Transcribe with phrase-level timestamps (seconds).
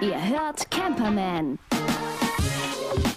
[0.00, 1.58] Ihr hört Camperman.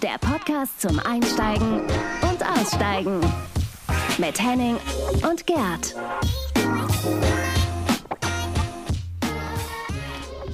[0.02, 3.20] Der Podcast zum Einsteigen und Aussteigen.
[4.18, 4.76] Mit Henning
[5.28, 5.94] und Gerd.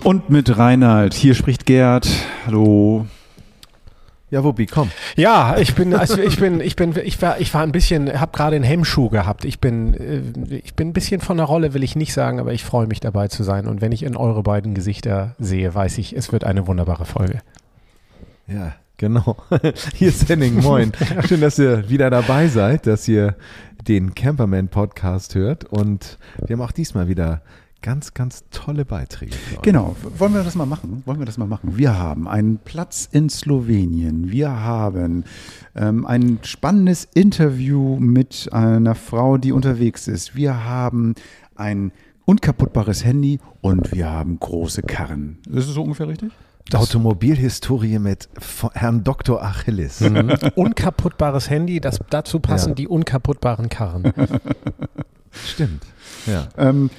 [0.04, 1.14] Und mit Reinhard.
[1.14, 2.08] Hier spricht Gerd.
[2.46, 3.06] Hallo.
[4.30, 4.90] Ja, Wuppi, komm.
[5.16, 8.30] Ja, ich bin, also ich bin, ich bin, ich war, ich war ein bisschen, habe
[8.30, 9.44] gerade einen Hemmschuh gehabt.
[9.44, 12.52] Ich bin, äh, ich bin ein bisschen von der Rolle, will ich nicht sagen, aber
[12.52, 13.66] ich freue mich dabei zu sein.
[13.66, 17.40] Und wenn ich in eure beiden Gesichter sehe, weiß ich, es wird eine wunderbare Folge.
[18.46, 19.36] Ja, genau.
[19.94, 20.92] Hier ist Henning, moin.
[21.26, 23.34] Schön, dass ihr wieder dabei seid, dass ihr
[23.88, 25.64] den Camperman Podcast hört.
[25.64, 27.42] Und wir haben auch diesmal wieder
[27.82, 29.34] ganz, ganz tolle Beiträge.
[29.62, 29.96] Genau.
[30.18, 31.02] Wollen wir das mal machen?
[31.06, 31.76] Wollen wir das mal machen?
[31.76, 34.30] Wir haben einen Platz in Slowenien.
[34.30, 35.24] Wir haben
[35.74, 40.34] ähm, ein spannendes Interview mit einer Frau, die unterwegs ist.
[40.36, 41.14] Wir haben
[41.56, 41.92] ein
[42.26, 45.38] unkaputtbares Handy und wir haben große Karren.
[45.48, 46.30] Ist es so ungefähr richtig?
[46.72, 48.28] Automobilhistorie mit
[48.74, 49.42] Herrn Dr.
[49.42, 50.00] Achilles.
[50.00, 50.32] Mhm.
[50.54, 52.74] Unkaputtbares Handy, das, dazu passen Ja.
[52.76, 54.12] die unkaputtbaren Karren.
[55.32, 55.82] Stimmt.
[56.26, 56.48] Ja.
[56.56, 56.90] Ähm,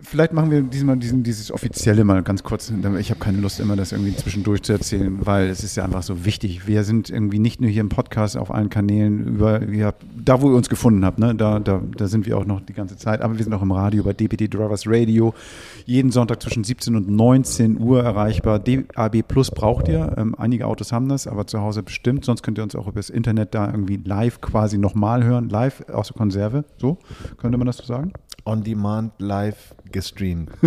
[0.00, 2.72] vielleicht machen wir diesmal diesen, dieses Offizielle mal ganz kurz.
[2.98, 6.02] Ich habe keine Lust, immer das irgendwie zwischendurch zu erzählen, weil es ist ja einfach
[6.02, 6.66] so wichtig.
[6.66, 10.50] Wir sind irgendwie nicht nur hier im Podcast auf allen Kanälen über, ja, da wo
[10.50, 13.20] ihr uns gefunden habt, ne, da, da, da sind wir auch noch die ganze Zeit,
[13.20, 15.34] aber wir sind auch im Radio bei DPD Drivers Radio.
[15.84, 18.58] Jeden Sonntag zwischen 17 und 19 Uhr erreichbar.
[18.60, 20.14] DAB Plus braucht ihr.
[20.16, 22.24] Ähm, einige Autos haben das, aber zu Hause bestimmt.
[22.24, 25.48] Sonst könnt ihr uns auch über das Internet da irgendwie live quasi nochmal hören.
[25.48, 26.64] Live aus der Konserve.
[26.78, 26.98] So,
[27.36, 28.12] könnte man das so sagen?
[28.44, 30.50] On Demand live gestreamt.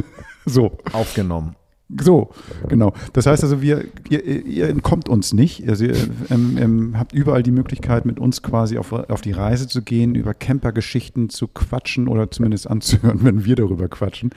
[0.47, 0.77] So.
[0.93, 1.55] Aufgenommen.
[2.01, 2.31] So,
[2.67, 2.93] genau.
[3.13, 5.67] Das heißt also, wir, ihr, ihr entkommt uns nicht.
[5.67, 5.95] Also ihr
[6.29, 10.15] ähm, ähm, habt überall die Möglichkeit, mit uns quasi auf, auf die Reise zu gehen,
[10.15, 14.31] über Campergeschichten zu quatschen oder zumindest anzuhören, wenn wir darüber quatschen.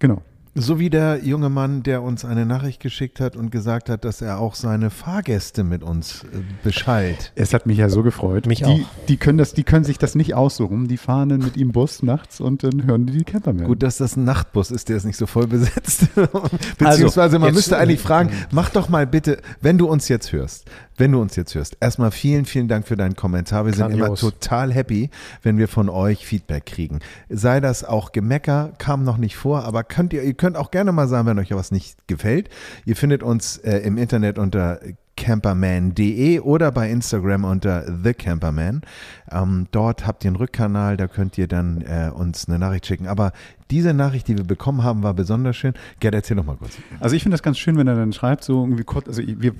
[0.00, 0.22] Genau.
[0.56, 4.20] So wie der junge Mann, der uns eine Nachricht geschickt hat und gesagt hat, dass
[4.20, 7.32] er auch seine Fahrgäste mit uns äh, beschallt.
[7.36, 8.46] Es hat mich ja so gefreut.
[8.46, 8.78] Mich die, auch.
[9.06, 10.88] Die können, das, die können sich das nicht aussuchen.
[10.88, 13.66] Die fahren dann mit ihm Bus nachts und dann hören die die Camperman.
[13.66, 16.08] Gut, dass das ein Nachtbus ist, der ist nicht so voll besetzt.
[16.78, 20.68] Beziehungsweise man müsste eigentlich fragen, mach doch mal bitte, wenn du uns jetzt hörst,
[21.00, 23.64] wenn du uns jetzt hörst, erstmal vielen, vielen Dank für deinen Kommentar.
[23.64, 24.20] Wir sind immer Grandios.
[24.20, 25.08] total happy,
[25.42, 27.00] wenn wir von euch Feedback kriegen.
[27.30, 30.92] Sei das auch Gemecker, kam noch nicht vor, aber könnt ihr, ihr könnt auch gerne
[30.92, 32.50] mal sagen, wenn euch was nicht gefällt.
[32.84, 34.78] Ihr findet uns äh, im Internet unter
[35.16, 38.82] camperman.de oder bei Instagram unter thecamperman.
[39.30, 43.06] Ähm, dort habt ihr einen Rückkanal, da könnt ihr dann äh, uns eine Nachricht schicken.
[43.06, 43.32] Aber
[43.70, 45.74] diese Nachricht, die wir bekommen haben, war besonders schön.
[46.00, 46.72] Gerd, erzähl doch mal kurz.
[46.98, 49.52] Also ich finde das ganz schön, wenn er dann schreibt, so irgendwie kurz, also wir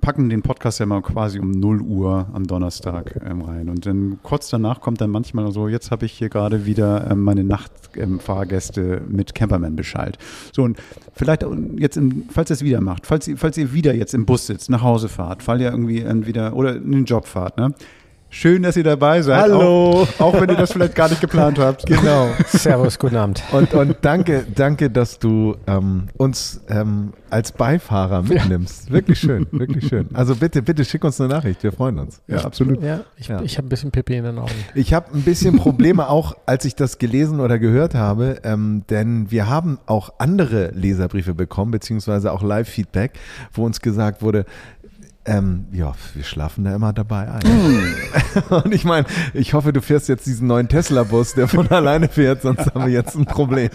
[0.00, 4.18] packen den Podcast ja mal quasi um 0 Uhr am Donnerstag ähm, rein und dann
[4.22, 9.02] kurz danach kommt dann manchmal so, jetzt habe ich hier gerade wieder ähm, meine Nachtfahrgäste
[9.08, 10.18] mit Camperman beschallt.
[10.52, 10.78] So und
[11.14, 11.44] vielleicht
[11.78, 14.46] jetzt, im, falls ihr es wieder macht, falls ihr, falls ihr wieder jetzt im Bus
[14.46, 17.74] sitzt, nach Hause fahrt, weil ihr irgendwie entweder oder in den Job fahrt, ne?
[18.34, 19.42] Schön, dass ihr dabei seid.
[19.42, 20.06] Hallo.
[20.18, 21.84] Auch, auch wenn ihr das vielleicht gar nicht geplant habt.
[21.92, 22.28] Genau.
[22.46, 23.42] Servus, guten Abend.
[23.52, 28.90] Und, und danke, danke, dass du ähm, uns ähm, als Beifahrer mitnimmst.
[28.90, 30.08] Wirklich schön, wirklich schön.
[30.14, 32.22] Also bitte, bitte schick uns eine Nachricht, wir freuen uns.
[32.26, 32.82] Ja, absolut.
[32.82, 33.42] Ja, ich, Ja.
[33.42, 34.50] ich habe ein bisschen Pipi in den Augen.
[34.74, 39.30] Ich habe ein bisschen Probleme auch, als ich das gelesen oder gehört habe, ähm, denn
[39.30, 43.12] wir haben auch andere Leserbriefe bekommen, beziehungsweise auch Live-Feedback,
[43.52, 44.46] wo uns gesagt wurde,
[45.24, 47.42] ähm, ja, wir schlafen da immer dabei ein.
[48.64, 52.42] Und ich meine, ich hoffe, du fährst jetzt diesen neuen Tesla-Bus, der von alleine fährt,
[52.42, 53.70] sonst haben wir jetzt ein Problem.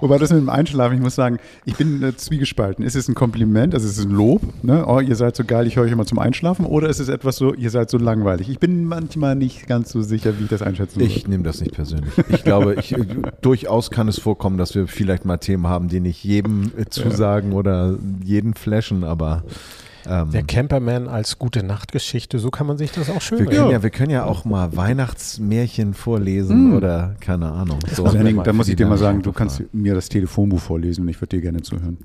[0.00, 2.84] Wobei das mit dem Einschlafen, ich muss sagen, ich bin äh, zwiegespalten.
[2.84, 4.84] Ist es ein Kompliment, also ist es ein Lob, ne?
[4.86, 7.36] oh, ihr seid so geil, ich höre euch immer zum Einschlafen, oder ist es etwas
[7.36, 8.48] so, ihr seid so langweilig?
[8.48, 11.08] Ich bin manchmal nicht ganz so sicher, wie ich das einschätzen soll.
[11.08, 12.12] Ich nehme das nicht persönlich.
[12.28, 13.04] Ich glaube, ich, äh,
[13.42, 17.52] durchaus kann es vorkommen, dass wir vielleicht mal Themen haben, die nicht jedem äh, zusagen
[17.52, 19.44] oder jeden flashen, aber
[20.08, 23.70] ähm, Der Camperman als gute Nachtgeschichte, so kann man sich das auch schön wir, können
[23.70, 27.78] ja, wir können ja auch mal Weihnachtsmärchen vorlesen oder keine Ahnung.
[27.92, 28.04] So.
[28.04, 31.08] also Henning, da muss ich dir mal sagen, du kannst mir das Telefonbuch vorlesen und
[31.08, 31.98] ich würde dir gerne zuhören.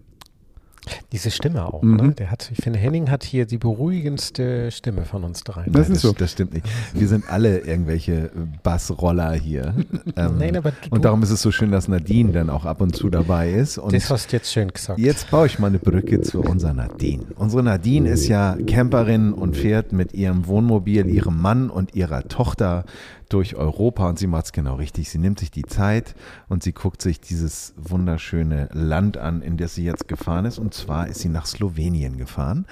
[1.11, 1.95] Diese Stimme auch, Mhm.
[1.95, 2.11] ne?
[2.13, 5.71] Der hat, ich finde, Henning hat hier die beruhigendste Stimme von uns dreien.
[5.71, 6.13] Das Nein, ist so.
[6.13, 6.65] Das stimmt nicht.
[6.93, 8.31] Wir sind alle irgendwelche
[8.63, 9.73] Bassroller hier.
[10.15, 12.81] Ähm, Nein, aber du- und darum ist es so schön, dass Nadine dann auch ab
[12.81, 13.77] und zu dabei ist.
[13.77, 14.99] Und das hast du jetzt schön gesagt.
[14.99, 17.23] Jetzt baue ich mal eine Brücke zu unserer Nadine.
[17.35, 22.85] Unsere Nadine ist ja Camperin und fährt mit ihrem Wohnmobil, ihrem Mann und ihrer Tochter
[23.29, 25.09] durch Europa und sie macht es genau richtig.
[25.09, 26.15] Sie nimmt sich die Zeit
[26.47, 30.57] und sie guckt sich dieses wunderschöne Land an, in das sie jetzt gefahren ist.
[30.57, 32.65] Und zwar ist sie nach Slowenien gefahren.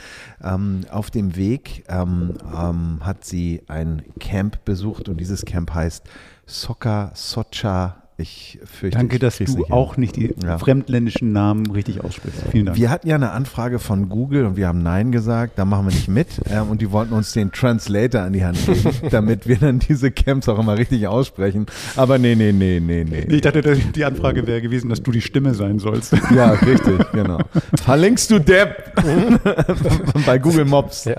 [0.44, 6.04] Ähm, auf dem Weg ähm, ähm, hat sie ein Camp besucht und dieses Camp heißt
[6.45, 8.98] Soka Socha ich fürchte.
[8.98, 9.66] Danke, dass du nicht hin.
[9.72, 10.58] auch nicht die Ja.
[10.58, 12.42] fremdländischen Namen richtig aussprichst.
[12.52, 12.78] Vielen Dank.
[12.78, 15.94] Wir hatten ja eine Anfrage von Google und wir haben Nein gesagt, da machen wir
[15.94, 16.28] nicht mit.
[16.50, 20.12] Ähm, und die wollten uns den Translator an die Hand geben, damit wir dann diese
[20.12, 21.66] Camps auch immer richtig aussprechen.
[21.98, 23.25] Aber nee, nee, nee, nee, nee.
[23.28, 26.14] ich dachte, die Anfrage wäre gewesen, dass du die Stimme sein sollst.
[26.34, 27.40] Ja, richtig, genau.
[27.84, 28.94] Verlinkst du Depp
[30.25, 31.06] bei Google Mobs.
[31.06, 31.16] Ja.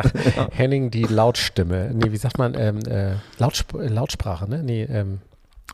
[0.51, 1.91] Henning, die Lautstimme.
[1.95, 2.55] Nee, wie sagt man?
[2.59, 4.63] Ähm, äh, Lautsp Lautsprache, ne?
[4.63, 5.19] Nee, ähm,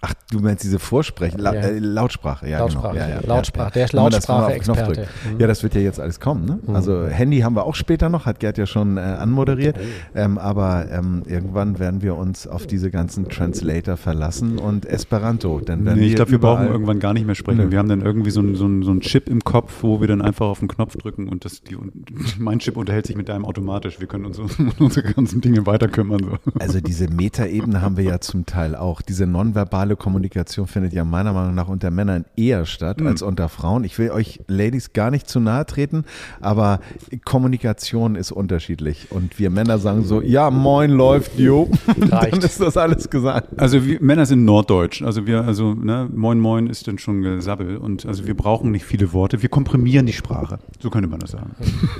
[0.00, 1.61] Ach, du meinst diese Vorsprechen, La Ja.
[1.62, 3.08] äh, Lautsprache, ja, Lautsprache, genau.
[3.08, 5.06] Ja, ja, Lautsprache, der ist Lautsprache-Experte.
[5.32, 5.41] Mhm.
[5.41, 6.44] Ja, das wird ja jetzt alles kommen.
[6.44, 6.58] Ne?
[6.75, 9.76] Also Handy haben wir auch später noch, hat Gerd ja schon äh, anmoderiert.
[9.79, 10.19] Oh.
[10.19, 15.61] Ähm, aber ähm, irgendwann werden wir uns auf diese ganzen Translator verlassen und Esperanto.
[15.64, 17.58] Dann werden Nee, ich glaube, wir brauchen irgendwann gar nicht mehr sprechen.
[17.64, 17.70] Nö.
[17.70, 20.08] Wir haben dann irgendwie so einen so einen- so einen Chip im Kopf, wo wir
[20.08, 21.76] dann einfach auf den Knopf drücken und das, die,
[22.38, 24.00] mein Chip unterhält sich mit deinem automatisch.
[24.00, 24.49] Wir können uns um
[24.79, 26.20] unsere ganzen Dinge weiter kümmern.
[26.44, 26.52] So.
[26.61, 29.00] Also diese Metaebene haben wir ja zum Teil auch.
[29.00, 33.06] Diese nonverbale Kommunikation findet ja meiner Meinung nach unter Männern eher statt Mhm.
[33.08, 33.84] als unter Frauen.
[33.84, 36.04] Ich will euch Ladies gar nicht zu nahe treten,
[36.40, 36.81] aber
[37.25, 39.10] Kommunikation ist unterschiedlich.
[39.10, 41.69] Und wir Männer sagen so, ja, moin läuft, jo.
[42.10, 43.60] Dann ist das alles gesagt.
[43.60, 45.02] Also wir Männer sind norddeutsch.
[45.02, 47.76] Also wir, also ne, Moin Moin ist dann schon Gesabbel.
[47.76, 49.42] Und also wir brauchen nicht viele Worte.
[49.42, 50.58] Wir komprimieren die Sprache.
[50.80, 51.50] So könnte man das sagen.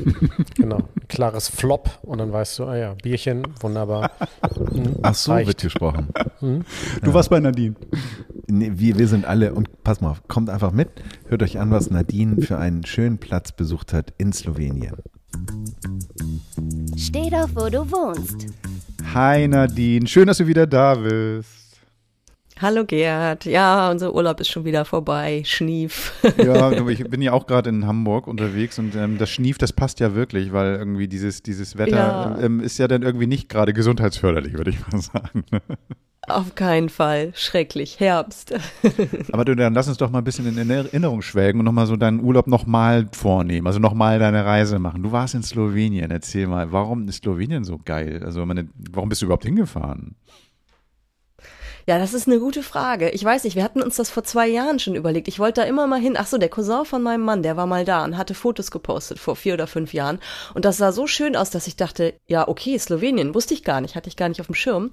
[0.57, 0.79] genau.
[1.09, 4.11] Klares Flop und dann weißt du, ah ja, Bierchen, wunderbar.
[4.73, 5.49] Mhm, Ach so reicht.
[5.49, 6.09] wird gesprochen.
[6.41, 7.74] Du warst bei Nadine.
[8.47, 10.89] Nee, wir, wir sind alle, und pass mal auf, kommt einfach mit,
[11.29, 14.97] hört euch an, was Nadine für einen schönen Platz besucht hat in Slowenien.
[16.97, 18.47] Steh doch, wo du wohnst.
[19.15, 21.51] Hi Nadine, schön, dass du wieder da bist.
[22.61, 25.43] Hallo Gerd, ja, unser Urlaub ist schon wieder vorbei.
[25.45, 26.13] Schnief.
[26.37, 29.99] Ja, ich bin ja auch gerade in Hamburg unterwegs und ähm, das Schnief, das passt
[29.99, 32.39] ja wirklich, weil irgendwie dieses, dieses Wetter Ja.
[32.41, 35.45] ähm, ist ja dann irgendwie nicht gerade gesundheitsförderlich, würde ich mal sagen.
[36.29, 37.33] Auf keinen Fall.
[37.35, 38.01] Schrecklich.
[38.01, 38.55] Herbst.
[39.33, 41.97] Aber du, dann lass uns doch mal ein bisschen in Erinnerung schwelgen und nochmal so
[41.97, 45.03] deinen Urlaub nochmal vornehmen, also nochmal deine Reise machen.
[45.03, 48.23] Du warst in Slowenien, erzähl mal, warum ist Slowenien so geil?
[48.25, 50.17] Also meine, warum bist du überhaupt hingefahren?
[51.87, 53.11] Ja, das ist eine gute Frage.
[53.11, 55.29] Ich weiß nicht, wir hatten uns das vor zwei Jahren schon überlegt.
[55.29, 56.17] Ich wollte da immer mal hin.
[56.19, 59.19] Ach so, der Cousin von meinem Mann, der war mal da und hatte Fotos gepostet
[59.19, 60.19] vor vier oder fünf Jahren.
[60.55, 63.81] Und das sah so schön aus, dass ich dachte, ja, okay, Slowenien, wusste ich gar
[63.81, 64.93] nicht, hatte ich gar nicht auf dem Schirm.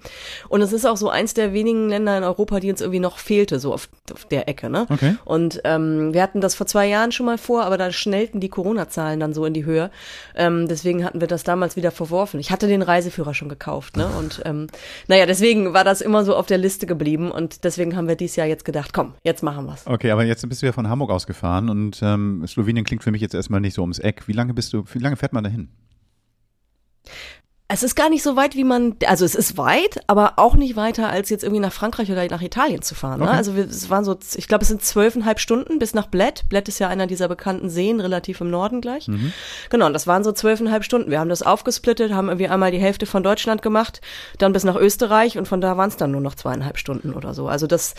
[0.50, 3.18] Und es ist auch so eins der wenigen Länder in Europa, die uns irgendwie noch
[3.20, 4.86] fehlte, so auf, auf der Ecke, ne?
[4.90, 5.16] Okay.
[5.24, 8.50] Und ähm, wir hatten das vor zwei Jahren schon mal vor, aber da schnellten die
[8.50, 9.92] Corona-Zahlen dann so in die Höhe.
[10.36, 12.40] Ähm, deswegen hatten wir das damals wieder verworfen.
[12.40, 14.10] Ich hatte den Reiseführer schon gekauft, ne?
[14.20, 14.68] Und ähm,
[15.08, 18.36] naja, deswegen war das immer so auf der Liste geblieben und deswegen haben wir dieses
[18.36, 19.86] Jahr jetzt gedacht, komm, jetzt machen wir's.
[19.86, 23.12] Okay, aber jetzt bist du ja von Hamburg aus gefahren und ähm, Slowenien klingt für
[23.12, 24.28] mich jetzt erstmal nicht so ums Eck.
[24.28, 25.70] Wie lange bist du, wie lange fährt man dahin?
[27.74, 30.76] Es ist gar nicht so weit, wie man, also es ist weit, aber auch nicht
[30.76, 33.20] weiter, als jetzt irgendwie nach Frankreich oder nach Italien zu fahren.
[33.20, 33.28] Ne?
[33.28, 33.38] Okay.
[33.38, 36.44] Also wir, es waren so, ich glaube, es sind zwölfeinhalb Stunden bis nach Bled.
[36.50, 39.08] Bled ist ja einer dieser bekannten Seen, relativ im Norden gleich.
[39.70, 41.12] Genau, und das waren so zwölfeinhalb Stunden.
[41.12, 44.02] Wir haben das aufgesplittet, haben irgendwie einmal die Hälfte von Deutschland gemacht,
[44.38, 47.34] dann bis nach Österreich und von da waren es dann nur noch zweieinhalb Stunden oder
[47.34, 47.48] so.
[47.48, 47.96] Also das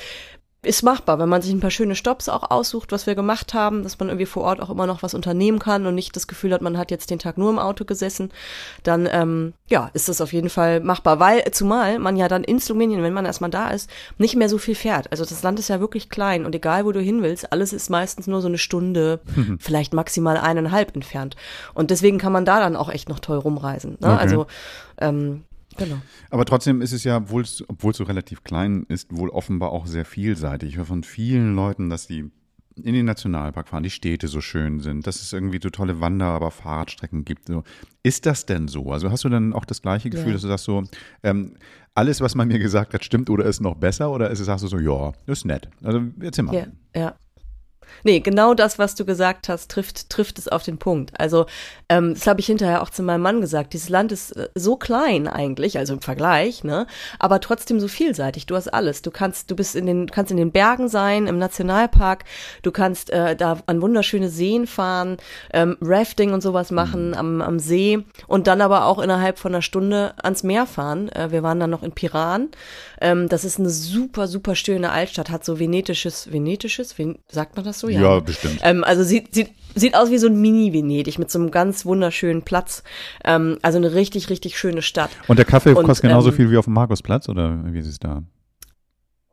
[0.64, 3.82] ist machbar, wenn man sich ein paar schöne Stops auch aussucht, was wir gemacht haben,
[3.82, 6.54] dass man irgendwie vor Ort auch immer noch was unternehmen kann und nicht das Gefühl
[6.54, 8.30] hat, man hat jetzt den Tag nur im Auto gesessen,
[8.84, 12.60] dann ähm, ja, ist das auf jeden Fall machbar, weil zumal man ja dann in
[12.60, 15.10] Slowenien, wenn man erstmal da ist, nicht mehr so viel fährt.
[15.10, 17.90] Also das Land ist ja wirklich klein und egal, wo du hin willst, alles ist
[17.90, 19.20] meistens nur so eine Stunde,
[19.58, 21.34] vielleicht maximal eineinhalb entfernt.
[21.74, 23.98] Und deswegen kann man da dann auch echt noch toll rumreisen.
[24.00, 24.12] Ne?
[24.12, 24.20] Okay.
[24.20, 24.46] Also
[25.00, 25.42] ähm,
[25.76, 25.96] Genau.
[26.31, 30.05] Aber trotzdem ist es ja, obwohl es, so relativ klein ist, wohl offenbar auch sehr
[30.05, 30.70] vielseitig.
[30.70, 32.31] Ich höre von vielen Leuten, dass die
[32.76, 36.26] in den Nationalpark fahren, die Städte so schön sind, dass es irgendwie so tolle Wander-,
[36.26, 37.46] aber Fahrradstrecken gibt.
[37.46, 37.64] So.
[38.02, 38.93] Ist das denn so?
[38.93, 40.32] Also hast du dann auch das gleiche Gefühl, Ja.
[40.34, 40.82] dass du sagst so,
[41.22, 41.56] ähm,
[41.94, 44.10] alles, was man mir gesagt hat, stimmt oder ist noch besser?
[44.10, 45.69] Oder ist es, sagst du so, ja, ist nett.
[45.82, 46.55] Also erzähl mal.
[46.55, 46.67] Ja,
[46.98, 47.14] ja.
[48.05, 51.12] Nee, genau das, was du gesagt hast, trifft, trifft es auf den Punkt.
[51.19, 51.46] Also,
[51.89, 53.72] ähm, das habe ich hinterher auch zu meinem Mann gesagt.
[53.72, 56.86] Dieses Land ist äh, so klein eigentlich, also im Vergleich, ne?
[57.19, 58.46] Aber trotzdem so vielseitig.
[58.46, 59.03] Du hast alles.
[59.03, 62.24] Du kannst, du bist in den, kannst in den Bergen sein, im Nationalpark.
[62.62, 65.17] Du kannst äh, da an wunderschöne Seen fahren,
[65.53, 69.62] ähm, Rafting und sowas machen am, am See und dann aber auch innerhalb von einer
[69.62, 71.08] Stunde ans Meer fahren.
[71.10, 72.48] Äh, wir waren dann noch in Piran.
[73.01, 77.65] Ähm, das ist eine super, super schöne Altstadt, hat so venetisches, venetisches, Ven sagt man
[77.65, 77.88] das so?
[77.88, 78.22] Ja, ne?
[78.22, 78.60] bestimmt.
[78.62, 82.43] Ähm, also sieht, sieht, sieht aus wie so ein Mini-Venedig mit so einem ganz wunderschönen
[82.43, 82.82] Platz.
[83.24, 85.10] Ähm, also eine richtig, richtig schöne Stadt.
[85.29, 87.86] Und der Kaffee Und, kostet genauso ähm, viel wie auf dem Markusplatz oder wie ist
[87.86, 88.22] es da?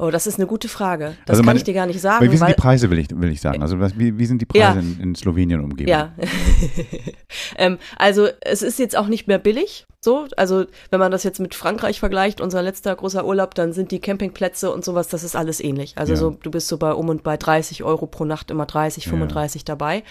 [0.02, 1.18] Oh, das ist eine gute Frage.
[1.26, 3.00] Das Also kann meine- ich dir gar nicht sagen, wie sind weil, die Preise, will
[3.00, 3.62] ich, will ich sagen.
[3.62, 4.80] Also was, wie, wie sind die Preise Ja.
[4.80, 5.90] in, in Slowenien umgeben?
[5.90, 6.14] Ja.
[7.58, 9.86] ähm, also es ist jetzt auch nicht mehr billig.
[10.02, 13.92] So, also wenn man das jetzt mit Frankreich vergleicht, unser letzter großer Urlaub, dann sind
[13.92, 15.96] die Campingplätze und sowas, das ist alles ähnlich.
[15.98, 16.18] Also Ja.
[16.18, 19.66] so, du bist so bei um und bei 30 Euro pro Nacht immer 30, 35
[19.66, 20.04] dabei.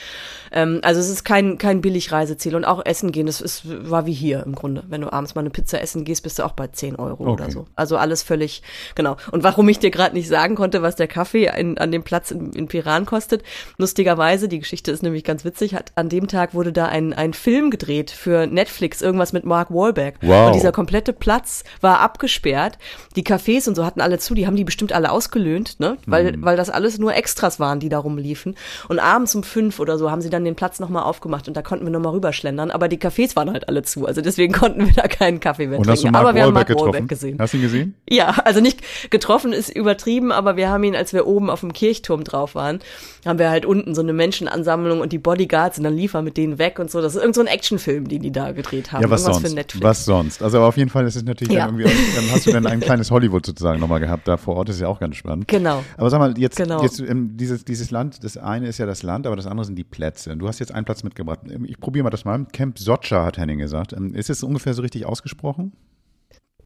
[0.53, 4.13] Ähm, also es ist kein kein Billigreiseziel und auch Essen gehen, das ist war wie
[4.13, 4.85] hier im Grunde.
[4.89, 7.45] Wenn du abends mal eine Pizza essen gehst, bist du auch bei 10 Euro oder
[7.45, 7.53] Okay.
[7.53, 7.65] so.
[7.75, 8.63] Also alles völlig
[8.95, 9.17] genau.
[9.33, 12.31] Und warum ich dir gerade nicht sagen konnte, was der Kaffee in, an dem Platz
[12.31, 13.43] in, in Piran kostet,
[13.79, 17.33] lustigerweise, die Geschichte ist nämlich ganz witzig, hat an dem Tag wurde da ein ein
[17.33, 19.78] Film gedreht für Netflix, irgendwas mit Mark Wahlberg.
[20.21, 20.49] Wow.
[20.49, 22.79] Und dieser komplette Platz war abgesperrt.
[23.17, 25.97] Die Cafés und so hatten alle zu, die haben die bestimmt alle ausgelöhnt, ne?
[26.07, 28.57] Weil, weil das alles nur Extras waren, die da rumliefen.
[28.89, 31.63] Und abends um fünf oder so haben sie dann den Platz nochmal aufgemacht und da
[31.63, 32.71] konnten wir nochmal rüberschlendern.
[32.71, 34.07] Aber die Cafés waren halt alle zu.
[34.07, 36.13] Also deswegen konnten wir da keinen Kaffee mehr Und hast du trinken.
[36.13, 36.93] Mark aber wir haben Wahlberg Mark getroffen?
[36.93, 37.39] Wahlberg gesehen.
[37.39, 37.95] Hast du ihn gesehen?
[38.09, 38.81] Ja, also nicht
[39.11, 42.81] getroffen ist übertrieben, aber wir haben ihn, als wir oben auf dem Kirchturm drauf waren,
[43.25, 46.37] haben wir halt unten so eine Menschenansammlung und die Bodyguards und dann lief er mit
[46.37, 47.01] denen weg und so.
[47.01, 49.03] Das ist irgend so ein Actionfilm, den die da gedreht haben.
[49.03, 49.55] Ja, was Irgendwas sonst?
[49.69, 49.85] Netflix.
[49.85, 50.43] Was sonst?
[50.43, 51.67] Also auf jeden Fall ist es natürlich Ja.
[51.67, 54.69] dann irgendwie, dann hast du dann ein kleines Hollywood sozusagen nochmal gehabt da vor Ort,
[54.69, 55.49] ist ja auch ganz spannend.
[55.49, 55.83] Genau.
[55.97, 56.83] Aber sag mal, jetzt, Genau.
[56.83, 59.77] jetzt ähm, dieses, dieses Land, das eine ist ja das Land, aber das andere sind
[59.77, 60.37] die Plätze.
[60.37, 61.41] Du hast jetzt einen Platz mitgebracht.
[61.51, 62.45] Ähm, Ich probiere mal das mal.
[62.53, 63.93] Camp Socha hat Henning gesagt.
[63.93, 65.73] Ähm, Ist es ungefähr so richtig ausgesprochen?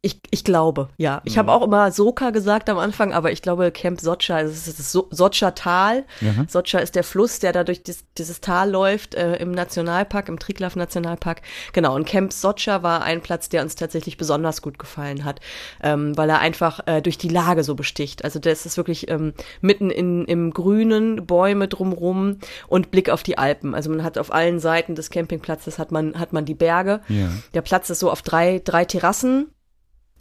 [0.04, 1.22] Ich, ich glaube, ja.
[1.24, 1.38] Ich Mhm.
[1.38, 4.80] habe auch immer Soka gesagt am Anfang, aber ich glaube Camp Socha, also es ist
[4.80, 6.02] das so Socha Tal.
[6.20, 6.46] Mhm.
[6.48, 10.40] Socha ist der Fluss, der da durch dies, dieses Tal läuft äh, im Nationalpark, im
[10.40, 11.42] Triglav Nationalpark.
[11.72, 15.40] Genau, und Camp Socha war ein Platz, der uns tatsächlich besonders gut gefallen hat,
[15.84, 18.24] ähm, weil er einfach äh, durch die Lage so besticht.
[18.24, 23.38] Also das ist wirklich ähm, mitten in, im Grünen, Bäume drumrum und Blick auf die
[23.38, 23.72] Alpen.
[23.72, 27.02] Also man hat auf allen Seiten des Campingplatzes hat man, hat man die Berge.
[27.06, 27.28] Ja.
[27.54, 29.46] Der Platz ist so auf drei, drei Terrassen.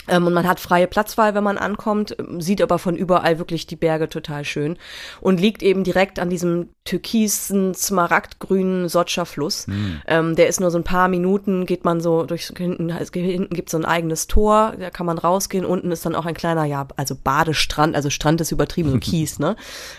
[0.07, 3.75] Ähm, und man hat freie Platzwahl, wenn man ankommt, sieht aber von überall wirklich die
[3.75, 4.77] Berge total schön
[5.21, 9.67] und liegt eben direkt an diesem türkisen, smaragdgrünen Sotscher Fluss.
[10.07, 13.53] Ähm, der ist nur so ein paar Minuten, geht man so durch, hinten, es, hinten
[13.53, 16.65] gibt so ein eigenes Tor, da kann man rausgehen, unten ist dann auch ein kleiner,
[16.65, 19.55] ja, also Badestrand, also Strand ist übertrieben, so Kies, ne?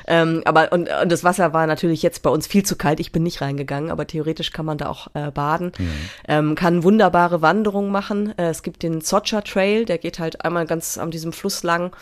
[0.09, 3.13] Ähm, aber, und, und das Wasser war natürlich jetzt bei uns viel zu kalt, ich
[3.13, 5.71] bin nicht reingegangen, aber theoretisch kann man da auch äh, baden,
[6.27, 8.37] ähm, kann wunderbare Wanderungen machen.
[8.37, 11.95] Äh, es gibt den Socha Trail, der geht halt einmal ganz an diesem Fluss lang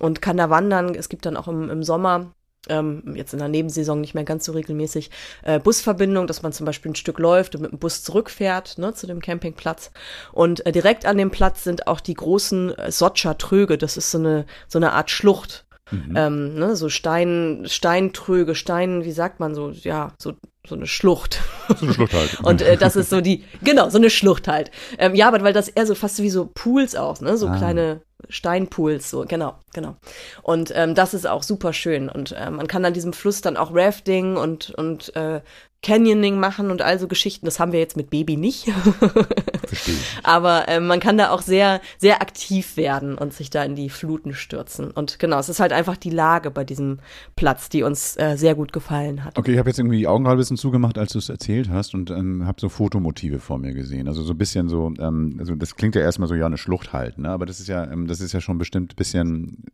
[0.00, 0.94] und kann da wandern.
[0.94, 2.34] Es gibt dann auch im, im Sommer
[2.68, 5.10] ähm, jetzt in der Nebensaison nicht mehr ganz so regelmäßig,
[5.42, 8.92] äh, Busverbindung, dass man zum Beispiel ein Stück läuft und mit dem Bus zurückfährt ne,
[8.92, 9.90] zu dem Campingplatz.
[10.32, 13.78] Und äh, direkt an dem Platz sind auch die großen äh, Sotscher Tröge.
[13.78, 15.64] Das ist so eine, so eine Art Schlucht.
[15.92, 20.34] Ähm, ne, so Stein, Steintröge, Stein, wie sagt man so, ja, so,
[20.66, 21.40] so eine Schlucht.
[21.68, 22.40] So eine Schlucht halt.
[22.42, 24.70] Und äh, das ist so die, genau, so eine Schlucht halt.
[24.98, 27.36] Ähm, ja, aber weil das eher so fast wie so Pools aus, ne?
[27.36, 27.56] So Ah.
[27.56, 29.96] kleine Steinpools, so, genau, genau.
[30.42, 32.08] Und ähm, das ist auch super schön.
[32.08, 35.40] Und äh, man kann an diesem Fluss dann auch Rafting und, und äh,
[35.82, 37.46] Canyoning machen und all so Geschichten.
[37.46, 38.66] Das haben wir jetzt mit Baby nicht.
[39.66, 39.96] Verstehe.
[40.22, 43.88] Aber ähm, man kann da auch sehr, sehr aktiv werden und sich da in die
[43.88, 44.90] Fluten stürzen.
[44.90, 46.98] Und genau, es ist halt einfach die Lage bei diesem
[47.34, 49.38] Platz, die uns äh, sehr gut gefallen hat.
[49.38, 51.70] Okay, ich habe jetzt irgendwie die Augen gerade ein bisschen zugemacht, als du es erzählt
[51.70, 54.06] hast und ähm, habe so Fotomotive vor mir gesehen.
[54.06, 56.92] Also so ein bisschen so, ähm, also das klingt ja erstmal so, ja, eine Schlucht
[56.92, 57.30] halt, ne?
[57.30, 59.64] Aber das ist ja, ähm, das ist ja schon bestimmt ein bisschen,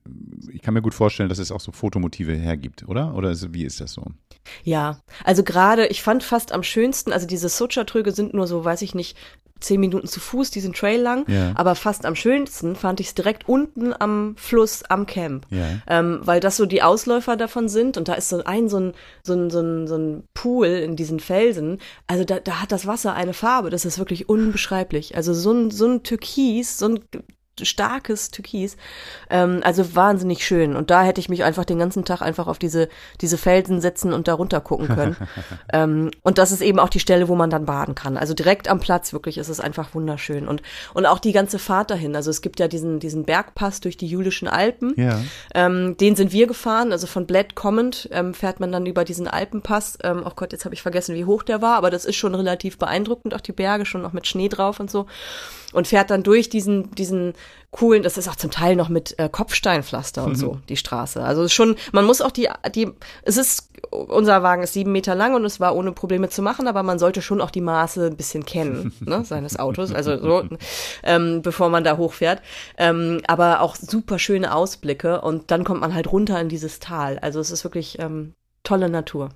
[0.52, 3.14] ich kann mir gut vorstellen, dass es auch so Fotomotive hergibt, oder?
[3.14, 4.04] Oder ist, wie ist das so?
[4.62, 8.82] Ja, also gerade, ich fand fast am schönsten, also diese Socha-Tröge sind nur so, weiß
[8.82, 9.16] ich nicht,
[9.60, 11.52] zehn Minuten zu Fuß, diesen Trail lang, Ja.
[11.54, 15.46] aber fast am schönsten fand ich es direkt unten am Fluss, am Camp.
[15.48, 15.78] Ja.
[15.86, 18.92] Ähm, weil das so die Ausläufer davon sind und da ist so ein, so ein,
[19.22, 21.78] so ein, so ein, so ein Pool in diesen Felsen.
[22.06, 25.16] Also da, da hat das Wasser eine Farbe, das ist wirklich unbeschreiblich.
[25.16, 27.00] Also so ein, so ein Türkis, so ein
[27.62, 28.76] starkes Türkis.
[29.30, 30.76] Ähm, also wahnsinnig schön.
[30.76, 32.88] Und da hätte ich mich einfach den ganzen Tag einfach auf diese,
[33.20, 35.16] diese Felsen setzen und da runter gucken können.
[35.72, 38.16] ähm, und das ist eben auch die Stelle, wo man dann baden kann.
[38.16, 40.48] Also direkt am Platz wirklich ist es einfach wunderschön.
[40.48, 40.62] Und,
[40.94, 42.16] und auch die ganze Fahrt dahin.
[42.16, 44.94] Also es gibt ja diesen, diesen Bergpass durch die Julischen Alpen.
[44.96, 45.20] Ja.
[45.54, 49.28] Ähm, den sind wir gefahren, also von Bled kommend ähm, fährt man dann über diesen
[49.28, 49.98] Alpenpass.
[50.02, 52.34] Ähm, oh Gott, jetzt habe ich vergessen, wie hoch der war, aber das ist schon
[52.34, 55.06] relativ beeindruckend, auch die Berge, schon noch mit Schnee drauf und so.
[55.72, 57.34] Und fährt dann durch diesen, diesen
[57.70, 61.22] coolen, das ist auch zum Teil noch mit äh, Kopfsteinpflaster und so, die Straße.
[61.22, 62.90] Also es ist schon, man muss auch die, die,
[63.22, 66.68] es ist, unser Wagen ist sieben Meter lang und es war ohne Probleme zu machen,
[66.68, 70.44] aber man sollte schon auch die Maße ein bisschen kennen, ne, seines Autos, also so,
[71.02, 72.40] ähm, bevor man da hochfährt.
[72.78, 77.18] Ähm, aber auch super schöne Ausblicke und dann kommt man halt runter in dieses Tal.
[77.18, 79.30] Also es ist wirklich ähm, tolle Natur.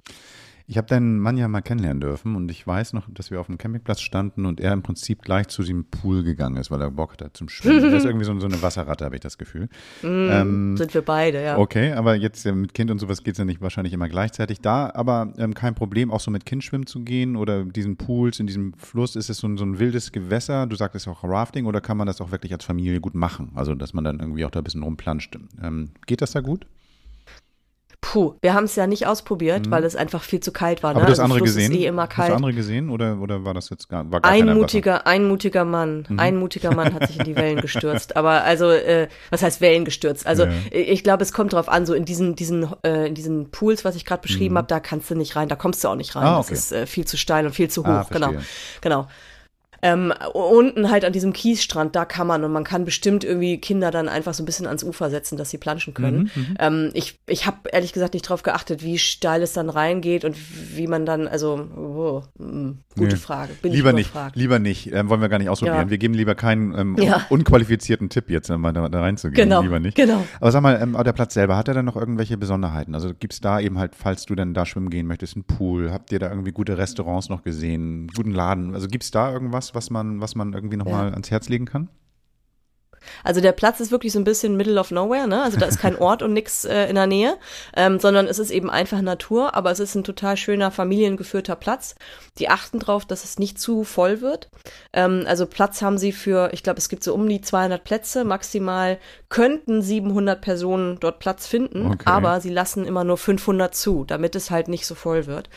[0.70, 3.46] Ich habe deinen Mann ja mal kennenlernen dürfen und ich weiß noch, dass wir auf
[3.46, 6.92] dem Campingplatz standen und er im Prinzip gleich zu diesem Pool gegangen ist, weil er
[6.92, 7.86] Bock hatte zum Schwimmen.
[7.86, 9.68] Er ist irgendwie so, so eine Wasserratte, habe ich das Gefühl.
[10.04, 11.58] ähm, Sind wir beide, ja.
[11.58, 14.60] Okay, aber jetzt ja, mit Kind und sowas geht es ja nicht wahrscheinlich immer gleichzeitig.
[14.60, 18.38] Da aber ähm, kein Problem, auch so mit Kind schwimmen zu gehen oder diesen Pools
[18.38, 19.16] in diesem Fluss.
[19.16, 20.68] Ist es so ein, so ein wildes Gewässer?
[20.68, 23.50] Du sagtest auch Rafting oder kann man das auch wirklich als Familie gut machen?
[23.56, 25.36] Also, dass man dann irgendwie auch da ein bisschen rumplanscht.
[25.60, 26.64] Ähm, geht das da gut?
[28.02, 30.92] Puh, wir haben es ja nicht ausprobiert, weil es einfach viel zu kalt war.
[30.92, 30.96] Mhm.
[30.96, 31.06] Aber ne?
[31.08, 31.72] du hast Also andere Fluss gesehen?
[31.72, 32.30] Ist eh immer Hast kalt.
[32.30, 34.52] du andere gesehen oder, oder war das jetzt gar, war gar keiner im Wasser?
[34.54, 36.18] Einmutiger, einmutiger Mann, Mhm.
[36.18, 38.16] ein mutiger Mann hat sich in die Wellen gestürzt.
[38.16, 40.26] Aber also, äh, was heißt Wellen gestürzt?
[40.26, 40.52] Also Ja.
[40.70, 43.96] ich glaube, es kommt drauf an, so in diesen, diesen, äh, in diesen Pools, was
[43.96, 46.22] ich gerade beschrieben habe, da kannst du nicht rein, da kommst du auch nicht rein.
[46.22, 46.28] Mhm.
[46.28, 46.46] Ah, okay.
[46.50, 47.88] Das ist äh, viel zu steil und viel zu hoch.
[47.88, 48.32] Ah, genau,
[48.80, 49.08] genau.
[49.82, 53.90] Ähm, unten halt an diesem Kiesstrand, da kann man und man kann bestimmt irgendwie Kinder
[53.90, 56.30] dann einfach so ein bisschen ans Ufer setzen, dass sie planschen können.
[56.34, 60.24] Mhm, ähm, ich ich habe ehrlich gesagt nicht drauf geachtet, wie steil es dann reingeht
[60.24, 60.36] und
[60.76, 63.16] wie man dann, also, oh, mh, gute Nee.
[63.16, 63.52] Frage.
[63.62, 64.92] Bin Lieber ich nicht, lieber nicht.
[64.92, 65.86] Ähm, wollen wir gar nicht ausprobieren.
[65.86, 65.90] Ja.
[65.90, 67.26] Wir geben lieber keinen ähm, Ja.
[67.30, 69.48] unqualifizierten Tipp jetzt, um mal da, da reinzugehen.
[69.48, 69.96] Genau, Lieber nicht.
[69.96, 70.24] genau.
[70.40, 72.94] Aber sag mal, ähm, der Platz selber, hat er dann noch irgendwelche Besonderheiten?
[72.94, 75.90] Also gibt es da eben halt, falls du dann da schwimmen gehen möchtest, einen Pool?
[75.92, 78.08] Habt ihr da irgendwie gute Restaurants noch gesehen?
[78.14, 78.74] Guten Laden?
[78.74, 81.12] Also gibt es da irgendwas, was man, was man irgendwie nochmal Ja.
[81.12, 81.88] ans Herz legen kann?
[83.24, 85.42] Also der Platz ist wirklich so ein bisschen middle of nowhere, ne?
[85.42, 87.36] Also da ist kein Ort und nix äh, in der Nähe,
[87.76, 91.94] ähm, sondern es ist eben einfach Natur, aber es ist ein total schöner familiengeführter Platz.
[92.38, 94.50] Die achten drauf, dass es nicht zu voll wird.
[94.92, 98.24] Ähm, also Platz haben sie für, ich glaube, es gibt so um die 200 Plätze,
[98.24, 102.02] maximal könnten 700 Personen dort Platz finden, Okay.
[102.04, 105.48] aber sie lassen immer nur 500 zu, damit es halt nicht so voll wird.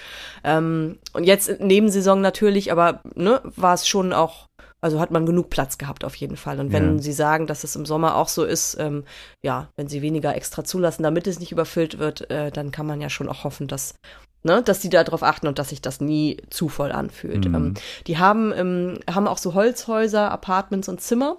[0.44, 4.48] Ähm, und jetzt Nebensaison natürlich, aber ne, war es schon auch
[4.84, 6.60] also hat man genug Platz gehabt auf jeden Fall.
[6.60, 7.02] Und wenn Ja.
[7.02, 9.06] Sie sagen, dass es im Sommer auch so ist, ähm,
[9.42, 13.00] ja, wenn Sie weniger extra zulassen, damit es nicht überfüllt wird, äh, dann kann man
[13.02, 13.96] ja schon auch hoffen, dass
[14.44, 17.48] ne, dass die darauf achten und dass sich das nie zu voll anfühlt.
[17.48, 17.56] Mhm.
[17.56, 17.74] Ähm,
[18.08, 21.38] die haben, ähm, haben auch so Holzhäuser, Apartments und Zimmer.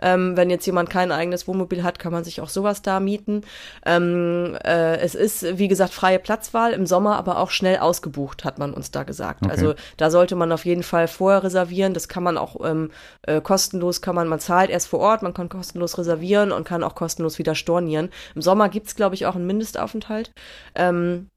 [0.00, 3.42] Ähm, wenn jetzt jemand kein eigenes Wohnmobil hat, kann man sich auch sowas da mieten.
[3.84, 8.58] Ähm, äh, es ist, wie gesagt, freie Platzwahl, im Sommer aber auch schnell ausgebucht, hat
[8.58, 9.42] man uns da gesagt.
[9.42, 9.50] Okay.
[9.50, 11.94] Also da sollte man auf jeden Fall vorher reservieren.
[11.94, 12.90] Das kann man auch ähm,
[13.22, 16.82] äh, kostenlos, kann man, man zahlt erst vor Ort, man kann kostenlos reservieren und kann
[16.82, 18.10] auch kostenlos wieder stornieren.
[18.34, 20.32] Im Sommer gibt's glaube ich, auch einen Mindestaufenthalt.
[20.74, 21.28] Ähm,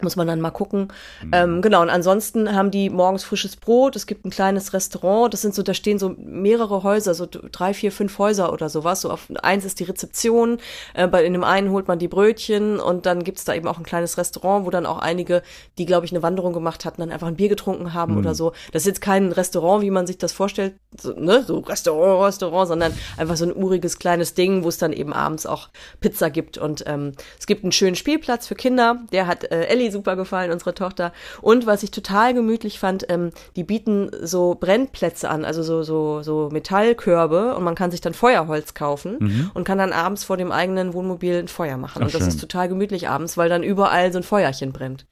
[0.00, 0.88] muss man dann mal gucken.
[1.32, 5.42] Ähm, genau, und ansonsten haben die morgens frisches Brot, es gibt ein kleines Restaurant, das
[5.42, 9.00] sind so, da stehen so mehrere Häuser, so drei, vier, fünf Häuser oder sowas.
[9.00, 10.58] So auf eins ist die Rezeption,
[10.94, 13.78] äh, bei in dem einen holt man die Brötchen und dann gibt's da eben auch
[13.78, 15.42] ein kleines Restaurant, wo dann auch einige,
[15.78, 18.52] die, glaube ich, eine Wanderung gemacht hatten, dann einfach ein Bier getrunken haben oder so.
[18.72, 22.68] Das ist jetzt kein Restaurant, wie man sich das vorstellt, so, ne, so Restaurant, Restaurant,
[22.68, 25.68] sondern einfach so ein uriges kleines Ding, wo es dann eben abends auch
[26.00, 26.56] Pizza gibt.
[26.56, 30.50] Und ähm, es gibt einen schönen Spielplatz für Kinder, der hat äh, Ellie super gefallen,
[30.50, 31.12] unsere Tochter.
[31.40, 36.22] Und was ich total gemütlich fand, ähm, die bieten so Brennplätze an, also so, so,
[36.22, 40.52] so Metallkörbe und man kann sich dann Feuerholz kaufen und kann dann abends vor dem
[40.52, 41.98] eigenen Wohnmobil ein Feuer machen.
[41.98, 42.28] Ach, und das schön.
[42.28, 45.06] ist total gemütlich abends, weil dann überall so ein Feuerchen brennt.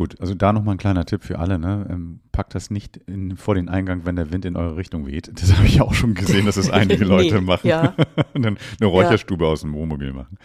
[0.00, 1.58] Gut, also da nochmal ein kleiner Tipp für alle.
[1.58, 1.86] Ne?
[1.90, 5.30] Ähm, packt das nicht in, vor den Eingang, wenn der Wind in eure Richtung weht.
[5.34, 7.66] Das habe ich auch schon gesehen, dass es einige Nee, Leute machen.
[7.68, 7.94] ja.
[8.32, 10.38] Und dann eine Räucherstube aus dem Wohnmobil machen.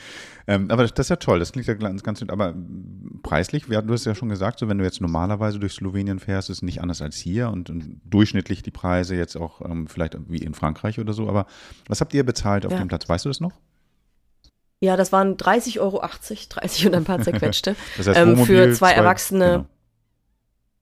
[0.46, 2.54] Ähm, aber das, das ist ja toll, das klingt ja ganz, ganz aber
[3.24, 6.50] preislich, wir- du hast ja schon gesagt, so wenn du jetzt normalerweise durch Slowenien fährst,
[6.50, 10.18] ist es nicht anders als hier und, und durchschnittlich die Preise jetzt auch ähm, vielleicht
[10.28, 11.30] wie in Frankreich oder so.
[11.30, 11.46] Aber
[11.88, 12.80] was habt ihr bezahlt auf Ja.
[12.80, 13.08] dem Platz?
[13.08, 13.54] Weißt du das noch?
[14.82, 17.76] Ja, das waren 30,80 Euro, 30 und ein paar zerquetschte.
[17.98, 19.46] Das heißt, Ähm, für zwei Erwachsene.
[19.50, 19.66] Genau.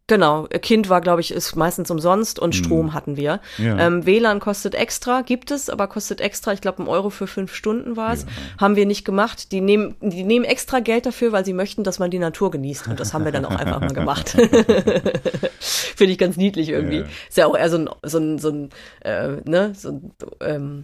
[0.07, 2.63] Genau, Kind war, glaube ich, ist meistens umsonst und Hm.
[2.63, 3.39] Strom hatten wir.
[3.57, 3.79] Ja.
[3.79, 7.55] Ähm, WLAN kostet extra, gibt es, aber kostet extra, ich glaube, ein Euro für fünf
[7.55, 8.23] Stunden war es.
[8.23, 8.27] Ja.
[8.59, 9.53] Haben wir nicht gemacht.
[9.53, 12.89] Die nehmen, die nehmen extra Geld dafür, weil sie möchten, dass man die Natur genießt.
[12.89, 14.29] Und das haben wir dann auch einfach mal gemacht.
[15.59, 16.97] Finde ich ganz niedlich irgendwie.
[16.99, 17.05] Ja.
[17.29, 18.69] Ist ja auch eher so ein, so ein, so ein
[19.05, 20.83] äh, ne, so ein, ähm,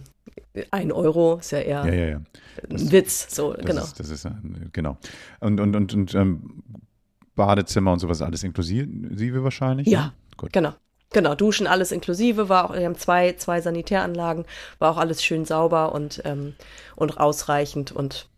[0.70, 2.20] ein Euro ist ja eher ja, ja, ja.
[2.68, 3.34] ein Witz.
[3.34, 3.82] So, Das genau.
[3.82, 4.96] Ist, das ist, ein- genau.
[5.40, 6.62] Und, und, und, und ähm,
[7.34, 9.86] Badezimmer und sowas alles inklusive wahrscheinlich?
[9.86, 10.12] Ja, ne?
[10.36, 10.52] Gut.
[10.52, 10.72] Genau.
[11.12, 14.44] Genau, Duschen, alles inklusive, war auch, wir haben zwei, zwei Sanitäranlagen,
[14.78, 16.54] war auch alles schön sauber und, ähm,
[16.94, 18.28] und ausreichend und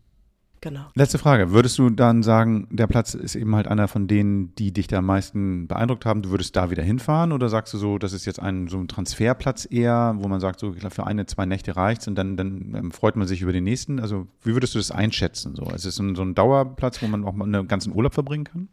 [0.62, 0.86] genau.
[0.94, 1.50] Letzte Frage.
[1.50, 4.98] Würdest du dann sagen, der Platz ist eben halt einer von denen, die dich da
[4.98, 6.22] am meisten beeindruckt haben?
[6.22, 8.88] Du würdest da wieder hinfahren oder sagst du so, das ist jetzt ein, so ein
[8.88, 12.90] Transferplatz eher, wo man sagt, so für eine, zwei Nächte reicht's und dann, dann ähm,
[12.92, 14.00] freut man sich über den nächsten?
[14.00, 15.54] Also wie würdest du das einschätzen?
[15.54, 15.64] So?
[15.74, 18.44] Ist es so ein, so ein Dauerplatz, wo man auch mal einen ganzen Urlaub verbringen
[18.44, 18.68] kann?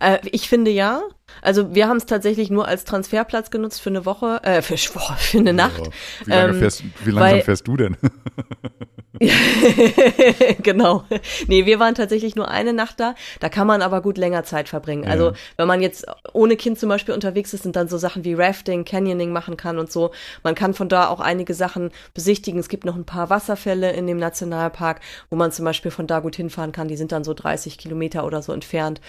[0.00, 1.00] Äh, ich finde ja.
[1.42, 5.14] Also wir haben es tatsächlich nur als Transferplatz genutzt für eine Woche, äh, für, boah,
[5.18, 5.90] für eine Nacht.
[6.24, 7.96] Wie lange, Ähm, fährst, wie langsam weil- fährst du denn?
[10.62, 11.04] genau.
[11.46, 13.14] Nee, wir waren tatsächlich nur eine Nacht da.
[13.40, 15.04] Da kann man aber gut länger Zeit verbringen.
[15.04, 15.10] Ja.
[15.10, 18.34] Also, wenn man jetzt ohne Kind zum Beispiel unterwegs ist, sind dann so Sachen wie
[18.34, 20.10] Rafting, Canyoning machen kann und so.
[20.42, 22.60] Man kann von da auch einige Sachen besichtigen.
[22.60, 25.00] Es gibt noch ein paar Wasserfälle in dem Nationalpark,
[25.30, 26.88] wo man zum Beispiel von da gut hinfahren kann.
[26.88, 29.00] Die sind dann so 30 Kilometer oder so entfernt.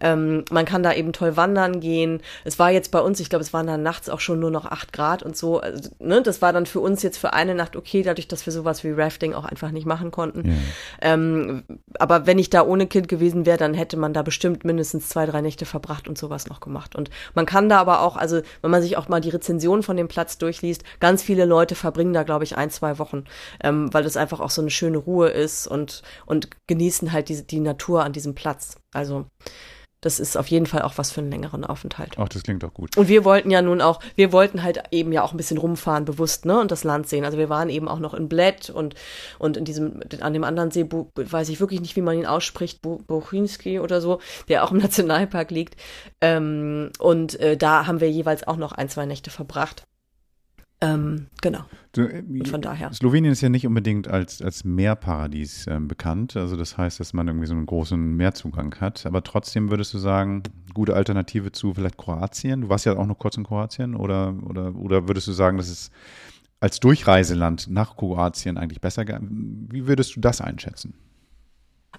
[0.00, 2.20] Ähm, man kann da eben toll wandern gehen.
[2.44, 4.66] Es war jetzt bei uns, ich glaube, es waren dann nachts auch schon nur noch
[4.66, 5.60] acht Grad und so.
[5.60, 8.52] Also, ne, das war dann für uns jetzt für eine Nacht okay, dadurch, dass wir
[8.52, 10.50] sowas wie Rafting auch einfach nicht machen konnten.
[10.50, 10.54] Ja.
[11.00, 11.62] Ähm,
[11.98, 15.24] aber wenn ich da ohne Kind gewesen wäre, dann hätte man da bestimmt mindestens zwei,
[15.24, 16.94] drei Nächte verbracht und sowas noch gemacht.
[16.94, 19.96] Und man kann da aber auch, also wenn man sich auch mal die Rezension von
[19.96, 23.24] dem Platz durchliest, ganz viele Leute verbringen da, glaube ich, ein, zwei Wochen,
[23.62, 27.44] ähm, weil das einfach auch so eine schöne Ruhe ist und, und genießen halt diese,
[27.44, 28.76] die Natur an diesem Platz.
[28.92, 29.24] Also
[30.06, 32.14] das ist auf jeden Fall auch was für einen längeren Aufenthalt.
[32.16, 32.96] Ach, das klingt doch gut.
[32.96, 36.04] Und wir wollten ja nun auch, wir wollten halt eben ja auch ein bisschen rumfahren,
[36.04, 37.24] bewusst, ne, und das Land sehen.
[37.24, 38.94] Also wir waren eben auch noch in Bled und,
[39.40, 42.82] und in diesem, an dem anderen See, weiß ich wirklich nicht, wie man ihn ausspricht,
[42.82, 45.76] Bo, Bochinski oder so, der auch im Nationalpark liegt.
[46.20, 49.86] Ähm, und äh, da haben wir jeweils auch noch ein, zwei Nächte verbracht.
[50.80, 51.60] Ähm, genau.
[51.96, 52.92] Äh, Und von daher.
[52.92, 56.36] Slowenien ist ja nicht unbedingt als, als Meerparadies ähm, bekannt.
[56.36, 59.06] Also das heißt, dass man irgendwie so einen großen Meerzugang hat.
[59.06, 60.42] Aber trotzdem würdest du sagen,
[60.74, 62.62] gute Alternative zu vielleicht Kroatien?
[62.62, 63.94] Du warst ja auch noch kurz in Kroatien.
[63.94, 65.90] Oder, oder, oder würdest du sagen, dass es
[66.60, 69.04] als Durchreiseland nach Kroatien eigentlich besser?
[69.06, 70.94] Wie würdest du das einschätzen?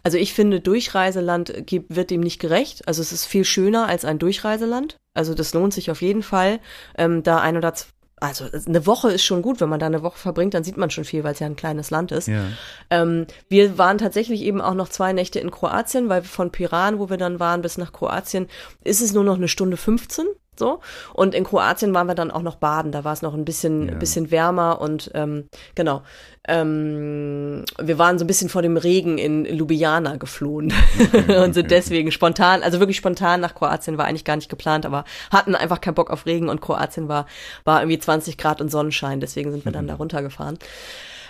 [0.04, 2.88] Also ich finde, Durchreiseland gibt, wird dem nicht gerecht.
[2.88, 4.98] Also es ist viel schöner als ein Durchreiseland.
[5.16, 6.60] Also das lohnt sich auf jeden Fall,
[6.96, 10.02] ähm, da ein oder zwei, also eine Woche ist schon gut, wenn man da eine
[10.02, 12.28] Woche verbringt, dann sieht man schon viel, weil es ja ein kleines Land ist.
[12.28, 12.46] Ja.
[12.90, 17.10] Ähm, wir waren tatsächlich eben auch noch zwei Nächte in Kroatien, weil von Piran, wo
[17.10, 18.48] wir dann waren, bis nach Kroatien,
[18.84, 20.26] ist es nur noch eine Stunde 15.
[20.60, 20.80] So.
[21.14, 22.92] Und in Kroatien waren wir dann auch noch baden.
[22.92, 23.96] Da war es noch ein bisschen, Ja.
[23.96, 26.02] bisschen wärmer und ähm, genau.
[26.50, 30.72] Ähm, wir waren so ein bisschen vor dem Regen in Ljubljana geflohen
[31.14, 31.68] und sind okay.
[31.68, 35.82] deswegen spontan, also wirklich spontan nach Kroatien war eigentlich gar nicht geplant, aber hatten einfach
[35.82, 37.26] keinen Bock auf Regen und Kroatien war,
[37.66, 40.58] war irgendwie 20 Grad und Sonnenschein, deswegen sind wir dann da runtergefahren.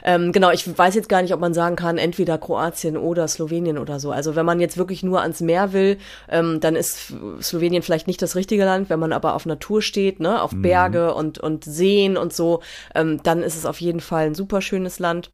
[0.07, 3.77] Ähm, genau, ich weiß jetzt gar nicht, ob man sagen kann, entweder Kroatien oder Slowenien
[3.77, 4.11] oder so.
[4.11, 5.97] Also wenn man jetzt wirklich nur ans Meer will,
[6.29, 8.89] ähm, dann ist Slowenien vielleicht nicht das richtige Land.
[8.89, 12.61] Wenn man aber auf Natur steht, ne, auf Berge und, und Seen und so,
[12.95, 15.29] ähm, dann ist es auf jeden Fall ein super schönes Land.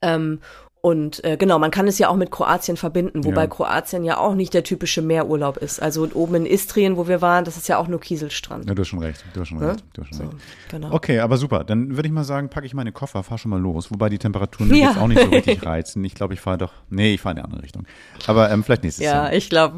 [0.00, 0.40] Ähm,
[0.84, 3.46] und äh, genau, man kann es ja auch mit Kroatien verbinden, wobei Ja.
[3.46, 5.80] Kroatien ja auch nicht der typische Meerurlaub ist.
[5.80, 8.68] Also oben in Istrien, wo wir waren, das ist ja auch nur Kieselstrand.
[8.68, 9.24] Ja, du hast schon recht.
[9.32, 9.70] Du hast schon Ne?
[9.70, 9.84] recht.
[9.94, 10.36] Du hast schon So, recht.
[10.70, 10.92] genau.
[10.92, 11.64] Okay, aber super.
[11.64, 13.90] Dann würde ich mal sagen, packe ich meine Koffer, fahr schon mal los.
[13.90, 14.88] Wobei die Temperaturen mich Ja.
[14.88, 16.04] jetzt auch nicht so richtig reizen.
[16.04, 16.72] Ich glaube, ich fahre doch.
[16.90, 17.84] Nee, ich fahre in die andere Richtung.
[18.26, 19.32] Aber ähm, vielleicht nächstes Ja, Jahr.
[19.32, 19.76] ich glaube.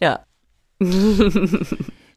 [0.00, 0.20] Ja.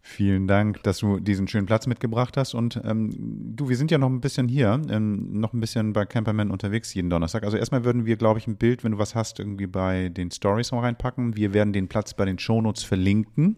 [0.05, 2.53] Vielen Dank, dass du diesen schönen Platz mitgebracht hast.
[2.53, 3.09] Und ähm,
[3.55, 6.93] du, wir sind ja noch ein bisschen hier, ähm, noch ein bisschen bei Camperman unterwegs
[6.93, 7.45] jeden Donnerstag.
[7.45, 10.29] Also erstmal würden wir, glaube ich, ein Bild, wenn du was hast, irgendwie bei den
[10.29, 11.37] Stories noch reinpacken.
[11.37, 13.55] Wir werden den Platz bei den Shownotes verlinken,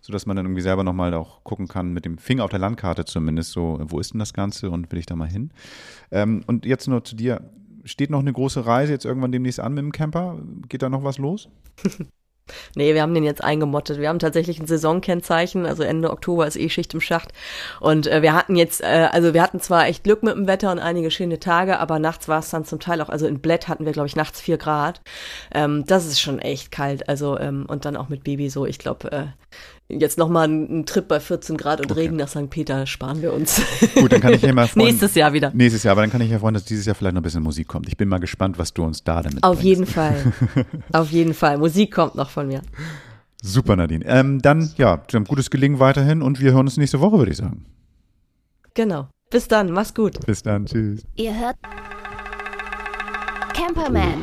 [0.00, 3.04] sodass man dann irgendwie selber nochmal auch gucken kann, mit dem Finger auf der Landkarte
[3.04, 5.52] zumindest, so, wo ist denn das Ganze und will ich da mal hin.
[6.10, 7.40] Ähm, und jetzt nur zu dir.
[7.84, 10.40] Steht noch eine große Reise jetzt irgendwann demnächst an mit dem Camper?
[10.68, 11.48] Geht da noch was los?
[12.76, 13.98] Nee, wir haben den jetzt eingemottet.
[13.98, 17.32] Wir haben tatsächlich ein Saisonkennzeichen, also Ende Oktober ist eh Schicht im Schacht.
[17.80, 20.70] Und äh, wir hatten jetzt, äh, also wir hatten zwar echt Glück mit dem Wetter
[20.70, 23.68] und einige schöne Tage, aber nachts war es dann zum Teil auch, also in Bled
[23.68, 25.00] hatten wir, glaube ich, nachts vier Grad.
[25.54, 27.08] Ähm, das ist schon echt kalt.
[27.08, 29.26] Also, ähm, und dann auch mit Baby so, ich glaube, äh,
[29.88, 32.00] jetzt nochmal einen Trip bei 14 Grad und Okay.
[32.00, 32.48] Regen nach St.
[32.50, 33.60] Peter sparen wir uns.
[33.94, 34.86] Gut, dann kann ich hier mal freuen.
[34.86, 35.50] Nächstes Jahr wieder.
[35.54, 37.42] Nächstes Jahr, aber dann kann ich ja freuen, dass dieses Jahr vielleicht noch ein bisschen
[37.42, 37.88] Musik kommt.
[37.88, 39.64] Ich bin mal gespannt, was du uns da damit Auf bringst.
[39.64, 40.32] jeden Fall.
[40.92, 41.58] Auf jeden Fall.
[41.58, 42.62] Musik kommt noch von mir.
[43.42, 44.04] Super, Nadine.
[44.06, 47.66] Ähm, dann, ja, gutes Gelingen weiterhin und wir hören uns nächste Woche, würde ich sagen.
[48.72, 49.08] Genau.
[49.30, 49.70] Bis dann.
[49.70, 50.24] Mach's gut.
[50.26, 51.02] Bis dann, tschüss.
[51.16, 51.56] Ihr hört
[53.52, 54.22] Camperman.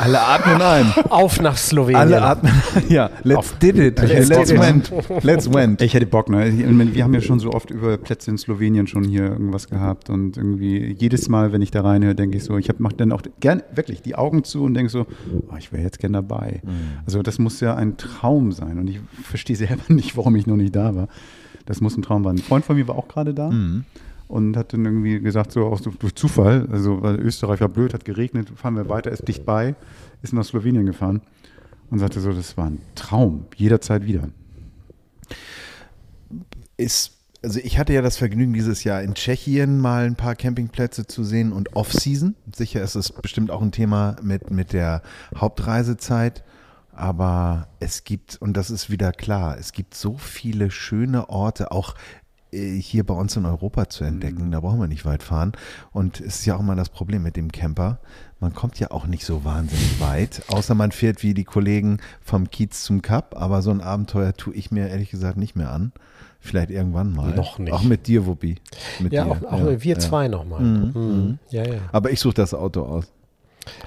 [0.00, 0.86] Alle atmen ein.
[1.10, 1.96] Auf nach Slowenien.
[2.00, 2.52] Alle atmen.
[2.88, 4.00] Ja, let's Auf- did it.
[4.00, 4.90] Let's Let's, went.
[5.22, 5.82] Let's went.
[5.82, 6.50] Ich hätte Bock, ne?
[6.94, 10.36] Wir haben ja schon so oft über Plätze in Slowenien schon hier irgendwas gehabt und
[10.36, 13.62] irgendwie jedes Mal, wenn ich da reinhöre, denke ich so, ich mache dann auch gern
[13.74, 15.06] wirklich die Augen zu und denke so,
[15.50, 16.62] oh, ich wäre jetzt gern dabei.
[17.04, 20.56] Also das muss ja ein Traum sein und ich verstehe selber nicht, warum ich noch
[20.56, 21.08] nicht da war.
[21.66, 22.36] Das muss ein Traum sein.
[22.36, 23.52] Ein Freund von mir war auch gerade da.
[24.30, 28.04] Und hat dann irgendwie gesagt, so auch durch Zufall, also weil Österreich war blöd, hat
[28.04, 29.74] geregnet, fahren wir weiter, ist dicht bei,
[30.22, 31.20] ist nach Slowenien gefahren
[31.90, 34.28] und sagte so, das war ein Traum, jederzeit wieder.
[36.76, 41.06] Ist also ich hatte ja das Vergnügen, dieses Jahr in Tschechien mal ein paar Campingplätze
[41.06, 42.36] zu sehen und Off-Season.
[42.54, 45.02] Sicher ist es bestimmt auch ein Thema mit, mit der
[45.34, 46.44] Hauptreisezeit.
[46.92, 51.94] Aber es gibt, und das ist wieder klar, es gibt so viele schöne Orte, auch
[52.52, 54.50] hier bei uns in Europa zu entdecken.
[54.50, 55.52] Da brauchen wir nicht weit fahren.
[55.92, 57.98] Und es ist ja auch immer das Problem mit dem Camper.
[58.40, 62.50] Man kommt ja auch nicht so wahnsinnig weit, außer man fährt wie die Kollegen vom
[62.50, 63.34] Kiez zum Kap.
[63.40, 65.92] Aber so ein Abenteuer tue ich mir ehrlich gesagt nicht mehr an.
[66.40, 67.34] Vielleicht irgendwann mal.
[67.34, 67.72] Noch nicht.
[67.72, 68.56] Auch mit dir, Wuppi.
[68.98, 69.30] Mit Ja, dir.
[69.32, 69.98] auch, auch Ja, wir ja.
[69.98, 70.62] zwei nochmal.
[70.62, 71.38] Mhm, Mhm.
[71.50, 71.80] Ja, ja.
[71.92, 73.12] Aber ich suche das Auto aus.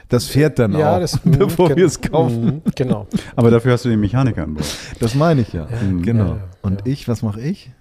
[0.08, 2.46] Das fährt dann ja, auch, das, bevor wir es kaufen.
[2.46, 3.08] Mhm, Genau.
[3.36, 4.68] Aber dafür hast du den Mechaniker an Bord.
[5.00, 5.66] Das meine ich ja.
[5.66, 6.04] Mhm.
[6.04, 6.26] Genau.
[6.28, 7.72] Ja, ja, Und ich, was mache ich?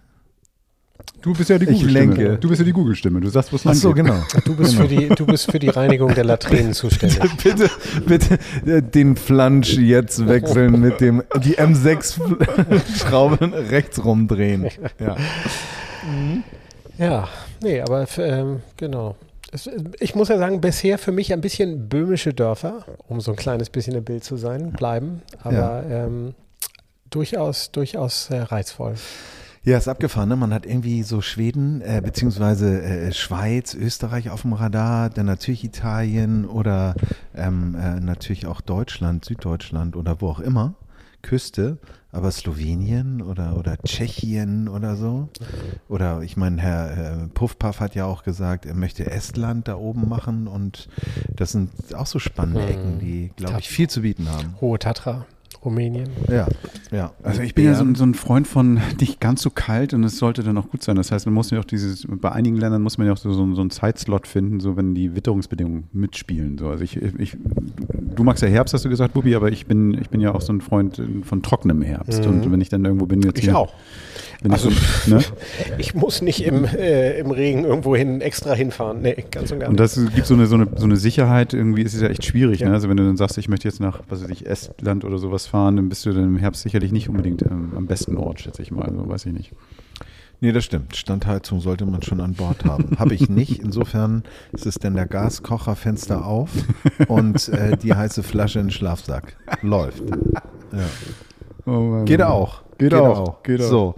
[1.23, 2.39] Du bist ja die Google-Stimme.
[2.39, 3.21] Du bist ja die Google-Stimme.
[3.21, 4.05] Du sagst, wo es so, lang geht.
[4.07, 4.23] genau.
[4.45, 7.21] Du bist, für die, du bist für die Reinigung der Latrinen zuständig.
[7.43, 7.71] bitte,
[8.07, 14.69] bitte äh, den Flansch jetzt wechseln mit dem, die M6-Schrauben rechts rumdrehen.
[14.99, 15.17] Ja.
[16.99, 17.29] Ja,
[17.63, 19.17] nee, aber ähm, genau.
[20.01, 23.71] Ich muss ja sagen, bisher für mich ein bisschen böhmische Dörfer, um so ein kleines
[23.71, 25.23] bisschen im Bild zu sein, bleiben.
[25.43, 26.35] Aber ähm,
[27.11, 28.95] durchaus, durchaus äh, reizvoll.
[29.65, 30.29] Ja, ist abgefahren.
[30.29, 30.35] Ne?
[30.35, 35.63] Man hat irgendwie so Schweden, äh, beziehungsweise äh, Schweiz, Österreich auf dem Radar, dann natürlich
[35.63, 36.97] Italien oder
[37.33, 40.75] ähm, äh, natürlich auch Deutschland, Süddeutschland oder wo auch immer.
[41.23, 41.79] Küste,
[42.11, 45.29] aber Slowenien oder, oder Tschechien oder so.
[45.89, 50.09] Oder ich meine, Herr äh, Puffpaff hat ja auch gesagt, er möchte Estland da oben
[50.09, 50.89] machen und
[51.37, 52.69] das sind auch so spannende Hm.
[52.69, 54.57] Ecken, die, glaube ich, viel zu bieten haben.
[54.61, 55.25] Hohe Tatra,
[55.65, 56.09] Rumänien.
[56.29, 56.49] Ja,
[56.91, 57.13] ja.
[57.23, 60.03] Also ich bin ja so, ein- so ein Freund von nicht ganz so kalt und
[60.05, 60.97] es sollte dann auch gut sein.
[60.97, 63.33] Das heißt, man muss ja auch dieses, bei einigen Ländern muss man ja auch so,
[63.33, 66.59] so, so einen Zeitslot finden, so wenn die Witterungsbedingungen mitspielen.
[66.59, 66.69] So.
[66.69, 67.37] Also ich, ich,
[68.17, 70.41] du magst ja Herbst, hast du gesagt, Bubi, aber ich bin, ich bin ja auch
[70.41, 72.27] so ein Freund von trockenem Herbst.
[72.27, 73.73] Und wenn ich dann irgendwo bin, jetzt Ich hier, auch.
[74.43, 75.23] Wenn Also- ich so, ne?
[75.79, 79.03] Ich muss nicht im, äh, im Regen irgendwo hin extra hinfahren.
[79.03, 79.97] Nee, ganz und gar Und nicht.
[79.97, 82.61] das gibt so eine, so eine, so eine Sicherheit, irgendwie ist es ja echt schwierig.
[82.61, 82.69] Ja.
[82.69, 82.75] Ne?
[82.75, 85.47] Also wenn du dann sagst, ich möchte jetzt nach, was weiß ich, Estland oder sowas
[85.47, 88.63] fahren, dann bist du dann im Herbst sicherlich nicht unbedingt ähm, am besten Ort, schätze
[88.63, 88.87] ich mal.
[88.87, 89.53] Also weiß ich nicht.
[90.41, 90.97] Nee, das stimmt.
[90.97, 92.99] Standheizung sollte man schon an Bord haben.
[92.99, 93.61] Habe ich nicht.
[93.63, 96.51] Insofern ist es denn der Gaskocher Fenster auf
[97.07, 99.37] und äh, die heiße Flasche in den Schlafsack.
[99.63, 100.03] Läuft.
[100.73, 102.05] Ja.
[102.05, 102.63] Geht auch.
[102.83, 103.43] Geht auch.
[103.43, 103.69] Geht auch.
[103.69, 103.95] So.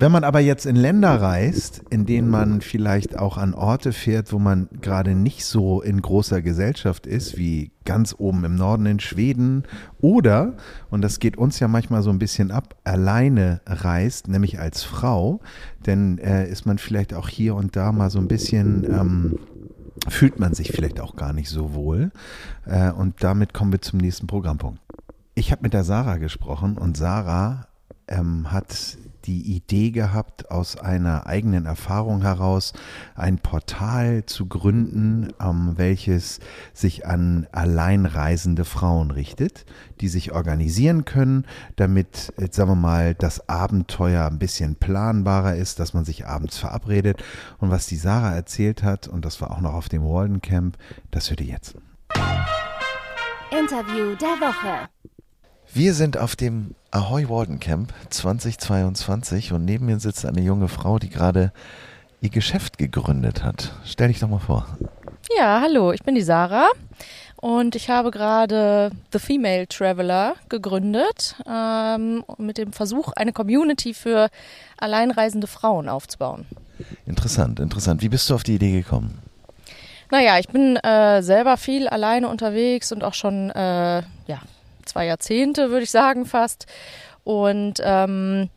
[0.00, 4.32] Wenn man aber jetzt in Länder reist, in denen man vielleicht auch an Orte fährt,
[4.32, 9.00] wo man gerade nicht so in großer Gesellschaft ist, wie ganz oben im Norden in
[9.00, 9.64] Schweden,
[10.00, 10.54] oder,
[10.88, 15.40] und das geht uns ja manchmal so ein bisschen ab, alleine reist, nämlich als Frau,
[15.82, 19.38] dann äh, ist man vielleicht auch hier und da mal so ein bisschen ähm,
[20.06, 22.12] fühlt man sich vielleicht auch gar nicht so wohl.
[22.66, 24.80] Äh, und damit kommen wir zum nächsten Programmpunkt.
[25.34, 27.67] Ich habe mit der Sarah gesprochen und Sarah
[28.08, 32.72] ähm, hat die Idee gehabt, aus einer eigenen Erfahrung heraus
[33.14, 36.40] ein Portal zu gründen, ähm, welches
[36.72, 39.66] sich an alleinreisende Frauen richtet,
[40.00, 41.44] die sich organisieren können,
[41.76, 46.56] damit, äh, sagen wir mal, das Abenteuer ein bisschen planbarer ist, dass man sich abends
[46.56, 47.22] verabredet.
[47.58, 50.78] Und was die Sarah erzählt hat, und das war auch noch auf dem Walden Camp,
[51.10, 51.74] das hört ihr jetzt.
[53.50, 54.88] Interview der Woche.
[55.72, 60.98] Wir sind auf dem Ahoy Warden Camp 2022 und neben mir sitzt eine junge Frau,
[60.98, 61.52] die gerade
[62.22, 63.74] ihr Geschäft gegründet hat.
[63.84, 64.66] Stell dich doch mal vor.
[65.36, 66.70] Ja, hallo, ich bin die Sarah
[67.36, 74.30] und ich habe gerade The Female Traveler gegründet ähm, mit dem Versuch, eine Community für
[74.78, 76.46] alleinreisende Frauen aufzubauen.
[77.04, 78.00] Interessant, interessant.
[78.00, 79.18] Wie bist du auf die Idee gekommen?
[80.10, 84.40] Naja, ich bin äh, selber viel alleine unterwegs und auch schon äh, ja,
[84.88, 86.66] zwei Jahrzehnte, würde ich sagen, fast.
[87.24, 88.50] Und ähm,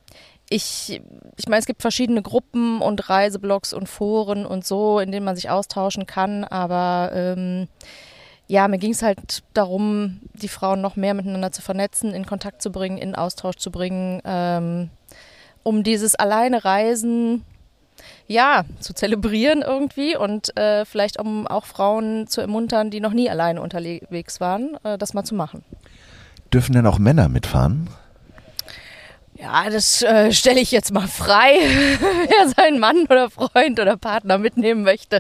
[0.50, 1.02] ich,
[1.38, 5.36] ich meine, es gibt verschiedene Gruppen und Reiseblogs und Foren und so, in denen man
[5.36, 7.68] sich austauschen kann, aber ähm,
[8.48, 12.62] ja, mir ging es halt darum, die Frauen noch mehr miteinander zu vernetzen, in Kontakt
[12.62, 14.90] zu bringen, in Austausch zu bringen, ähm,
[15.64, 17.46] um dieses alleine Reisen
[18.28, 23.30] ja, zu zelebrieren irgendwie und äh, vielleicht um auch Frauen zu ermuntern, die noch nie
[23.30, 25.64] alleine unterwegs waren, äh, das mal zu machen.
[26.54, 27.90] Dürfen denn auch Männer mitfahren?
[29.42, 31.56] Ja, das äh, stelle ich jetzt mal frei,
[32.00, 35.20] wer seinen Mann oder Freund oder Partner mitnehmen möchte.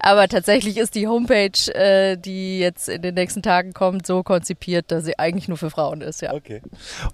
[0.00, 4.90] Aber tatsächlich ist die Homepage, äh, die jetzt in den nächsten Tagen kommt, so konzipiert,
[4.90, 6.32] dass sie eigentlich nur für Frauen ist, ja.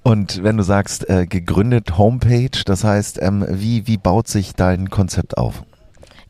[0.02, 4.88] Und wenn du sagst, äh, gegründet Homepage, das heißt, ähm, wie, wie baut sich dein
[4.88, 5.64] Konzept auf?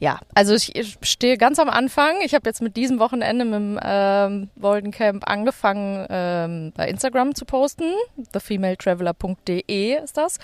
[0.01, 2.21] Ja, also ich, ich stehe ganz am Anfang.
[2.23, 7.35] Ich habe jetzt mit diesem Wochenende mit dem ähm, Walden Camp angefangen, ähm, bei Instagram
[7.35, 7.93] zu posten.
[8.33, 10.39] thefemaletraveler.de ist das.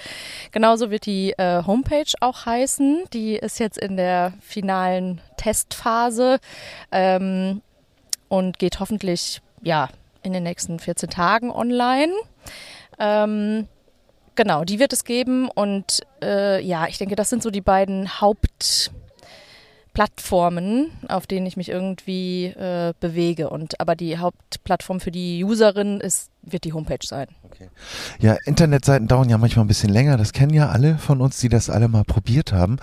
[0.51, 3.05] Genauso wird die äh, Homepage auch heißen.
[3.13, 6.41] Die ist jetzt in der finalen Testphase
[6.91, 7.63] ähm,
[8.29, 9.89] und geht hoffentlich ja
[10.25, 12.13] in den nächsten 14 Tagen online.
[12.99, 13.69] Ähm,
[14.35, 18.21] genau, die wird es geben und äh, ja, ich denke, das sind so die beiden
[18.21, 18.91] Haupt
[19.95, 23.49] Plattformen, auf denen ich mich irgendwie äh, bewege.
[23.49, 27.29] Und aber die Hauptplattform für die Userin ist, wird die Homepage sein.
[27.45, 27.69] Okay.
[28.21, 30.17] Ja, Internetseiten dauern ja manchmal ein bisschen länger.
[30.17, 32.79] Das kennen ja alle von uns, die das alle mal probiert haben.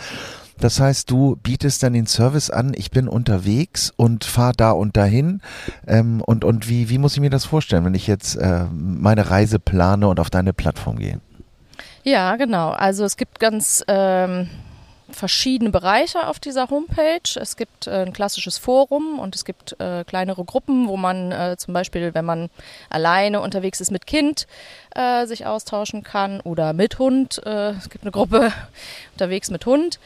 [0.57, 4.95] Das heißt, du bietest dann den Service an, ich bin unterwegs und fahre da und
[4.95, 5.41] dahin.
[5.87, 9.29] Ähm, und und wie, wie muss ich mir das vorstellen, wenn ich jetzt äh, meine
[9.29, 11.19] Reise plane und auf deine Plattform gehe?
[12.03, 12.69] Ja, genau.
[12.69, 14.49] Also es gibt ganz ähm,
[15.15, 17.21] verschiedene Bereiche auf dieser Homepage.
[17.35, 21.55] Es gibt äh, ein klassisches Forum und es gibt äh, kleinere Gruppen, wo man äh,
[21.57, 22.49] zum Beispiel, wenn man
[22.89, 24.47] alleine unterwegs ist mit Kind,
[24.95, 27.41] äh, sich austauschen kann oder mit Hund.
[27.45, 28.51] Äh, es gibt eine Gruppe
[29.13, 29.99] unterwegs mit Hund.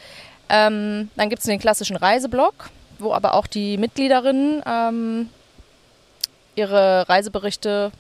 [0.49, 5.29] Ähm, dann gibt es den klassischen Reiseblog, wo aber auch die Mitgliederinnen ähm,
[6.55, 7.91] ihre Reiseberichte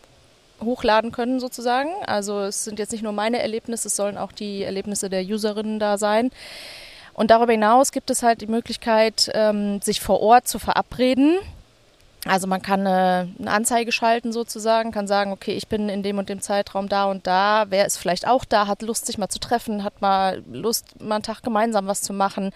[0.63, 1.89] hochladen können sozusagen.
[2.05, 5.79] Also es sind jetzt nicht nur meine Erlebnisse, es sollen auch die Erlebnisse der Userinnen
[5.79, 6.31] da sein.
[7.15, 11.37] Und darüber hinaus gibt es halt die Möglichkeit, ähm, sich vor Ort zu verabreden.
[12.27, 16.17] Also man kann eine, eine, Anzeige schalten sozusagen, kann sagen, okay, ich bin in dem
[16.17, 17.67] und dem Zeitraum da und da.
[17.69, 21.15] Wer ist vielleicht auch da, hat Lust, sich mal zu treffen, hat mal Lust, mal
[21.15, 22.51] einen Tag gemeinsam was zu machen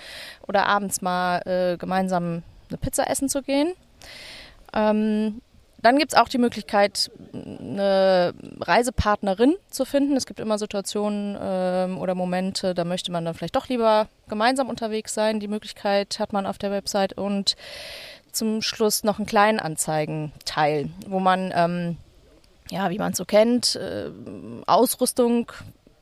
[0.47, 3.73] oder abends mal äh, gemeinsam eine Pizza essen zu gehen.
[4.73, 5.41] Ähm,
[5.81, 10.17] dann gibt es auch die Möglichkeit, eine Reisepartnerin zu finden.
[10.17, 14.69] Es gibt immer Situationen ähm, oder Momente, da möchte man dann vielleicht doch lieber gemeinsam
[14.69, 15.39] unterwegs sein.
[15.39, 17.55] Die Möglichkeit hat man auf der Website und
[18.31, 21.97] zum Schluss noch einen kleinen Anzeigenteil, wo man, ähm,
[22.69, 24.09] ja, wie man es so kennt, äh,
[24.67, 25.51] Ausrüstung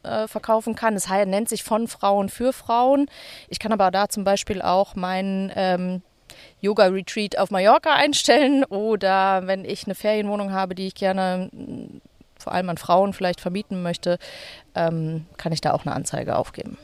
[0.04, 0.96] äh, verkaufen kann.
[0.96, 3.10] Es nennt sich von Frauen für Frauen.
[3.48, 6.02] Ich kann aber da zum Beispiel auch meinen ähm,
[6.62, 12.02] Yoga-Retreat auf Mallorca einstellen oder wenn ich eine Ferienwohnung habe, die ich gerne mm,
[12.40, 14.18] vor allem an Frauen vielleicht vermieten möchte,
[14.76, 16.78] ähm, kann ich da auch eine Anzeige aufgeben.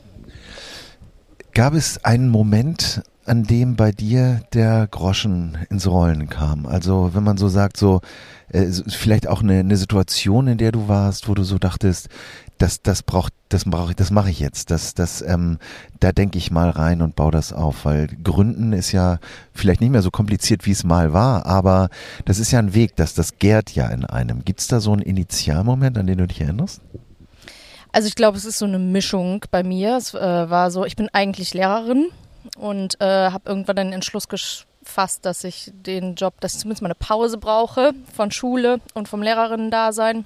[1.52, 6.66] Gab es einen Moment, an dem bei dir der Groschen ins Rollen kam?
[6.66, 8.00] Also wenn man so sagt, so
[8.48, 12.08] äh, vielleicht auch eine, eine Situation, in der du warst, wo du so dachtest,
[12.64, 14.70] das, das braucht, das brauche ich, das mache ich jetzt.
[14.70, 15.58] Das, das, ähm,
[16.00, 19.18] da denke ich mal rein und baue das auf, weil Gründen ist ja
[19.52, 21.90] vielleicht nicht mehr so kompliziert, wie es mal war, aber
[22.24, 24.46] das ist ja ein Weg, das, das gärt ja in einem.
[24.46, 26.80] Gibt es da so einen Initialmoment, an den du dich erinnerst?
[27.92, 29.98] Also ich glaube, es ist so eine Mischung bei mir.
[29.98, 32.08] Es äh, war so, ich bin eigentlich Lehrerin
[32.56, 36.88] und äh, habe irgendwann den Entschluss gefasst, dass ich den Job, dass ich zumindest mal
[36.88, 40.24] eine Pause brauche von Schule und vom Lehrerinnen-Dasein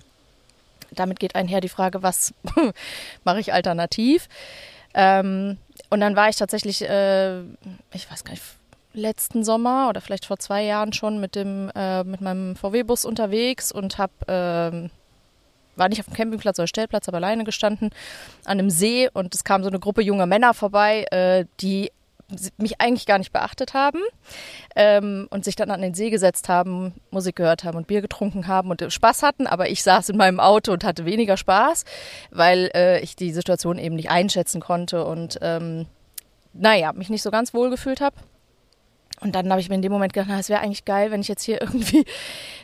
[0.98, 2.34] damit geht einher die Frage, was
[3.24, 4.28] mache ich alternativ?
[4.94, 5.58] Ähm,
[5.90, 7.40] und dann war ich tatsächlich, äh,
[7.92, 8.42] ich weiß gar nicht,
[8.94, 13.70] letzten Sommer oder vielleicht vor zwei Jahren schon mit dem äh, mit meinem VW-Bus unterwegs
[13.70, 14.88] und habe äh,
[15.76, 17.90] war nicht auf dem Campingplatz oder Stellplatz, aber alleine gestanden
[18.44, 21.92] an einem See und es kam so eine Gruppe junger Männer vorbei, äh, die
[22.58, 24.00] mich eigentlich gar nicht beachtet haben
[24.76, 28.46] ähm, und sich dann an den See gesetzt haben, Musik gehört haben und Bier getrunken
[28.46, 29.46] haben und Spaß hatten.
[29.46, 31.84] Aber ich saß in meinem Auto und hatte weniger Spaß,
[32.30, 35.86] weil äh, ich die Situation eben nicht einschätzen konnte und ähm,
[36.52, 38.16] naja, mich nicht so ganz wohl gefühlt habe.
[39.20, 41.28] Und dann habe ich mir in dem Moment gedacht, es wäre eigentlich geil, wenn ich
[41.28, 42.04] jetzt hier irgendwie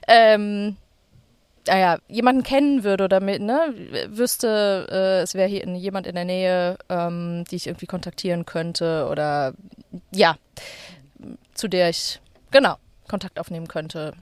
[0.06, 0.76] ähm,
[1.66, 3.74] naja, jemanden kennen würde oder mit, ne,
[4.08, 9.08] wüsste, äh, es wäre hier jemand in der Nähe, ähm, die ich irgendwie kontaktieren könnte
[9.10, 9.54] oder
[10.10, 10.36] ja,
[11.54, 12.76] zu der ich, genau,
[13.08, 14.14] Kontakt aufnehmen könnte.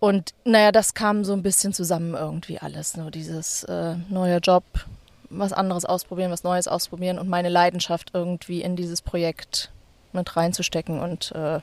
[0.00, 2.96] Und naja, das kam so ein bisschen zusammen irgendwie alles.
[2.96, 4.64] Nur dieses äh, neue Job,
[5.30, 9.70] was anderes ausprobieren, was Neues ausprobieren und meine Leidenschaft irgendwie in dieses Projekt
[10.12, 10.98] mit reinzustecken.
[10.98, 11.60] Und äh,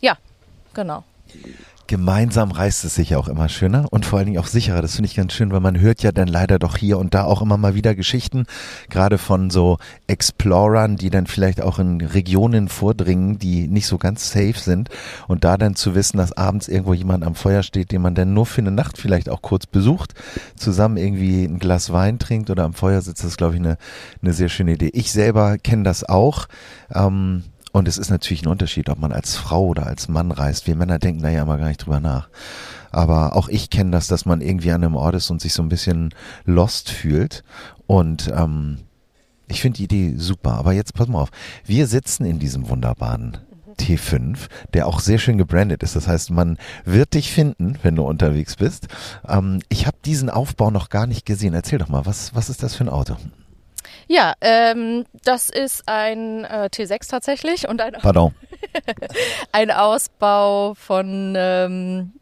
[0.00, 0.16] ja,
[0.74, 1.04] genau
[1.86, 4.82] gemeinsam reißt es sich auch immer schöner und vor allen Dingen auch sicherer.
[4.82, 7.24] Das finde ich ganz schön, weil man hört ja dann leider doch hier und da
[7.24, 8.46] auch immer mal wieder Geschichten,
[8.88, 14.30] gerade von so Explorern, die dann vielleicht auch in Regionen vordringen, die nicht so ganz
[14.30, 14.88] safe sind
[15.28, 18.34] und da dann zu wissen, dass abends irgendwo jemand am Feuer steht, den man dann
[18.34, 20.14] nur für eine Nacht vielleicht auch kurz besucht,
[20.56, 23.76] zusammen irgendwie ein Glas Wein trinkt oder am Feuer sitzt, das ist glaube ich eine,
[24.22, 24.90] eine sehr schöne Idee.
[24.92, 26.46] Ich selber kenne das auch.
[26.92, 30.68] Ähm, und es ist natürlich ein Unterschied, ob man als Frau oder als Mann reist.
[30.68, 32.28] Wir Männer denken da ja immer gar nicht drüber nach.
[32.92, 35.60] Aber auch ich kenne das, dass man irgendwie an einem Ort ist und sich so
[35.60, 37.42] ein bisschen lost fühlt.
[37.88, 38.78] Und ähm,
[39.48, 40.52] Ich finde die Idee super.
[40.52, 41.30] Aber jetzt pass mal auf.
[41.64, 43.38] Wir sitzen in diesem wunderbaren
[43.80, 45.96] T5, der auch sehr schön gebrandet ist.
[45.96, 48.86] Das heißt, man wird dich finden, wenn du unterwegs bist.
[49.26, 51.54] Ähm, ich habe diesen Aufbau noch gar nicht gesehen.
[51.54, 53.16] Erzähl doch mal, was, was ist das für ein Auto?
[54.08, 58.34] Ja, ähm, das ist ein äh, T6 tatsächlich und ein, Pardon.
[59.52, 62.12] ein Ausbau von, ähm,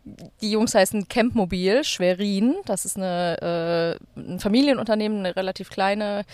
[0.40, 2.56] die Jungs heißen Campmobil Schwerin.
[2.66, 6.24] Das ist eine, äh, ein Familienunternehmen, eine relativ kleine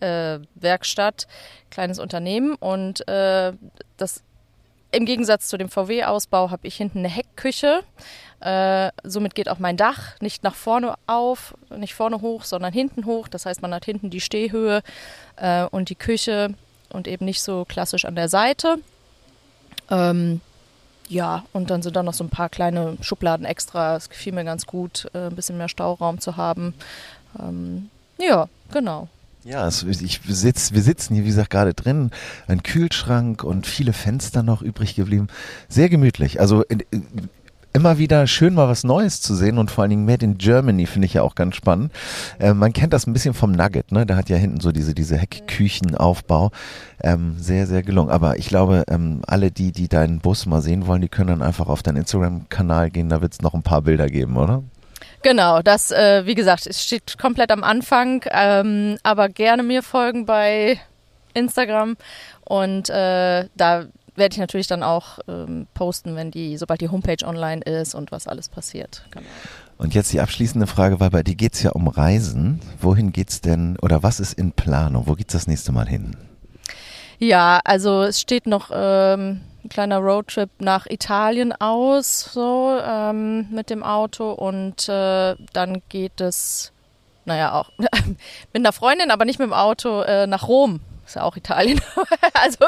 [0.00, 1.26] äh, Werkstatt,
[1.70, 3.52] kleines Unternehmen und äh,
[3.96, 4.24] das
[4.94, 7.82] im Gegensatz zu dem VW-Ausbau habe ich hinten eine Heckküche.
[8.42, 13.06] Äh, somit geht auch mein Dach nicht nach vorne auf, nicht vorne hoch, sondern hinten
[13.06, 13.28] hoch.
[13.28, 14.82] Das heißt, man hat hinten die Stehhöhe
[15.36, 16.54] äh, und die Küche
[16.90, 18.78] und eben nicht so klassisch an der Seite.
[19.90, 20.40] Ähm,
[21.08, 23.94] ja, und dann sind da noch so ein paar kleine Schubladen extra.
[23.94, 26.74] Es gefiel mir ganz gut, äh, ein bisschen mehr Stauraum zu haben.
[27.38, 29.08] Ähm, ja, genau.
[29.44, 32.10] Ja, es, ich sitz, wir sitzen hier, wie gesagt, gerade drin.
[32.48, 35.28] Ein Kühlschrank und viele Fenster noch übrig geblieben.
[35.68, 36.40] Sehr gemütlich.
[36.40, 36.64] Also
[37.72, 40.86] immer wieder schön mal was Neues zu sehen und vor allen Dingen Made in Germany
[40.86, 41.92] finde ich ja auch ganz spannend.
[42.38, 44.06] Äh, man kennt das ein bisschen vom Nugget, ne?
[44.06, 46.50] Der hat ja hinten so diese, diese Heckküchenaufbau.
[47.02, 48.10] Ähm, sehr, sehr gelungen.
[48.10, 51.42] Aber ich glaube, ähm, alle die, die deinen Bus mal sehen wollen, die können dann
[51.42, 53.08] einfach auf deinen Instagram-Kanal gehen.
[53.08, 54.62] Da wird es noch ein paar Bilder geben, oder?
[55.22, 60.26] Genau, das, äh, wie gesagt, es steht komplett am Anfang, ähm, aber gerne mir folgen
[60.26, 60.80] bei
[61.34, 61.96] Instagram
[62.44, 67.24] und äh, da werde ich natürlich dann auch ähm, posten, wenn die, sobald die Homepage
[67.24, 69.04] online ist und was alles passiert.
[69.10, 69.26] Genau.
[69.78, 72.60] Und jetzt die abschließende Frage, weil bei dir geht es ja um Reisen.
[72.80, 75.06] Wohin geht's denn oder was ist in Planung?
[75.06, 76.16] Wo geht's das nächste Mal hin?
[77.18, 83.70] Ja, also es steht noch ähm, ein kleiner Roadtrip nach Italien aus, so ähm, mit
[83.70, 86.72] dem Auto und äh, dann geht es,
[87.24, 90.80] naja, auch mit einer Freundin, aber nicht mit dem Auto, äh, nach Rom.
[91.04, 91.80] Ist ja auch Italien.
[92.34, 92.58] also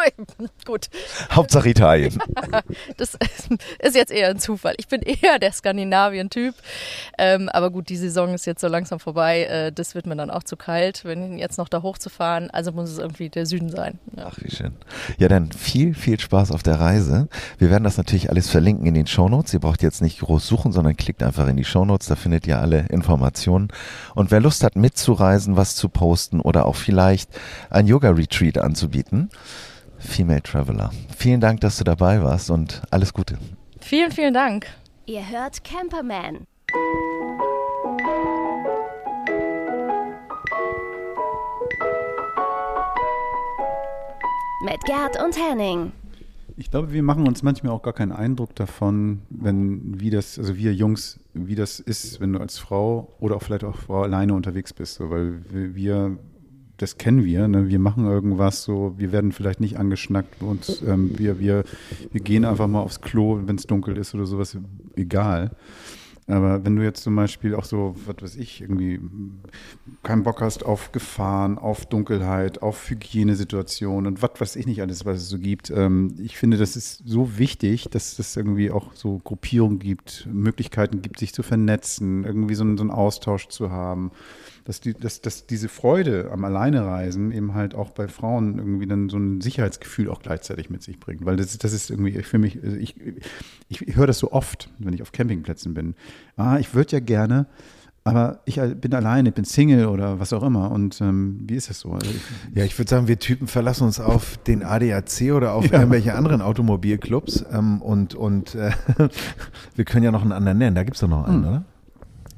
[0.65, 0.89] gut.
[1.31, 2.19] Hauptsache Italien.
[2.97, 3.17] das
[3.79, 4.75] ist jetzt eher ein Zufall.
[4.79, 6.55] Ich bin eher der Skandinavien-Typ.
[7.17, 9.45] Ähm, aber gut, die Saison ist jetzt so langsam vorbei.
[9.45, 12.51] Äh, das wird mir dann auch zu kalt, wenn jetzt noch da hochzufahren.
[12.51, 13.99] Also muss es irgendwie der Süden sein.
[14.17, 14.27] Ja.
[14.31, 14.73] Ach, wie schön.
[15.19, 17.29] Ja, dann viel, viel Spaß auf der Reise.
[17.59, 19.55] Wir werden das natürlich alles verlinken in den Shownotes.
[19.55, 22.09] Ihr braucht jetzt nicht groß suchen, sondern klickt einfach in die Shownotes.
[22.09, 23.69] Da findet ihr alle Informationen.
[24.15, 27.31] Und wer Lust hat, mitzureisen, was zu posten oder auch vielleicht
[27.71, 29.29] ein Yoga-Retreat Retreat anzubieten.
[29.99, 30.91] Female Traveler.
[31.15, 33.37] Vielen Dank, dass du dabei warst und alles Gute.
[33.81, 34.67] Vielen, vielen Dank.
[35.05, 36.47] Ihr hört Camperman.
[44.65, 45.93] Mit Gerd und Henning.
[46.57, 50.57] Ich glaube, wir machen uns manchmal auch gar keinen Eindruck davon, wenn, wie das, also
[50.57, 54.33] wir Jungs, wie das ist, wenn du als Frau oder auch vielleicht auch Frau alleine
[54.33, 54.95] unterwegs bist.
[54.95, 56.17] So, weil wir
[56.79, 57.47] das kennen wir.
[57.49, 57.69] Ne?
[57.69, 61.65] Wir machen irgendwas so, wir werden vielleicht nicht angeschnackt und ähm, wir, wir,
[62.11, 64.57] wir gehen einfach mal aufs Klo, wenn es dunkel ist oder sowas,
[64.97, 65.53] egal.
[66.27, 68.99] Aber wenn du jetzt zum Beispiel auch so, was weiß ich, irgendwie
[70.03, 75.05] keinen Bock hast auf Gefahren, auf Dunkelheit, auf Hygienesituationen und was weiß ich nicht alles,
[75.05, 75.71] was es so gibt.
[75.71, 81.03] Ähm, ich finde, das ist so wichtig, dass es irgendwie auch so Gruppierungen gibt, Möglichkeiten
[81.03, 84.11] gibt, sich zu vernetzen, irgendwie so, so einen Austausch zu haben
[84.65, 89.09] dass, die, dass, dass diese Freude am Alleinereisen eben halt auch bei Frauen irgendwie dann
[89.09, 91.25] so ein Sicherheitsgefühl auch gleichzeitig mit sich bringt.
[91.27, 92.97] Weil das, das ist irgendwie für mich, also ich,
[93.69, 95.95] ich, ich höre das so oft, wenn ich auf Campingplätzen bin.
[96.37, 97.47] Ah, ich würde ja gerne,
[98.05, 100.71] aber ich bin alleine, ich bin Single oder was auch immer.
[100.71, 101.93] Und ähm, wie ist das so?
[101.93, 105.67] Also ich, ja, ich würde sagen, wir Typen verlassen uns auf den ADAC oder auf
[105.71, 105.79] ja.
[105.79, 107.45] irgendwelche anderen Automobilclubs.
[107.51, 108.73] Ähm, und und äh,
[109.75, 110.75] wir können ja noch einen anderen nennen.
[110.75, 111.49] Da gibt es doch noch einen, hm.
[111.49, 111.65] oder?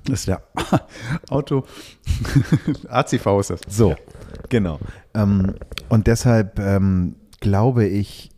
[0.07, 0.42] Das ist der
[1.30, 1.64] Auto.
[2.88, 3.61] ACV ist das.
[3.68, 3.96] So, ja.
[4.48, 4.78] genau.
[5.14, 5.54] Ähm,
[5.88, 8.30] und deshalb ähm, glaube ich,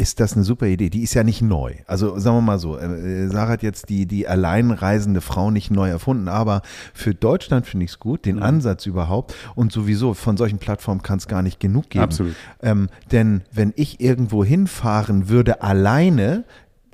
[0.00, 0.90] ist das eine super Idee.
[0.90, 1.74] Die ist ja nicht neu.
[1.86, 5.88] Also sagen wir mal so, äh, Sarah hat jetzt die, die alleinreisende Frau nicht neu
[5.88, 6.62] erfunden, aber
[6.94, 8.44] für Deutschland finde ich es gut, den mhm.
[8.44, 9.34] Ansatz überhaupt.
[9.56, 12.04] Und sowieso von solchen Plattformen kann es gar nicht genug geben.
[12.04, 12.36] Absolut.
[12.62, 16.44] Ähm, denn wenn ich irgendwo hinfahren würde alleine,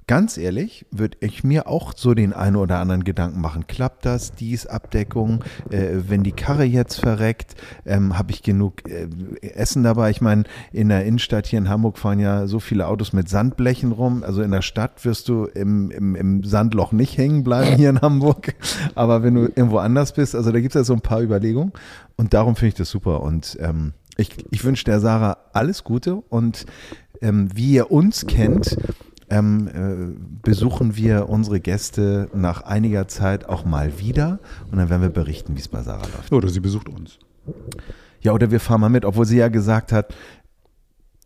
[0.06, 3.66] ganz ehrlich, würde ich mir auch so den einen oder anderen Gedanken machen.
[3.66, 5.44] Klappt das, dies, Abdeckung?
[5.70, 7.54] Äh, wenn die Karre jetzt verreckt,
[7.86, 9.08] ähm, habe ich genug äh,
[9.40, 10.10] Essen dabei?
[10.10, 13.92] Ich meine, in der Innenstadt hier in Hamburg fahren ja so viele Autos mit Sandblechen
[13.92, 14.22] rum.
[14.24, 18.00] Also in der Stadt wirst du im, im, im Sandloch nicht hängen bleiben hier in
[18.00, 18.54] Hamburg.
[18.94, 21.72] Aber wenn du irgendwo anders bist, also da gibt es ja so ein paar Überlegungen.
[22.16, 23.22] Und darum finde ich das super.
[23.22, 26.66] Und ähm, ich, ich wünsche der Sarah alles Gute und
[27.20, 28.76] ähm, wie ihr uns kennt,
[29.30, 34.38] ähm, äh, besuchen wir unsere Gäste nach einiger Zeit auch mal wieder
[34.70, 36.32] und dann werden wir berichten, wie es bei Sarah läuft.
[36.32, 37.18] Oder sie besucht uns.
[38.20, 40.14] Ja, oder wir fahren mal mit, obwohl sie ja gesagt hat,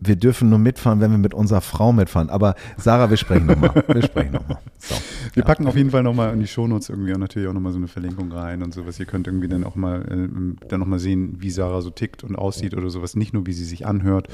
[0.01, 2.30] wir dürfen nur mitfahren, wenn wir mit unserer Frau mitfahren.
[2.30, 3.82] Aber Sarah, wir sprechen nochmal.
[3.88, 4.59] Wir sprechen nochmal.
[4.78, 4.94] So.
[5.34, 7.78] Wir packen auf jeden Fall nochmal in die Shownotes irgendwie und natürlich auch nochmal so
[7.78, 9.01] eine Verlinkung rein und sowas.
[9.01, 12.22] Ihr könnt irgendwie dann auch mal, äh, dann noch mal sehen, wie Sarah so tickt
[12.22, 13.16] und aussieht oder sowas.
[13.16, 14.28] Nicht nur, wie sie sich anhört.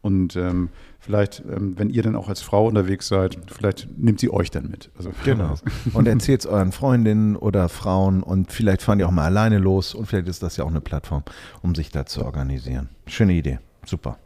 [0.00, 0.68] Und ähm,
[1.00, 4.68] vielleicht, ähm, wenn ihr dann auch als Frau unterwegs seid, vielleicht nimmt sie euch dann
[4.68, 4.90] mit.
[4.96, 5.54] Also, Genau.
[5.92, 9.94] Und erzählt es euren Freundinnen oder Frauen und vielleicht fahren die auch mal alleine los
[9.94, 11.24] und vielleicht ist das ja auch eine Plattform,
[11.62, 12.88] um sich da zu organisieren.
[13.06, 13.58] Schöne Idee.
[13.84, 14.18] Super.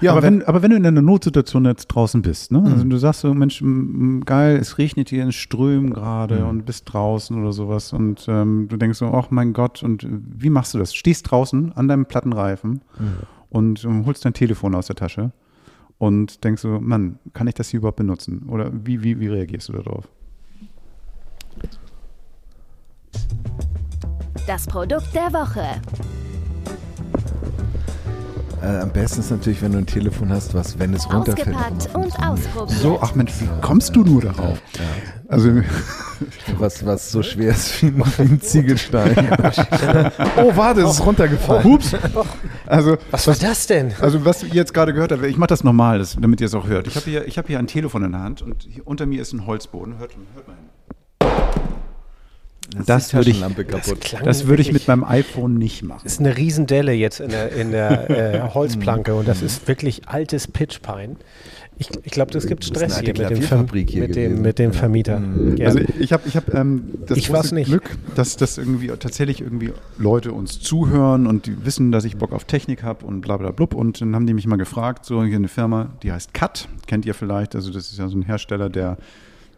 [0.00, 2.62] Ja, aber wenn, aber wenn du in einer Notsituation jetzt draußen bist, ne?
[2.64, 3.62] Also du sagst so, Mensch,
[4.24, 8.76] geil, es regnet hier in Strömen gerade und bist draußen oder sowas und ähm, du
[8.76, 10.94] denkst so, ach mein Gott, und äh, wie machst du das?
[10.94, 12.80] Stehst draußen an deinem Plattenreifen
[13.54, 15.30] und ähm, holst dein Telefon aus der Tasche
[15.98, 18.48] und denkst so, Mann, kann ich das hier überhaupt benutzen?
[18.48, 20.08] Oder wie, wie, wie reagierst du darauf?
[24.48, 25.64] Das Produkt der Woche.
[28.60, 31.56] Äh, am besten ist natürlich, wenn du ein Telefon hast, was, wenn es runterfällt.
[31.56, 32.78] Ausgepackt und ausprobiert.
[32.80, 34.60] So, ach Mensch, wie kommst du nur darauf?
[35.28, 35.62] Also,
[36.58, 37.86] Was, was so schwer ist wie
[38.18, 39.14] ein, Ziegelstein.
[40.36, 41.64] oh, warte, es ist runtergefallen.
[41.64, 41.94] Hups.
[42.66, 43.92] Also, Was war das denn?
[44.00, 46.54] Also was ihr jetzt gerade gehört habt, ich mache das nochmal, das, damit ihr es
[46.54, 46.86] auch hört.
[46.86, 49.20] Ich habe hier, ich hab hier ein Telefon in der Hand und hier unter mir
[49.22, 49.98] ist ein Holzboden.
[49.98, 50.64] Hört, hört mal hin.
[52.86, 53.40] Das die würde ich-
[54.00, 56.04] klang Das würde ich mit meinem iPhone nicht machen.
[56.06, 60.48] ist eine Riesendelle jetzt in der, in der äh, Holzplanke und das ist wirklich altes
[60.48, 61.16] Pitchpine.
[61.76, 64.58] Ich, ich glaube, das gibt Stress hier mit dem, Ver Klavierfabrik hier mit dem, mit
[64.58, 64.78] dem Ja.
[64.78, 65.20] Vermieter.
[65.56, 65.66] Ja.
[65.66, 67.66] Also ich habe ich hab, ähm, das Ich große nicht.
[67.66, 72.32] Glück, dass das irgendwie tatsächlich irgendwie Leute uns zuhören und die wissen, dass ich Bock
[72.32, 73.74] auf Technik habe und bla bla blub.
[73.74, 77.06] Und dann haben die mich mal gefragt, so hier eine Firma, die heißt Cut, kennt
[77.06, 78.96] ihr vielleicht, also das ist ja so ein Hersteller, der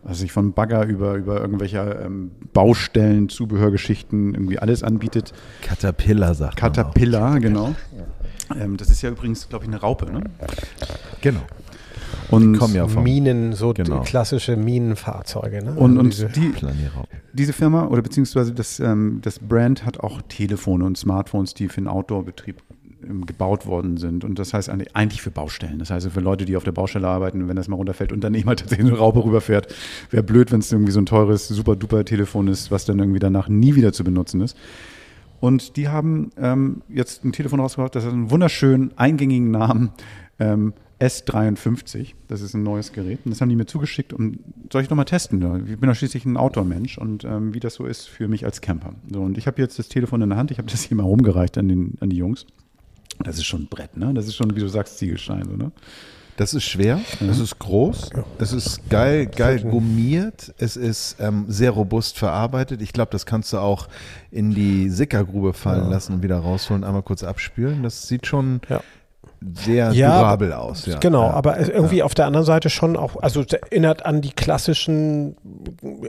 [0.04, 5.32] also sich von Bagger über, über irgendwelche ähm, Baustellen, Zubehörgeschichten irgendwie alles anbietet.
[5.62, 7.74] Caterpillar sagt man Caterpillar, genau.
[8.56, 10.22] Ähm, das ist ja übrigens, glaube ich, eine Raupe, ne?
[10.38, 10.46] auch.
[11.20, 11.40] Genau.
[12.30, 14.00] Und, Kommen ja vom Minen, so Genau.
[14.00, 15.64] klassische Minenfahrzeuge.
[15.64, 15.72] Ne?
[15.74, 16.52] und, Also und diese- die,
[17.32, 21.80] diese Firma oder beziehungsweise das, ähm, das Brand hat auch Telefone und Smartphones, die für
[21.80, 22.56] den Outdoor-Betrieb
[23.08, 24.24] ähm, gebaut worden sind.
[24.24, 25.78] Und das heißt eigentlich- eigentlich für Baustellen.
[25.78, 28.34] Das heißt für Leute, die auf der Baustelle arbeiten, wenn das mal runterfällt und dann
[28.34, 29.72] eben halt tatsächlich eine Raupe rüberfährt.
[30.10, 33.18] Wäre blöd, wenn es irgendwie so ein teures, super duper Telefon ist, was dann irgendwie
[33.20, 34.56] danach nie wieder zu benutzen ist.
[35.38, 39.90] Und die haben ähm, jetzt ein Telefon rausgebracht, das hat einen wunderschönen, eingängigen Namen.
[40.40, 43.20] Ähm, S53, das ist ein neues Gerät.
[43.24, 44.38] Und das haben die mir zugeschickt und
[44.72, 45.66] soll ich nochmal testen?
[45.66, 48.60] Ich bin ja schließlich ein Outdoor-Mensch und ähm, wie das so ist für mich als
[48.62, 48.94] Camper.
[49.12, 51.02] So, und ich habe jetzt das Telefon in der Hand, ich habe das hier mal
[51.02, 52.46] rumgereicht an, den, an die Jungs.
[53.22, 54.12] Das ist schon ein Brett, ne?
[54.14, 55.70] Das ist schon, wie du sagst, Ziegelstein, so, ne?
[56.36, 61.70] Das ist schwer, es ist groß, es ist geil, geil gummiert, es ist ähm, sehr
[61.70, 62.82] robust verarbeitet.
[62.82, 63.88] Ich glaube, das kannst du auch
[64.30, 67.82] in die Sickergrube fallen lassen und wieder rausholen, einmal kurz abspülen.
[67.82, 68.82] Das sieht schon Ja.
[69.40, 70.86] Sehr Ja, durabel aus.
[70.86, 70.98] Ja.
[70.98, 71.34] Genau, ja.
[71.34, 75.36] aber irgendwie auf der anderen Seite schon auch, also erinnert an die klassischen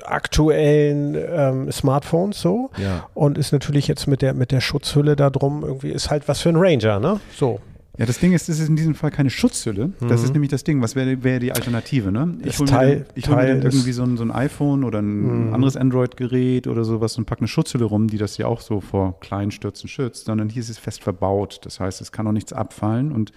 [0.05, 2.69] aktuellen ähm, Smartphones so
[3.13, 6.41] und ist natürlich jetzt mit der mit der Schutzhülle da drum irgendwie ist halt was
[6.41, 7.19] für ein Ranger, ne?
[7.35, 7.59] So.
[7.97, 9.91] Ja, das Ding ist, das ist in diesem Fall keine Schutzhülle.
[9.99, 10.81] Das ist nämlich das Ding.
[10.81, 12.37] Was wäre wär die Alternative, ne?
[12.43, 15.53] Ich hole mir, ich hol mir dann irgendwie so ein, so ein iPhone oder ein
[15.53, 19.19] anderes Android-Gerät oder sowas und packe eine Schutzhülle rum, die das ja auch so vor
[19.19, 21.59] kleinen Stürzen schützt, sondern hier ist es fest verbaut.
[21.63, 23.31] Das heißt, es kann auch nichts abfallen und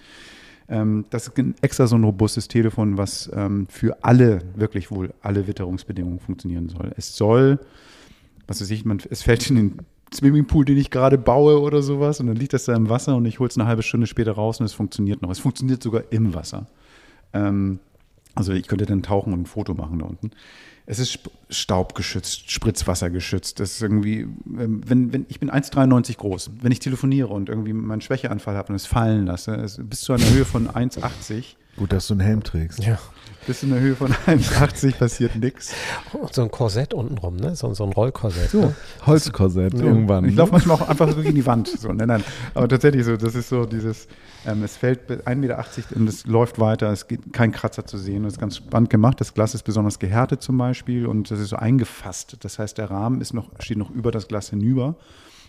[0.69, 5.47] ähm, das ist extra so ein robustes Telefon, was ähm, für alle, wirklich wohl alle
[5.47, 6.93] Witterungsbedingungen funktionieren soll.
[6.95, 7.59] Es soll,
[8.47, 9.77] was weiß ich, man, es fällt in den
[10.13, 13.25] Swimmingpool, den ich gerade baue oder sowas und dann liegt das da im Wasser und
[13.25, 15.31] ich hole es eine halbe Stunde später raus und es funktioniert noch.
[15.31, 16.67] Es funktioniert sogar im Wasser.
[17.33, 17.79] Ähm,
[18.35, 20.31] also ich könnte dann tauchen und ein Foto machen da unten.
[20.85, 21.19] Es ist
[21.49, 23.59] staubgeschützt, spritzwassergeschützt.
[23.59, 26.51] Das ist irgendwie, ähm, wenn, wenn, ich bin 1,93 groß.
[26.61, 30.13] Wenn ich telefoniere und irgendwie meinen Schwächeanfall habe und es fallen lasse, es, bis zu
[30.13, 32.83] einer Höhe von 1,80, Gut, dass du einen Helm trägst.
[32.83, 32.99] Ja.
[33.47, 35.73] bis zu einer Höhe von 1,80 passiert nichts.
[36.11, 37.55] Und so ein Korsett untenrum, ne?
[37.55, 38.49] So, so ein Rollkorsett.
[38.49, 38.61] So.
[38.61, 38.75] Ne?
[39.05, 40.25] Holzkorsett irgendwann.
[40.25, 40.37] Ich ne?
[40.37, 41.69] laufe manchmal auch einfach so gegen die Wand.
[41.69, 42.23] So, nein, nein.
[42.53, 44.07] Aber tatsächlich so, das ist so dieses,
[44.45, 45.65] ähm, es fällt 1,80 Meter
[45.95, 48.23] und es läuft weiter, es geht kein Kratzer zu sehen.
[48.23, 49.21] Das ist ganz spannend gemacht.
[49.21, 50.70] Das Glas ist besonders gehärtet zum Beispiel
[51.05, 52.37] und das ist so eingefasst.
[52.41, 54.95] Das heißt, der Rahmen ist noch, steht noch über das Glas hinüber.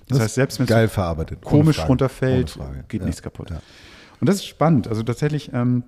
[0.08, 1.38] Das, heißt, selbst wenn es geil verarbeitet.
[1.42, 1.88] Ohne komisch Frage.
[1.88, 2.58] runterfällt,
[2.88, 3.06] geht Ja.
[3.06, 3.50] nichts kaputt.
[3.50, 3.62] Ja.
[4.20, 4.88] Und das ist spannend.
[4.88, 5.84] Also tatsächlich ähm,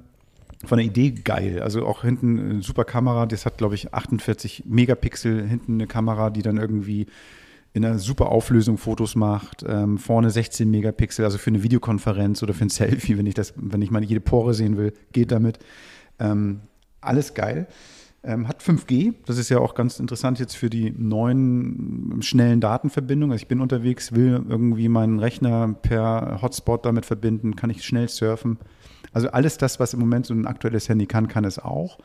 [0.64, 1.60] von der Idee geil.
[1.62, 3.26] Also auch hinten eine super Kamera.
[3.26, 7.06] Das hat, glaube ich, 48 Megapixel hinten eine Kamera, die dann irgendwie
[7.72, 9.64] in einer super Auflösung Fotos macht.
[9.68, 13.52] Ähm, vorne 16 Megapixel, also für eine Videokonferenz oder für ein Selfie, wenn ich das,
[13.56, 15.58] wenn ich mal jede Pore sehen will, geht damit.
[16.20, 16.60] Ähm,
[17.00, 17.66] alles geil.
[18.26, 22.60] Ähm, hat 5G, das ist ja auch ganz interessant jetzt für die neuen ähm, schnellen
[22.60, 23.32] Datenverbindungen.
[23.32, 28.08] Also ich bin unterwegs, will irgendwie meinen Rechner per Hotspot damit verbinden, kann ich schnell
[28.08, 28.58] surfen.
[29.12, 31.98] Also alles das, was im Moment so ein aktuelles Handy kann, kann es auch.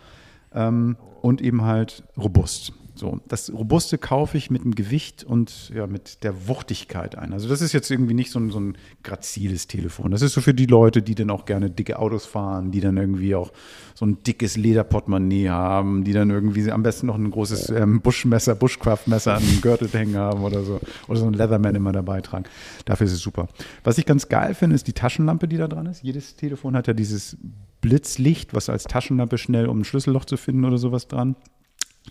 [0.53, 2.73] Ähm, und eben halt robust.
[2.99, 7.31] So, das Robuste kaufe ich mit dem Gewicht und ja, mit der Wuchtigkeit ein.
[7.31, 10.11] Also das ist jetzt irgendwie nicht so ein, so ein graziles Telefon.
[10.11, 12.97] Das ist so für die Leute, die dann auch gerne dicke Autos fahren, die dann
[12.97, 13.53] irgendwie auch
[13.95, 18.53] so ein dickes Lederportemonnaie haben, die dann irgendwie am besten noch ein großes ähm, Buschmesser,
[18.55, 20.81] Bushcraft-Messer an den Gürtel hängen haben oder so.
[21.07, 22.47] Oder so ein Leatherman immer dabei tragen.
[22.83, 23.47] Dafür ist es super.
[23.85, 26.03] Was ich ganz geil finde, ist die Taschenlampe, die da dran ist.
[26.03, 27.37] Jedes Telefon hat ja dieses
[27.79, 31.37] Blitzlicht, was als Taschenlampe schnell, um ein Schlüsselloch zu finden oder sowas dran.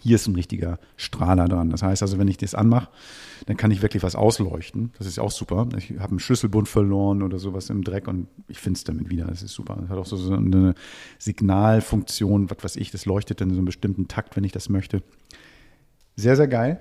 [0.00, 1.70] Hier ist ein richtiger Strahler dran.
[1.70, 2.88] Das heißt also, wenn ich das anmache,
[3.46, 4.92] dann kann ich wirklich was ausleuchten.
[4.98, 5.68] Das ist auch super.
[5.76, 9.26] Ich habe einen Schlüsselbund verloren oder sowas im Dreck und ich finde es damit wieder.
[9.26, 9.76] Das ist super.
[9.80, 10.74] Das hat auch so, so eine
[11.18, 14.68] Signalfunktion, was weiß ich, das leuchtet dann in so einem bestimmten Takt, wenn ich das
[14.68, 15.02] möchte.
[16.16, 16.80] Sehr, sehr geil.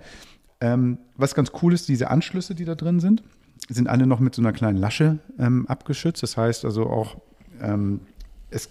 [0.60, 3.24] Ähm, was ganz cool ist, diese Anschlüsse, die da drin sind,
[3.70, 6.24] sind alle noch mit so einer kleinen Lasche ähm, abgeschützt.
[6.24, 7.18] Das heißt also auch,
[7.62, 8.02] ähm,
[8.50, 8.70] es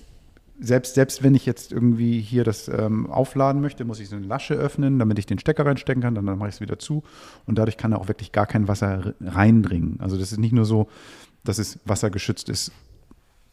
[0.59, 4.27] selbst, selbst wenn ich jetzt irgendwie hier das ähm, aufladen möchte, muss ich so eine
[4.27, 7.03] Lasche öffnen, damit ich den Stecker reinstecken kann, dann, dann mache ich es wieder zu
[7.45, 10.01] und dadurch kann da auch wirklich gar kein Wasser reindringen.
[10.01, 10.89] Also das ist nicht nur so,
[11.45, 12.73] dass es wassergeschützt ist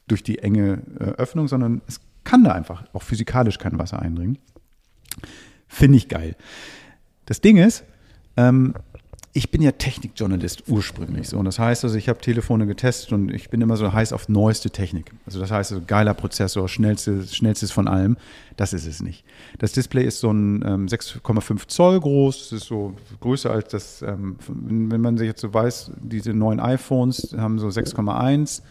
[0.07, 4.37] durch die enge äh, Öffnung, sondern es kann da einfach auch physikalisch kein Wasser eindringen.
[5.67, 6.35] Finde ich geil.
[7.25, 7.83] Das Ding ist,
[8.37, 8.73] ähm,
[9.35, 11.39] ich bin ja Technikjournalist ursprünglich so.
[11.39, 14.29] Und das heißt also, ich habe Telefone getestet und ich bin immer so heiß auf
[14.29, 15.11] neueste Technik.
[15.25, 18.15] Also das heißt also, geiler Prozessor, schnellstes, schnellstes von allem.
[18.57, 19.25] Das ist es nicht.
[19.57, 22.41] Das Display ist so ein ähm, 6,5 Zoll groß.
[22.41, 26.59] Es ist so größer als das, ähm, wenn man sich jetzt so weiß, diese neuen
[26.59, 28.61] iPhones haben so 6,1.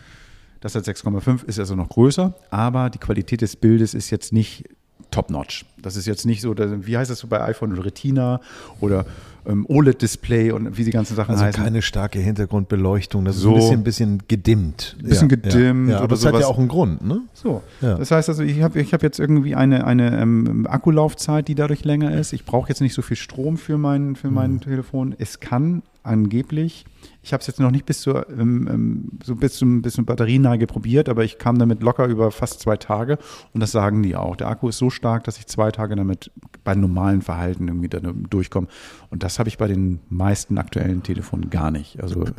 [0.60, 2.34] Das hat 6,5, ist also noch größer.
[2.50, 4.68] Aber die Qualität des Bildes ist jetzt nicht
[5.12, 5.64] top-notch.
[5.80, 8.40] Das ist jetzt nicht so, wie heißt das so bei iPhone, Retina
[8.80, 9.06] oder
[9.46, 11.60] ähm, OLED-Display und wie die ganzen Sachen also heißen.
[11.60, 13.56] Also keine starke Hintergrundbeleuchtung, das so.
[13.56, 14.96] ist ein bisschen, bisschen gedimmt.
[14.98, 15.88] Ein bisschen ja, gedimmt.
[15.88, 16.34] Ja, ja, aber das sowas.
[16.34, 17.22] hat ja auch einen Grund, ne?
[17.34, 17.62] So.
[17.80, 21.84] Das heißt also, ich habe ich hab jetzt irgendwie eine, eine ähm, Akkulaufzeit, die dadurch
[21.84, 22.32] länger ist.
[22.32, 24.60] Ich brauche jetzt nicht so viel Strom für mein, für mein mhm.
[24.60, 25.14] Telefon.
[25.18, 26.84] Es kann angeblich
[27.22, 30.04] ich habe es jetzt noch nicht bis zur, ähm, ähm, so bis zum, bis zum
[30.04, 33.18] Batterieneige probiert, aber ich kam damit locker über fast zwei Tage
[33.52, 34.34] und das sagen die auch.
[34.34, 36.32] Der Akku ist so stark, dass ich zwei Tage damit
[36.64, 38.66] bei normalen Verhalten irgendwie dann durchkomme.
[39.10, 42.02] Und das habe ich bei den meisten aktuellen Telefonen gar nicht.
[42.02, 42.32] Also äh,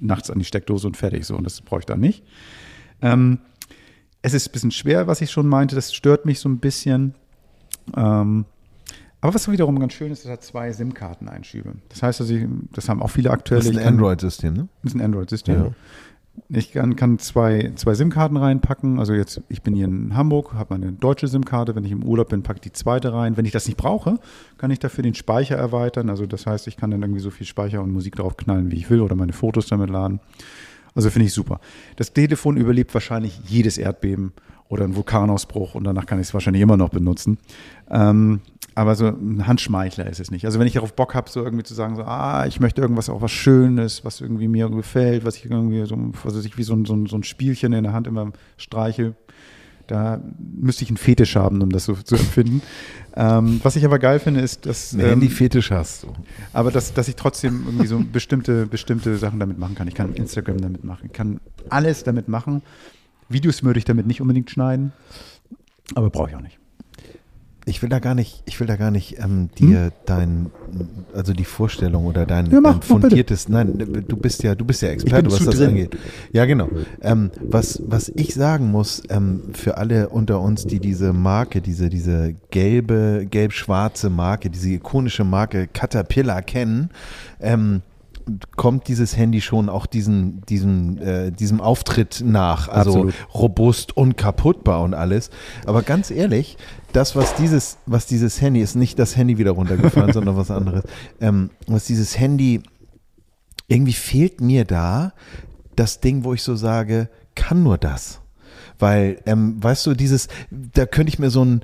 [0.00, 1.36] nachts an die Steckdose und fertig so.
[1.36, 2.22] Und das brauche ich da nicht.
[3.02, 3.38] Ähm,
[4.22, 5.74] es ist ein bisschen schwer, was ich schon meinte.
[5.74, 7.14] Das stört mich so ein bisschen.
[7.96, 8.44] Ähm,
[9.20, 11.74] aber was wiederum ganz schön ist, es hat zwei SIM-Karten-Einschübe.
[11.88, 13.64] Das heißt, also ich, das haben auch viele aktuelle.
[13.64, 14.68] Das ist ein Android-System, ne?
[14.82, 15.54] Das ist ein Android-System.
[15.54, 15.70] Ja.
[16.50, 18.98] Ich kann, kann zwei, zwei SIM-Karten reinpacken.
[18.98, 21.74] Also jetzt, ich bin hier in Hamburg, habe meine deutsche SIM-Karte.
[21.74, 23.38] Wenn ich im Urlaub bin, packe ich die zweite rein.
[23.38, 24.18] Wenn ich das nicht brauche,
[24.58, 26.10] kann ich dafür den Speicher erweitern.
[26.10, 28.76] Also das heißt, ich kann dann irgendwie so viel Speicher und Musik drauf knallen, wie
[28.76, 30.20] ich will oder meine Fotos damit laden.
[30.94, 31.60] Also finde ich super.
[31.96, 34.32] Das Telefon überlebt wahrscheinlich jedes Erdbeben
[34.68, 37.38] oder einen Vulkanausbruch und danach kann ich es wahrscheinlich immer noch benutzen.
[37.90, 38.40] Ähm,
[38.74, 40.44] aber so ein Handschmeichler ist es nicht.
[40.44, 43.08] Also wenn ich darauf Bock habe, so irgendwie zu sagen, so, ah, ich möchte irgendwas
[43.08, 46.74] auch was Schönes, was irgendwie mir gefällt, was ich irgendwie so, was ich wie so
[46.74, 49.14] ein, so, ein, so ein Spielchen in der Hand immer streiche,
[49.86, 52.60] da müsste ich einen Fetisch haben, um das so zu empfinden.
[53.16, 54.92] ähm, was ich aber geil finde, ist, dass.
[54.92, 56.08] Ein ähm, Handy-Fetisch hast du.
[56.52, 59.88] Aber dass, dass ich trotzdem irgendwie so bestimmte, bestimmte Sachen damit machen kann.
[59.88, 61.40] Ich kann Instagram damit machen, ich kann
[61.70, 62.62] alles damit machen.
[63.28, 64.92] Videos würde ich damit nicht unbedingt schneiden,
[65.94, 66.58] aber brauche ich auch nicht
[67.68, 69.92] ich will da gar nicht, ich will da gar nicht ähm, dir hm?
[70.06, 70.50] dein,
[71.12, 74.82] also die Vorstellung oder dein, ja, mach, dein fundiertes, nein, du bist ja, du bist
[74.82, 75.70] ja Experte, was das drin.
[75.70, 75.98] angeht.
[76.32, 76.68] Ja, genau.
[77.02, 81.88] Ähm, was, was ich sagen muss, ähm, für alle unter uns, die diese Marke, diese,
[81.88, 86.90] diese gelbe, gelb-schwarze Marke, diese ikonische Marke Caterpillar kennen,
[87.40, 87.82] ähm,
[88.56, 92.68] kommt dieses Handy schon auch diesen, diesem, äh, diesem Auftritt nach.
[92.68, 93.14] Also Absolut.
[93.34, 95.30] robust, unkaputtbar und alles.
[95.64, 96.56] Aber ganz ehrlich,
[96.92, 100.84] das, was dieses, was dieses Handy ist, nicht das Handy wieder runtergefahren, sondern was anderes.
[101.20, 102.62] Ähm, was dieses Handy,
[103.68, 105.12] irgendwie fehlt mir da
[105.76, 108.20] das Ding, wo ich so sage, kann nur das.
[108.78, 111.62] Weil, ähm, weißt du, dieses, da könnte ich mir so ein,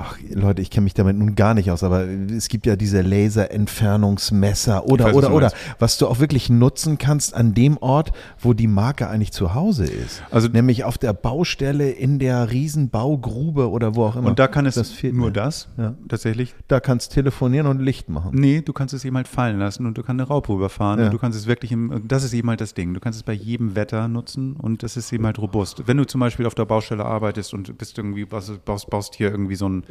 [0.00, 3.02] ach, Leute, ich kenne mich damit nun gar nicht aus, aber es gibt ja diese
[3.02, 8.54] Laserentfernungsmesser oder, weiß, oder, oder, was du auch wirklich nutzen kannst an dem Ort, wo
[8.54, 10.22] die Marke eigentlich zu Hause ist.
[10.30, 14.28] Also, nämlich auf der Baustelle, in der Riesenbaugrube oder wo auch immer.
[14.28, 15.32] Und da kann es das nur mir.
[15.32, 15.94] das, ja.
[16.08, 16.54] tatsächlich.
[16.68, 18.30] Da kannst telefonieren und Licht machen.
[18.32, 21.06] Nee, du kannst es eben halt fallen lassen und du kannst eine Raupe rüberfahren ja.
[21.06, 23.22] und du kannst es wirklich, im, das ist eben halt das Ding, du kannst es
[23.22, 25.82] bei jedem Wetter nutzen und das ist eben halt robust.
[25.86, 29.56] Wenn du zum Beispiel auf der Baustelle arbeitest und bist irgendwie, baust, baust hier irgendwie
[29.56, 29.84] so ein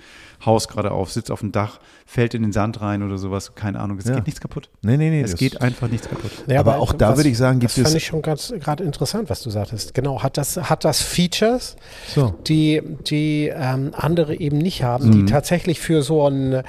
[0.45, 3.79] Haus gerade auf, sitzt auf dem Dach, fällt in den Sand rein oder sowas, keine
[3.79, 4.15] Ahnung, es Ja.
[4.15, 4.69] geht nichts kaputt.
[4.81, 5.21] Nee, nee, nee.
[5.21, 6.31] Es das- geht einfach nichts kaputt.
[6.47, 8.53] Ja, Aber auch da was- würde ich sagen, gibt das es- fand ich schon ganz
[8.59, 9.93] gerade interessant, was du sagtest.
[9.93, 11.75] Genau, hat das, hat das Features,
[12.15, 12.33] So.
[12.47, 16.63] die, die ähm, andere eben nicht haben, die tatsächlich für so einen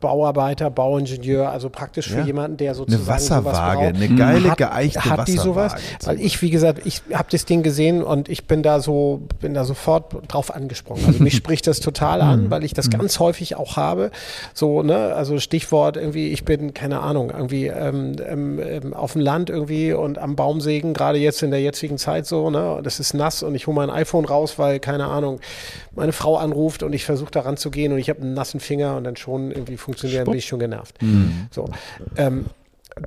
[0.00, 2.24] Bauarbeiter, Bauingenieur, also praktisch für Ja.
[2.24, 5.74] jemanden, der Eine sozusagen sowas Wasserwaage, braucht, eine geile, hat, geeichte hat die sowas?
[6.04, 9.54] Weil ich, wie gesagt, ich habe das Ding gesehen und ich bin da so, bin
[9.54, 11.04] da sofort drauf angesprungen.
[11.04, 12.28] Also mich spricht das total Mhm.
[12.28, 14.12] an, weil ich das ganz häufig auch habe.
[14.54, 19.22] So, ne, also Stichwort irgendwie, ich bin, keine Ahnung, irgendwie ähm, ähm, ähm, auf dem
[19.22, 23.00] Land irgendwie und am Baumsägen, gerade jetzt in der jetzigen Zeit so, ne, und es
[23.00, 25.40] ist nass und ich hole mein iPhone raus, weil, keine Ahnung,
[25.96, 28.96] meine Frau anruft und ich versuche daran zu gehen und ich habe einen nassen Finger
[28.96, 30.94] und dann schon irgendwie funktioniert, dann bin ich schon genervt.
[31.50, 31.68] So,
[32.16, 32.44] ähm,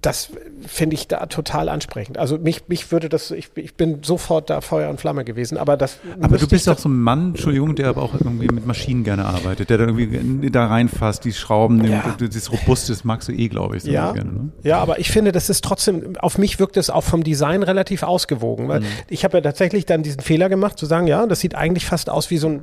[0.02, 0.30] das
[0.68, 2.18] finde ich da total ansprechend.
[2.18, 5.76] Also mich, mich würde das, ich, ich bin sofort da Feuer und Flamme gewesen, aber
[5.76, 5.98] das.
[6.22, 9.26] Aber du bist auch so ein Mann, Entschuldigung, der aber auch irgendwie mit Maschinen gerne
[9.26, 12.16] arbeitet, der da irgendwie da reinfasst, die Schrauben, Ja.
[12.18, 14.32] das Robuste, das magst du eh, glaube ich, so Ja, gerne.
[14.32, 14.50] Ne?
[14.64, 18.04] ja, aber ich finde, das ist trotzdem, auf mich wirkt es auch vom Design relativ
[18.04, 18.70] ausgewogen, Mhm.
[18.70, 21.86] weil ich habe ja tatsächlich dann diesen Fehler gemacht, zu sagen, ja, das sieht eigentlich
[21.86, 22.62] fast aus wie so ein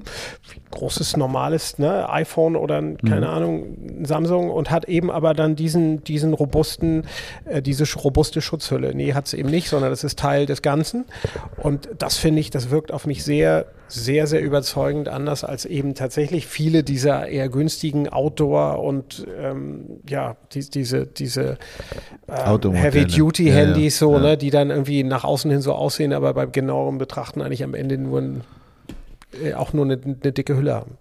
[0.71, 3.09] großes, normales ne, iPhone oder ein, Mhm.
[3.09, 7.05] keine Ahnung, Samsung und hat eben aber dann diesen, diesen robusten,
[7.45, 8.95] äh, diese robuste Schutzhülle.
[8.95, 11.05] Nee, hat es eben nicht, sondern das ist Teil des Ganzen.
[11.57, 15.95] Und das finde ich, das wirkt auf mich sehr, sehr, sehr überzeugend anders als eben
[15.95, 21.57] tatsächlich viele dieser eher günstigen Outdoor- und ähm, ja, die, diese, diese
[22.27, 22.85] Automodelle.
[22.85, 24.31] Heavy-Duty-Handys Ja, ja, so, ja.
[24.31, 27.75] ne, die dann irgendwie nach außen hin so aussehen, aber beim genaueren Betrachten eigentlich am
[27.75, 28.41] Ende nur ein,
[29.33, 30.93] äh, auch nur eine, eine dicke Hülle haben.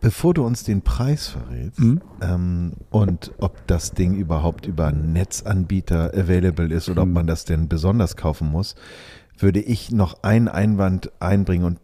[0.00, 2.00] Bevor du uns den Preis verrätst Mhm.
[2.20, 7.14] ähm, und ob das Ding überhaupt über einen Netzanbieter available ist oder ob Mhm.
[7.14, 8.74] man das denn besonders kaufen muss,
[9.38, 11.78] würde ich noch einen Einwand einbringen und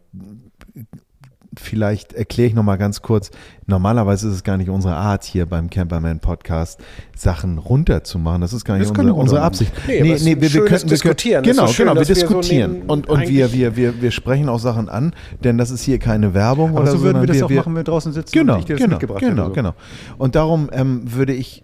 [1.59, 3.31] vielleicht erkläre ich noch mal ganz kurz.
[3.65, 6.79] Normalerweise ist es gar nicht unsere Art hier beim Camperman Podcast
[7.15, 8.41] Sachen runterzumachen.
[8.41, 9.41] Das ist gar nicht können unsere, wir unsere.
[9.41, 9.71] Absicht.
[9.87, 11.43] Nee, aber es ist ein schönes Diskutieren.
[11.43, 11.95] Genau, so schön, genau.
[11.95, 15.13] Wir dass wir so diskutieren und und wir wir wir wir sprechen auch Sachen an,
[15.43, 17.73] denn das ist hier keine Werbung Aber oder so würden wir das auch wir, machen,
[17.73, 19.47] wenn wir draußen sitzen Genau, und ich dir das genau, mitgebracht genau, hätte.
[19.49, 19.53] so.
[19.53, 19.73] genau.
[20.17, 21.63] Und darum ähm, würde ich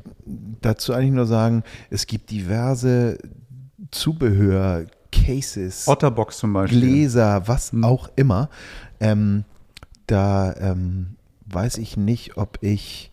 [0.62, 3.18] dazu eigentlich nur sagen, es gibt diverse
[3.92, 6.80] Zubehör, Cases, Otterbox zum Beispiel.
[6.80, 7.84] Gläser, was Hm.
[7.84, 8.50] auch immer.
[9.00, 9.44] Ähm,
[10.08, 13.12] da ähm, weiß ich nicht, ob ich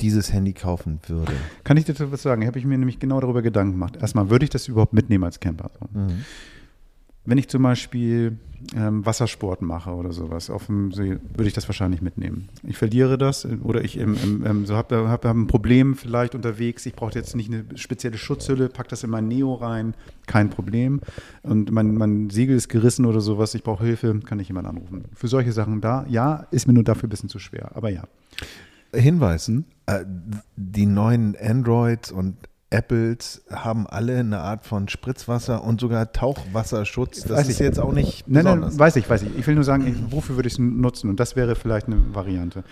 [0.00, 1.32] dieses Handy kaufen würde.
[1.64, 2.46] Kann ich dir dazu was sagen?
[2.46, 3.96] Habe ich mir nämlich genau darüber Gedanken gemacht.
[4.00, 5.70] Erstmal, würde ich das überhaupt mitnehmen als Camper?
[5.80, 5.98] So.
[5.98, 6.24] Mhm.
[7.28, 8.38] Wenn ich zum Beispiel
[8.74, 12.48] ähm, Wassersport mache oder sowas auf dem See, würde ich das wahrscheinlich mitnehmen.
[12.62, 16.34] Ich verliere das oder ich ähm, ähm, ähm, so habe hab, hab ein Problem vielleicht
[16.34, 16.86] unterwegs.
[16.86, 19.92] Ich brauche jetzt nicht eine spezielle Schutzhülle, pack das in mein Neo rein,
[20.26, 21.02] kein Problem.
[21.42, 25.04] Und mein, mein Segel ist gerissen oder sowas, ich brauche Hilfe, kann ich jemanden anrufen.
[25.14, 28.04] Für solche Sachen da, ja, ist mir nur dafür ein bisschen zu schwer, aber ja.
[28.94, 29.64] Hinweis, Hm?
[29.84, 30.06] äh,
[30.56, 32.36] die neuen Androids und
[32.70, 37.22] Apples haben alle eine Art von Spritzwasser und sogar Tauchwasserschutz.
[37.22, 37.58] Das Weiß ist ich.
[37.60, 38.70] jetzt auch nicht Nein, besonders.
[38.72, 39.38] nein, weiß ich, weiß ich.
[39.38, 41.08] Ich will nur sagen, wofür würde ich es nutzen?
[41.08, 42.64] Und das wäre vielleicht eine Variante.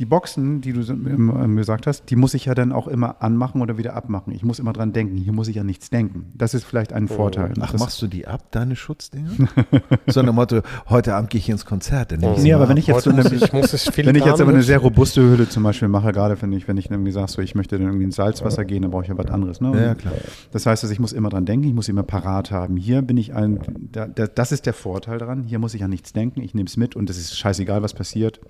[0.00, 3.62] Die Boxen, die du ähm, gesagt hast, die muss ich ja dann auch immer anmachen
[3.62, 4.32] oder wieder abmachen.
[4.32, 5.16] Ich muss immer dran denken.
[5.16, 6.32] Hier muss ich an nichts denken.
[6.34, 7.52] Das ist vielleicht ein Vorteil.
[7.60, 9.30] Ach, das, machst du die ab, deine Schutzdinger?
[10.06, 12.10] so dem Motto, heute Abend gehe ich ins Konzert.
[12.10, 14.24] Dann nehme ich sie Nee, aber wenn ich jetzt, so eine, ich, es wenn ich
[14.24, 17.12] jetzt aber eine sehr robuste Hülle zum Beispiel mache, gerade wenn ich, wenn ich irgendwie
[17.12, 19.60] sage, so, ich möchte dann irgendwie ins Salzwasser gehen, dann brauche ich ja was anderes.
[19.60, 19.80] Ne?
[19.80, 20.14] Ja, klar.
[20.50, 22.76] Das heißt, dass ich muss immer dran denken, ich muss immer parat haben.
[22.76, 23.60] Hier bin ich ein,
[23.92, 25.44] da, da, das ist der Vorteil dran.
[25.44, 26.42] Hier muss ich an nichts denken.
[26.42, 28.40] Ich nehme es mit und es ist scheißegal, was passiert.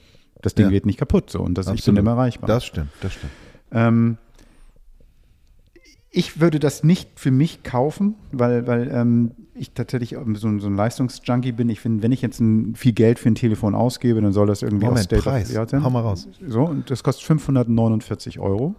[0.44, 0.70] Das Ding Ja.
[0.70, 1.30] geht nicht kaputt.
[1.30, 2.46] So und das, ich bin immer erreichbar.
[2.48, 3.32] Das stimmt, das stimmt.
[3.72, 4.18] Ähm,
[6.10, 10.68] ich würde das nicht für mich kaufen, weil, weil ähm, ich tatsächlich so, ein- so
[10.68, 11.68] ein Leistungsjunkie bin.
[11.68, 14.62] Ich finde, wenn ich jetzt ein, viel Geld für ein Telefon ausgebe, dann soll das
[14.62, 15.56] irgendwie Moment, aus State Preis.
[15.56, 15.82] of sein.
[15.82, 16.28] Hau mal raus.
[16.46, 18.74] So, und das kostet 549 Euro.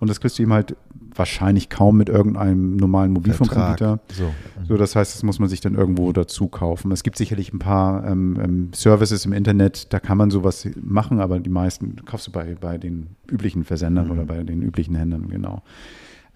[0.00, 0.76] Und das kriegst du ihm halt
[1.14, 3.98] wahrscheinlich kaum mit irgendeinem normalen Mobilfunkanbieter.
[4.12, 4.32] So.
[4.68, 6.92] So, das heißt, das muss man sich dann irgendwo dazu kaufen.
[6.92, 11.18] Es gibt sicherlich ein paar ähm, ähm, Services im Internet, da kann man sowas machen,
[11.20, 14.10] aber die meisten kaufst du bei, bei den üblichen Versendern Mhm.
[14.12, 15.62] oder bei den üblichen Händlern, genau.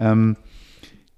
[0.01, 0.37] Ähm,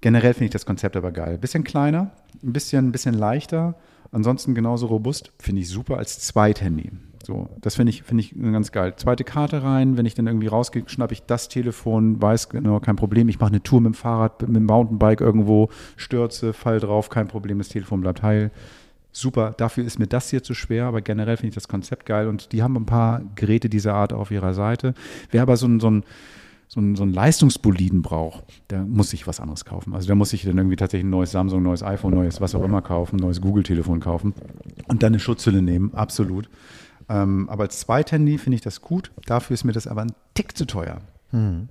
[0.01, 1.39] generell finde ich das Konzept aber geil.
[1.39, 2.11] Bisschen kleiner,
[2.43, 3.75] ein bisschen, ein bisschen leichter,
[4.11, 6.91] ansonsten genauso robust, finde ich super als Zweithandy.
[7.25, 8.93] So, das finde ich, finde ich ganz geil.
[8.97, 12.97] Zweite Karte rein, wenn ich dann irgendwie rausgehe, schnappe ich das Telefon, weiß genau, kein
[12.97, 13.29] Problem.
[13.29, 17.27] Ich mache eine Tour mit dem Fahrrad, mit dem Mountainbike irgendwo, stürze, fall drauf, kein
[17.27, 18.51] Problem, das Telefon bleibt heil.
[19.11, 22.27] Super, dafür ist mir das hier zu schwer, aber generell finde ich das Konzept geil
[22.27, 24.93] und die haben ein paar Geräte dieser Art auf ihrer Seite.
[25.31, 26.03] Wer aber so ein, so ein
[26.67, 29.93] so einen, so einen Leistungsboliden braucht, der muss sich was anderes kaufen.
[29.93, 32.63] Also der muss sich dann irgendwie tatsächlich ein neues Samsung, neues iPhone, neues was auch
[32.63, 34.33] immer kaufen, neues Google-Telefon kaufen
[34.87, 36.49] und dann eine Schutzhülle nehmen, absolut.
[37.09, 39.11] Ähm, aber als Zweithandy finde ich das gut.
[39.25, 41.01] Dafür ist mir das aber ein Tick zu teuer.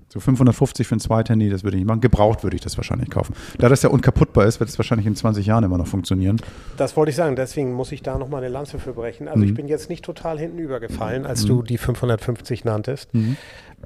[0.09, 2.03] So 550 für ein Zweithandy, das würde ich nicht machen.
[2.03, 3.35] Gebraucht würde ich das wahrscheinlich kaufen.
[3.57, 6.37] Da das ja unkaputtbar ist, wird es wahrscheinlich in 20 Jahren immer noch funktionieren.
[6.77, 9.27] Das wollte ich sagen, deswegen muss ich da nochmal eine Lanze für brechen.
[9.27, 13.09] Also ich bin jetzt nicht total hinten übergefallen, als du die 550 nanntest.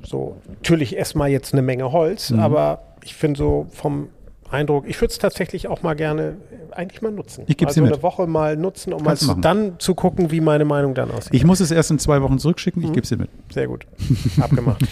[0.02, 4.08] So, natürlich erstmal jetzt eine Menge Holz, aber ich finde so vom
[4.50, 7.44] Eindruck, ich würde es tatsächlich auch mal gerne äh, eigentlich mal nutzen.
[7.46, 10.40] Ich geb's also eine Woche mal nutzen, um mal Kannst zu, dann zu gucken, wie
[10.40, 11.34] meine Meinung dann aussieht.
[11.34, 13.30] Ich muss es erst in zwei Wochen zurückschicken, ich gebe es dir mit.
[13.52, 13.86] Sehr gut.
[14.40, 14.82] Abgemacht.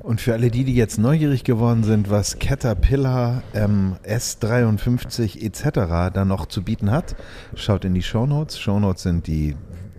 [0.00, 6.12] Und für alle die, die jetzt neugierig geworden sind, was Caterpillar ähm, S53 etc.
[6.12, 7.14] da noch zu bieten hat,
[7.54, 8.58] schaut in die Shownotes.
[8.58, 9.54] Shownotes sind die,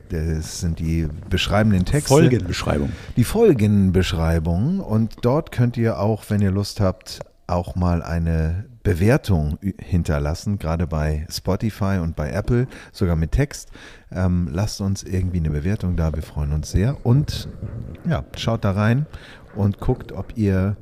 [0.10, 2.10] das sind die beschreibenden Texte.
[2.10, 2.92] Folgenbeschreibung.
[3.16, 4.80] Die Folgenbeschreibung.
[4.80, 10.88] Und dort könnt ihr auch, wenn ihr Lust habt, auch mal eine Bewertung hinterlassen, gerade
[10.88, 13.72] bei Spotify und bei Apple, sogar mit Text.
[14.12, 17.06] Ähm, lasst uns irgendwie eine Bewertung da, wir freuen uns sehr.
[17.06, 17.50] Und
[18.08, 19.06] ja, schaut da rein
[19.56, 20.78] und guckt, ob ihr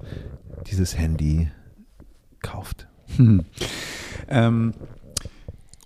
[0.68, 1.50] dieses Handy
[2.42, 2.88] kauft.
[4.30, 4.74] Ähm,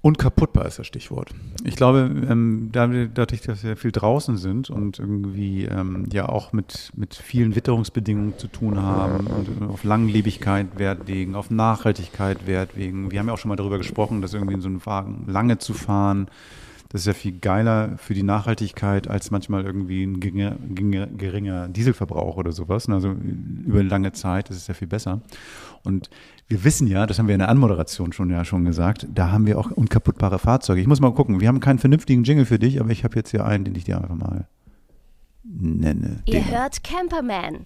[0.08, 1.32] unkaputtbar ist das Stichwort.
[1.66, 6.94] Ich glaube, ähm, dadurch, dass wir viel draußen sind und irgendwie ähm, ja auch mit,
[6.96, 13.12] mit vielen Witterungsbedingungen zu tun haben und auf Langlebigkeit Wert legen, auf Nachhaltigkeit Wert legen.
[13.12, 15.58] Wir haben ja auch schon mal darüber gesprochen, dass irgendwie in so einem Wagen lange
[15.58, 16.30] zu fahren,
[16.90, 21.68] das ist ja viel geiler für die Nachhaltigkeit als manchmal irgendwie ein geringer, geringer, geringer
[21.68, 22.88] Dieselverbrauch oder sowas.
[22.90, 23.12] Also
[23.66, 25.22] über lange Zeit ist es ja viel besser.
[25.84, 26.10] Und
[26.48, 29.46] wir wissen ja, das haben wir in der Anmoderation schon ja schon gesagt, da haben
[29.46, 30.80] wir auch unkaputtbare Fahrzeuge.
[30.82, 33.32] Ich muss mal gucken, wir haben keinen vernünftigen Jingle für dich, aber ich habe jetzt
[33.32, 34.48] hier einen, den ich dir einfach mal
[35.44, 36.22] nenne.
[36.26, 37.66] Ihr Den- hört Camperman.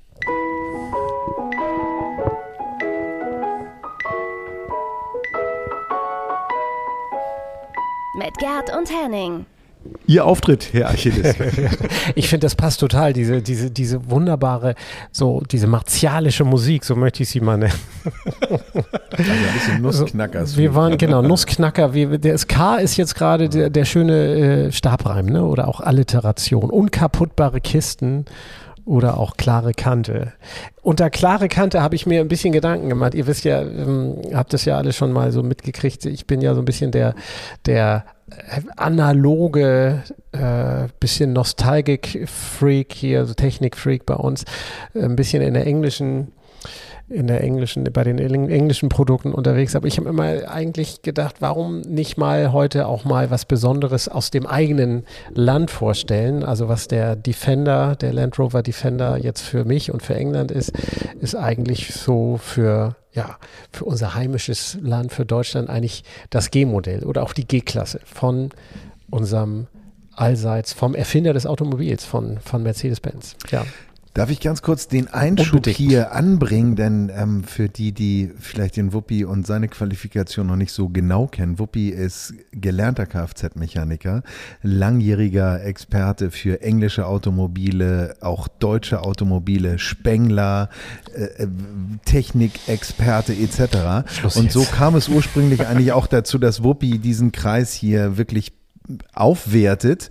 [8.24, 9.48] Mit Gerd und Henning.
[10.06, 11.36] Ihr Auftritt, Herr Achilles.
[12.16, 14.76] Ich finde, das passt total, diese, diese, diese wunderbare,
[15.12, 17.74] so diese martialische Musik, so möchte ich sie mal nennen.
[19.10, 20.56] Also ein bisschen Nussknackers.
[20.56, 21.96] Wir waren, genau, Nussknacker.
[21.96, 25.44] Wir, der SK ist jetzt gerade der, der schöne äh, Stabreim, ne?
[25.44, 26.70] oder auch Alliteration.
[26.70, 28.26] Unkaputtbare Kisten
[28.92, 30.34] oder auch klare Kante.
[30.82, 33.14] Unter klare Kante habe ich mir ein bisschen Gedanken gemacht.
[33.14, 36.06] Ihr wisst ja, ähm, habt das ja alle schon mal so mitgekriegt.
[36.06, 37.16] Ich bin ja so ein bisschen der,
[37.66, 44.44] der äh, analoge, äh, bisschen Nostalgik-Freak hier, so Technik-Freak bei uns.
[44.94, 46.34] Äh, Ein bisschen in der englischen
[47.12, 49.76] in der englischen, bei den eng- englischen Produkten unterwegs.
[49.76, 54.32] Aber ich habe immer eigentlich gedacht, warum nicht mal heute auch mal was Besonderes aus
[54.32, 55.04] dem eigenen
[55.34, 56.44] Land vorstellen?
[56.44, 60.72] Also was der Defender, der Land Rover Defender jetzt für mich und für England ist,
[61.20, 63.38] ist eigentlich so für ja,
[63.74, 68.52] für unser heimisches Land, für Deutschland eigentlich das G-Modell oder auch die G-Klasse von
[69.10, 69.68] unserem
[70.16, 73.36] allseits vom Erfinder des Automobils, von, von Mercedes-Benz.
[73.50, 73.66] Ja.
[74.14, 75.78] Darf ich ganz kurz den Einschub Unbedingt.
[75.78, 80.74] hier anbringen, denn ähm, für die, die vielleicht den Wuppi und seine Qualifikation noch nicht
[80.74, 84.24] so genau kennen, Wuppi ist gelernter Kfz-Mechaniker,
[84.64, 90.70] langjähriger Experte für englische Automobile, auch deutsche Automobile, Spengler,
[91.16, 91.48] äh, äh,
[92.04, 94.10] Technikexperte etc.
[94.12, 94.54] Schluss und jetzt.
[94.54, 98.52] so kam es ursprünglich eigentlich auch dazu, dass Wuppi diesen Kreis hier wirklich
[99.14, 100.10] aufwertet.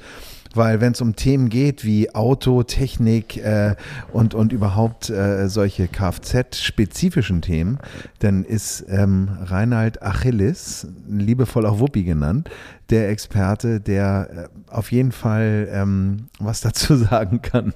[0.55, 3.77] Weil wenn es um Themen geht wie Auto, Technik äh,
[4.13, 7.79] und, und überhaupt äh, solche Kfz-spezifischen Themen,
[8.19, 12.51] dann ist ähm, Reinhard Achilles, liebevoll auch Wuppi genannt,
[12.91, 14.29] der Experte, der
[14.69, 17.73] äh, auf jeden Fall ähm, was dazu sagen kann.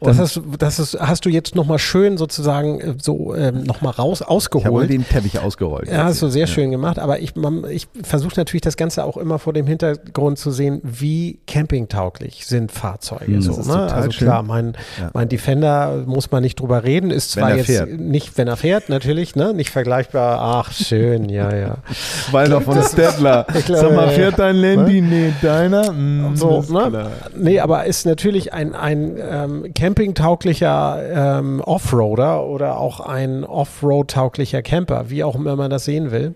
[0.00, 4.20] Das, hast, das ist, hast du jetzt nochmal schön sozusagen äh, so ähm, nochmal raus
[4.20, 4.90] ich habe ausgeholt.
[4.90, 5.88] den Teppich ausgerollt.
[5.90, 6.54] Ja, hast du sehr hier.
[6.54, 10.38] schön gemacht, aber ich, man- ich versuche natürlich das Ganze auch immer vor dem Hintergrund
[10.38, 13.30] zu sehen, wie campingtauglich sind Fahrzeuge.
[13.32, 13.92] Mhm, so, ist ne?
[13.92, 14.28] Also schön.
[14.28, 15.10] klar, mein, Ja.
[15.12, 17.90] mein Defender muss man nicht drüber reden, ist zwar jetzt fährt.
[17.98, 19.54] nicht, wenn er fährt, natürlich, ne?
[19.54, 20.38] nicht vergleichbar.
[20.40, 21.76] Ach, schön, ja, ja.
[22.30, 23.46] Waldorf von Stettler.
[23.56, 25.00] Ich glaube, Sag mal, ja, fährt dein Landy?
[25.00, 25.92] Nee, deiner?
[25.92, 26.86] Mm, So, ist ne?
[26.88, 27.10] klar.
[27.36, 35.10] Nee, aber ist natürlich ein, ein ähm, campingtauglicher ähm, Offroader oder auch ein Offroad-tauglicher Camper,
[35.10, 36.34] wie auch immer man das sehen will.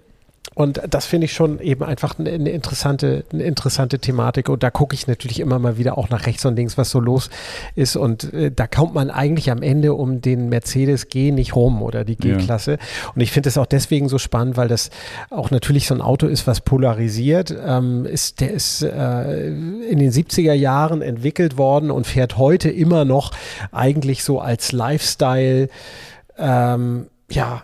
[0.55, 4.49] Und das finde ich schon eben einfach eine, eine, interessante, eine interessante Thematik.
[4.49, 6.99] Und da gucke ich natürlich immer mal wieder auch nach rechts und links, was so
[6.99, 7.31] los
[7.77, 7.97] ist.
[7.97, 12.05] Und äh, da kommt man eigentlich am Ende um den Mercedes G nicht rum oder
[12.05, 12.37] die Ja.
[12.37, 12.79] G-Klasse.
[13.15, 14.91] Und ich finde es auch deswegen so spannend, weil das
[15.31, 17.55] auch natürlich so ein Auto ist, was polarisiert.
[17.65, 23.05] Ähm, ist, der ist äh, in den 70er Jahren entwickelt worden und fährt heute immer
[23.05, 23.31] noch
[23.71, 25.69] eigentlich so als Lifestyle,
[26.39, 27.63] ähm, ja,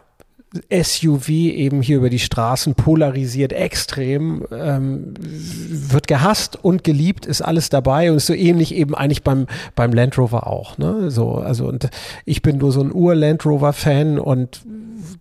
[0.70, 7.70] SUV eben hier über die Straßen polarisiert extrem, ähm, wird gehasst und geliebt, ist alles
[7.70, 10.78] dabei und ist so ähnlich eben eigentlich beim, beim Land Rover auch.
[10.78, 11.10] Ne?
[11.10, 11.88] So, also und
[12.24, 14.62] ich bin nur so ein Ur-Land Rover-Fan und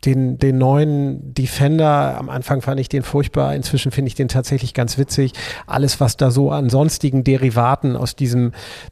[0.05, 4.73] den, den neuen Defender, am Anfang fand ich den furchtbar, inzwischen finde ich den tatsächlich
[4.73, 5.33] ganz witzig.
[5.67, 8.51] Alles, was da so an sonstigen Derivaten aus diesem,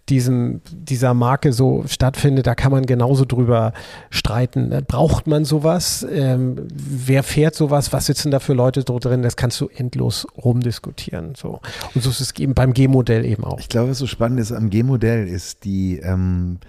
[0.10, 3.74] diesem, dieser Marke so stattfindet, da kann man genauso drüber
[4.10, 4.84] streiten.
[4.88, 6.06] Braucht man sowas?
[6.12, 7.94] Ähm, wer fährt sowas?
[7.94, 9.22] Was sitzen da für Leute drin?
[9.22, 11.36] Das kannst du endlos rumdiskutieren.
[11.36, 11.60] So.
[11.96, 13.60] Und so ist es eben beim G-Modell eben auch.
[13.60, 16.60] Ich glaube, was so spannend ist am G-Modell ist die, ähm,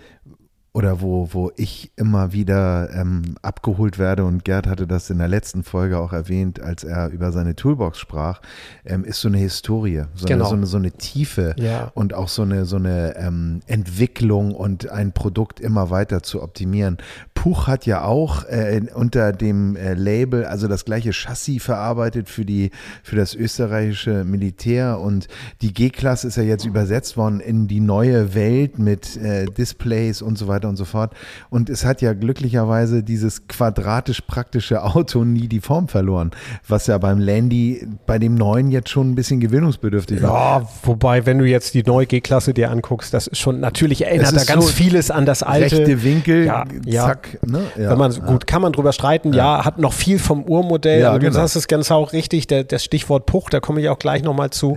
[0.76, 5.28] oder wo, wo ich immer wieder ähm, abgeholt werde, und Gerd hatte das in der
[5.28, 8.40] letzten Folge auch erwähnt, als er über seine Toolbox sprach,
[8.84, 10.46] ähm, ist so eine Historie, so, Genau.
[10.46, 11.92] eine, so, eine, so eine Tiefe Ja.
[11.94, 16.98] und auch so eine, so eine ähm, Entwicklung und ein Produkt immer weiter zu optimieren.
[17.34, 22.44] Puch hat ja auch äh, unter dem äh, Label, also das gleiche Chassis verarbeitet für,
[22.44, 22.72] die,
[23.04, 25.28] für das österreichische Militär und
[25.62, 30.36] die G-Klasse ist ja jetzt übersetzt worden in die neue Welt mit äh, Displays und
[30.36, 31.12] so weiter und so fort.
[31.50, 36.30] Und es hat ja glücklicherweise dieses quadratisch praktische Auto nie die Form verloren,
[36.68, 40.60] was ja beim Landy bei dem neuen jetzt schon ein bisschen gewöhnungsbedürftig war.
[40.60, 44.36] Ja, wobei, wenn du jetzt die neue G-Klasse dir anguckst, das ist schon, natürlich erinnert
[44.36, 45.78] da ganz so vieles an das alte.
[45.78, 47.06] Rechte Winkel, Ja, ja.
[47.06, 47.38] zack.
[47.46, 47.60] Ne?
[47.78, 48.18] Ja, Wenn man, ja.
[48.20, 51.40] gut, kann man drüber streiten, ja, hat noch viel vom Urmodell, Ja, aber du genau.
[51.40, 54.50] sagst es ganz auch richtig, der, das Stichwort Puch, da komme ich auch gleich nochmal
[54.50, 54.76] zu,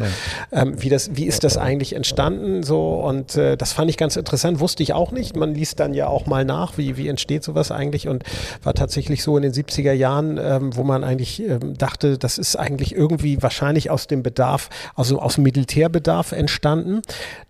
[0.51, 4.15] ähm, wie, das, wie ist das eigentlich entstanden, so, und äh, das fand ich ganz
[4.15, 7.43] interessant, wusste ich auch nicht, man liest dann ja auch mal nach, wie, wie entsteht
[7.43, 8.23] sowas eigentlich und
[8.63, 12.55] war tatsächlich so in den 70er Jahren, ähm, wo man eigentlich ähm, dachte, das ist
[12.55, 17.01] eigentlich irgendwie wahrscheinlich aus dem Bedarf, also aus dem Militärbedarf entstanden.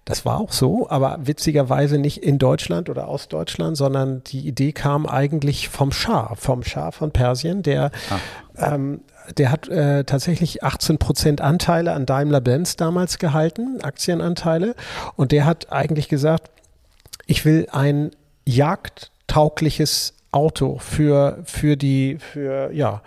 [0.06, 4.72] Das war auch so, aber witzigerweise nicht in Deutschland oder aus Deutschland, sondern die Idee
[4.72, 7.92] kam eigentlich vom Schah, vom Schah von Persien, der
[8.58, 9.02] ähm,
[9.38, 14.76] der hat äh, tatsächlich 18 Prozent Anteile an Daimler-Benz damals gehalten, Aktienanteile.
[15.16, 16.50] Und der hat eigentlich gesagt,
[17.28, 18.12] ich will ein
[18.46, 23.02] jagdtaugliches Auto für, für die, für, ja,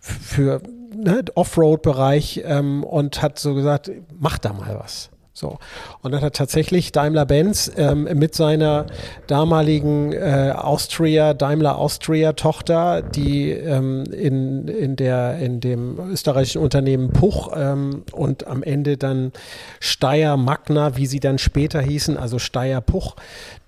[0.00, 0.60] für
[0.94, 5.10] ne, Offroad-Bereich ähm, und hat so gesagt, mach da mal was.
[5.40, 5.58] So.
[6.02, 8.84] Und dann hat tatsächlich Daimler-Benz ähm, mit seiner
[9.26, 17.52] damaligen äh, Austria, Daimler Austria-Tochter, die ähm, in, in, der, in dem österreichischen Unternehmen Puch
[17.56, 19.32] ähm, und am Ende dann
[19.80, 23.16] Steyr Magna, wie sie dann später hießen, also Steyr Puch,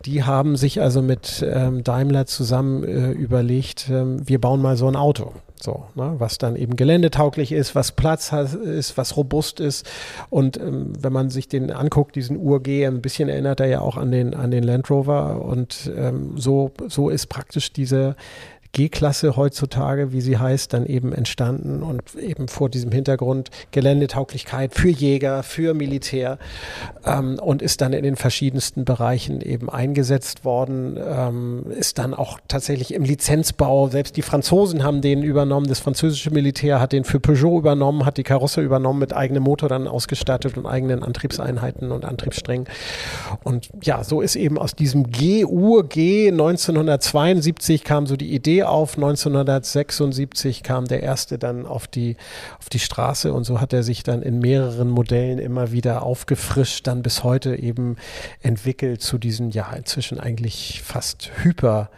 [0.05, 4.89] die haben sich also mit ähm, Daimler zusammen äh, überlegt, ähm, wir bauen mal so
[4.89, 5.33] ein Auto.
[5.63, 9.89] So, ne, was dann eben geländetauglich ist, was Platz hat, ist, was robust ist.
[10.29, 13.97] Und ähm, wenn man sich den anguckt, diesen URG, ein bisschen erinnert er ja auch
[13.97, 15.45] an den, an den Land Rover.
[15.45, 18.17] Und ähm, so, so ist praktisch diese
[18.73, 24.89] G-Klasse heutzutage, wie sie heißt, dann eben entstanden und eben vor diesem Hintergrund Geländetauglichkeit für
[24.89, 26.39] Jäger, für Militär
[27.05, 32.41] ähm, und ist dann in den verschiedensten Bereichen eben eingesetzt worden, ähm, ist dann auch
[32.49, 37.21] tatsächlich im Lizenzbau, selbst die Franzosen haben den übernommen, das französische Militär hat den für
[37.21, 42.07] Peugeot übernommen, hat die Karosse übernommen, mit eigenem Motor dann ausgestattet und eigenen Antriebseinheiten und
[42.07, 42.67] Antriebssträngen.
[43.45, 50.63] Und ja, so ist eben aus diesem G-UG 1972 kam so die Idee auf, 1976
[50.63, 52.17] kam der erste dann auf die,
[52.59, 56.87] auf die Straße und so hat er sich dann in mehreren Modellen immer wieder aufgefrischt,
[56.87, 57.97] dann bis heute eben
[58.41, 61.91] entwickelt zu diesen, ja, inzwischen eigentlich fast hyper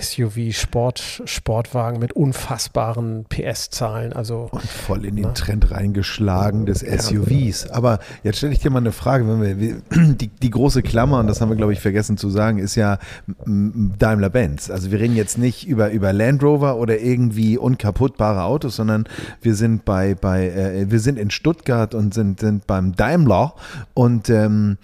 [0.00, 4.12] SUV, Sport, Sportwagen mit unfassbaren PS-Zahlen.
[4.12, 7.70] Also Und voll in den Trend reingeschlagen des SUVs.
[7.70, 9.82] Aber jetzt stelle ich dir mal eine Frage, wenn wir,
[10.14, 12.98] die, die große Klammer, und das haben wir, glaube ich, vergessen zu sagen, ist ja
[13.46, 14.70] Daimler-Benz.
[14.70, 19.08] Also wir reden jetzt nicht über, über Land Rover oder irgendwie unkaputtbare Autos, sondern
[19.40, 23.54] wir sind bei, bei äh, wir sind in Stuttgart und sind, sind beim Daimler.
[23.94, 24.78] Und ähm,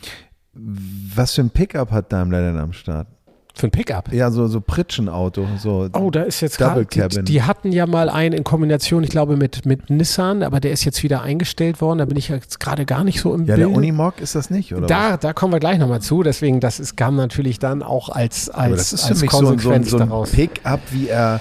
[0.53, 3.07] was für ein Pickup hat Daimler denn am Start?
[3.55, 4.13] Für ein Pickup.
[4.13, 5.47] Ja, so, so Pritschenauto.
[5.59, 9.05] So Oh, da ist jetzt Double gerade, die, die hatten ja mal einen in Kombination,
[9.05, 11.99] ich glaube, mit, mit Nissan, aber der ist jetzt wieder eingestellt worden.
[11.99, 13.69] Da bin ich jetzt gerade gar nicht so im ja, Bild.
[13.69, 14.83] der Unimog ist das nicht, oder?
[14.83, 14.89] was?
[14.89, 16.23] Da, da kommen wir gleich nochmal zu.
[16.23, 19.31] Deswegen, das ist, kam natürlich dann auch als, als, Aber das ist für als mich
[19.31, 20.31] so ein, so ein, Konsequenz so ein daraus.
[20.31, 21.41] Pick-up, wie er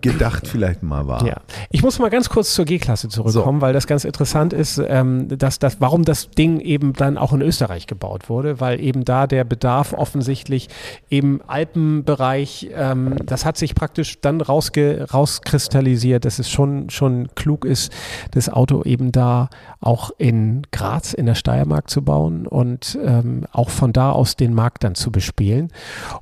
[0.00, 1.26] gedacht vielleicht mal war.
[1.26, 1.36] Ja,
[1.70, 5.58] ich muss mal ganz kurz zur G-Klasse zurückkommen, weil das ganz interessant ist, ähm, dass
[5.58, 9.44] das, warum das Ding eben dann auch in Österreich gebaut wurde, weil eben da der
[9.44, 10.68] Bedarf offensichtlich
[11.08, 17.64] im Alpenbereich, ähm, das hat sich praktisch dann rausge, rauskristallisiert, dass es schon, schon klug
[17.64, 17.92] ist,
[18.32, 19.48] das Auto eben da
[19.84, 24.54] auch in Graz in der Steiermark zu bauen und ähm, auch von da aus den
[24.54, 25.68] Markt dann zu bespielen.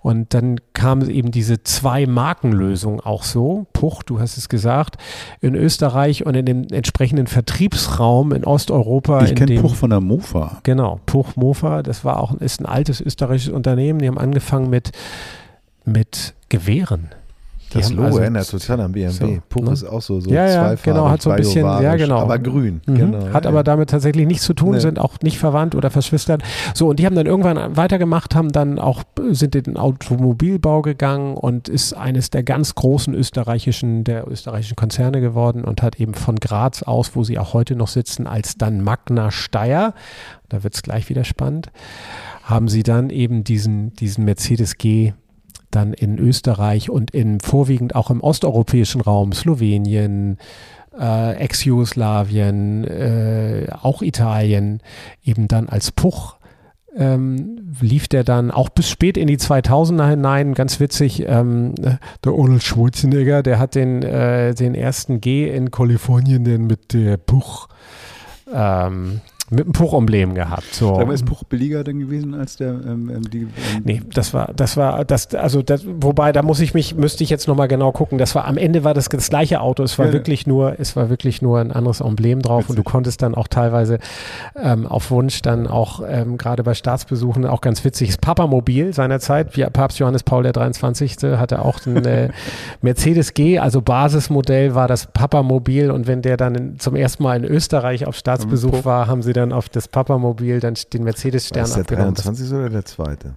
[0.00, 4.96] Und dann kam eben diese Zwei-Marken-Lösung auch so, Puch, du hast es gesagt,
[5.40, 9.24] in Österreich und in dem entsprechenden Vertriebsraum in Osteuropa.
[9.24, 10.58] Ich kenne Puch von der Mofa.
[10.64, 14.00] Genau, Puch Mofa, das war auch ist ein altes österreichisches Unternehmen.
[14.00, 14.90] Die haben angefangen mit,
[15.84, 17.10] mit Gewehren.
[17.72, 19.10] Die Das Logo also- erinnert total an BMW.
[19.10, 19.72] so, Puch ne?
[19.72, 22.18] ist auch so, so Ja, ja, genau, hat so ein bisschen- ja, genau.
[22.18, 22.80] aber grün.
[22.86, 22.94] Mhm.
[22.94, 24.80] Genau, Hat ja, aber damit tatsächlich nichts zu tun, Nee.
[24.80, 26.42] sind auch nicht verwandt oder verschwistert.
[26.74, 31.34] So, und die haben dann irgendwann weitergemacht, haben dann auch, sind in den Automobilbau gegangen
[31.36, 36.36] und ist eines der ganz großen österreichischen, der österreichischen Konzerne geworden und hat eben von
[36.36, 39.94] Graz aus, wo sie auch heute noch sitzen, als dann Magna Steyr,
[40.48, 41.70] da wird es gleich wieder spannend,
[42.42, 45.12] haben sie dann eben diesen, diesen Mercedes G
[45.74, 50.38] dann in Österreich und in vorwiegend auch im osteuropäischen Raum, Slowenien,
[50.98, 54.80] äh, Ex-Jugoslawien, äh, auch Italien,
[55.24, 56.36] eben dann als Puch
[56.94, 62.32] ähm, lief der dann auch bis spät in die 2000er hinein, ganz witzig, ähm, der
[62.32, 67.68] Arnold Schwarzenegger, der hat den, äh, den ersten G in Kalifornien den mit der Puch,
[68.52, 69.20] ähm,
[69.52, 70.74] mit dem Puch-Emblem gehabt.
[70.74, 70.96] So.
[70.96, 73.48] Sag mal, ist Puch billiger denn gewesen als der ähm, ähm, die, ähm,
[73.84, 77.30] Nee, das war, das war, das, also das, wobei, da muss ich mich, müsste ich
[77.30, 78.18] jetzt nochmal genau gucken.
[78.18, 79.82] Das war, am Ende war das das gleiche Auto.
[79.82, 80.18] Es war Ja, ja.
[80.18, 82.92] wirklich nur, es war wirklich nur ein anderes Emblem drauf und du Witzig.
[82.92, 83.98] konntest dann auch teilweise
[84.56, 89.56] ähm, auf Wunsch dann auch, ähm, gerade bei Staatsbesuchen, auch ganz witzig, das Papamobil seinerzeit,
[89.56, 91.16] wie Papst Johannes Paul der 23.
[91.36, 92.30] hatte auch ein äh,
[92.80, 97.36] Mercedes G, also Basismodell war das Papamobil und wenn der dann in, zum ersten Mal
[97.36, 101.74] in Österreich auf Staatsbesuch war, haben sie dann auf das Papamobil dann den Mercedes-Stern Ist
[101.74, 102.14] der abgenommen.
[102.14, 102.56] Das 23.
[102.56, 103.34] oder der zweite?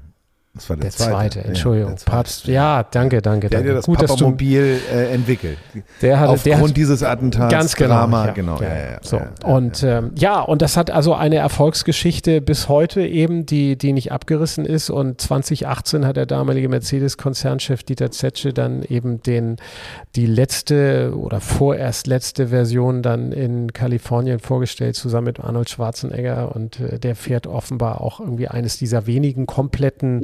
[0.55, 1.89] Das war der, der zweite, Ja, Entschuldigung.
[1.91, 2.11] der zweite.
[2.15, 3.69] Papst, ja, danke, danke, Der hat danke.
[3.69, 5.57] ja das Gut, dass du, Papamobil äh, entwickelt.
[6.01, 7.51] der hatte, der Aufgrund hat, dieses Attentats.
[7.51, 8.61] ganz genau, Drama, ja, genau.
[8.61, 9.17] ja, Ja, ja, so.
[9.17, 9.97] ja, ja, und ja.
[9.97, 14.65] Ähm, ja, und das hat also eine Erfolgsgeschichte bis heute eben, die, die nicht abgerissen
[14.65, 14.89] ist.
[14.89, 19.57] Und 2018 hat der damalige Mercedes-Konzernchef Dieter Zetsche dann eben den,
[20.15, 26.55] die letzte oder vorerst letzte Version dann in Kalifornien vorgestellt, zusammen mit Arnold Schwarzenegger.
[26.55, 30.23] Und äh, der fährt offenbar auch irgendwie eines dieser wenigen kompletten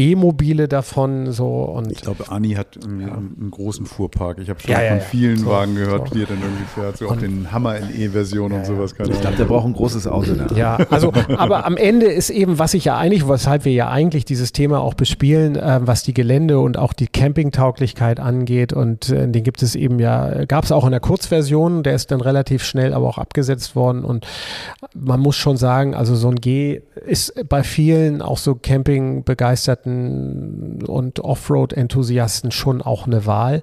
[0.00, 4.38] E-Mobile davon so und Ich glaube, Anni hat einen, einen großen Fuhrpark.
[4.38, 5.04] Ich habe schon Ja, ja, von ja.
[5.04, 6.14] vielen So, Wagen gehört, so.
[6.14, 6.96] die er dann irgendwie fährt.
[6.96, 8.94] So auch Und- den Hammer in E-Version und sowas.
[8.94, 10.54] Keine Ich glaube, der braucht ein großes Auto da.
[10.56, 14.24] Ja, also, aber am Ende ist eben, was ich ja eigentlich, weshalb wir ja eigentlich
[14.24, 18.72] dieses Thema auch bespielen, äh, was die Gelände und auch die Campingtauglichkeit angeht.
[18.72, 22.10] Und äh, den gibt es eben ja, gab es auch in der Kurzversion, der ist
[22.10, 24.04] dann relativ schnell aber auch abgesetzt worden.
[24.04, 24.26] Und
[24.94, 28.54] man muss schon sagen, also so ein G ist bei vielen auch so
[29.90, 33.62] Camping-begeisterten und Offroad-Enthusiasten schon auch eine Wahl.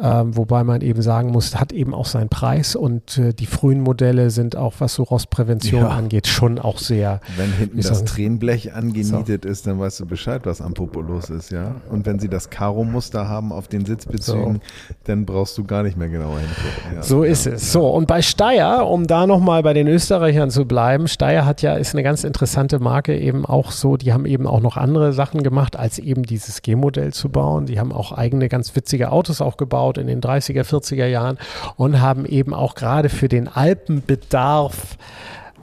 [0.00, 3.80] Ähm, wobei man eben sagen muss, hat eben auch seinen Preis und äh, die frühen
[3.80, 5.88] Modelle sind auch, was so Rostprävention Ja.
[5.88, 7.20] angeht, schon auch sehr.
[7.36, 11.50] Wenn hinten das Tränenblech angenietet ist, dann weißt du Bescheid, was am Popo los ist,
[11.50, 11.76] ja.
[11.90, 14.60] Und wenn sie das Karo-Muster haben auf den Sitzbezügen,
[15.04, 16.94] dann brauchst du gar nicht mehr genauer hingucken.
[16.96, 17.02] Ja.
[17.02, 17.72] So ist es.
[17.72, 21.74] So, und bei Steyr, um da nochmal bei den Österreichern zu bleiben, Steyr hat ja,
[21.74, 25.42] ist eine ganz interessante Marke eben auch so, die haben eben auch noch andere Sachen
[25.42, 27.66] gemacht, als eben dieses G-Modell zu bauen.
[27.66, 31.38] Die haben auch eigene ganz witzige Autos auch gebaut in den 30er, 40er Jahren
[31.76, 34.98] und haben eben auch gerade für den Alpenbedarf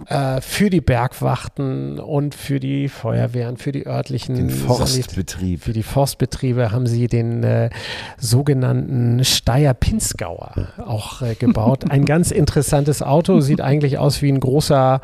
[0.08, 5.64] äh, für die Bergwachten und für die Feuerwehren, für die örtlichen Den Forstbetrieb.
[5.64, 7.70] für die Forstbetriebe haben sie den äh,
[8.18, 11.86] sogenannten Steyr Pinzgauer auch äh, gebaut.
[11.90, 15.00] Ein ganz interessantes Auto, sieht eigentlich aus wie ein großer,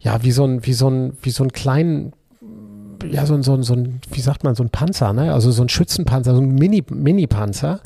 [0.00, 2.12] ja, wie so ein, wie so ein, wie so ein kleinen
[3.10, 5.32] ja, so ein, so ein, so ein, wie sagt man, so ein Panzer, ne?
[5.32, 7.80] Also so ein Schützenpanzer, so ein Mini, Mini-Panzer.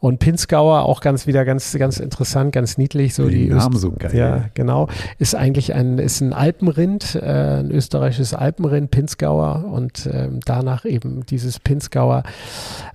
[0.00, 3.14] Und Pinzgauer auch ganz wieder ganz, ganz interessant, ganz niedlich.
[3.14, 4.14] So Die die Namen so geil.
[4.14, 4.88] Ja, genau.
[5.18, 9.64] Ist eigentlich ein, ist ein Alpenrind, äh, ein österreichisches Alpenrind, Pinzgauer.
[9.72, 12.22] Und ähm, danach eben dieses Pinzgauer.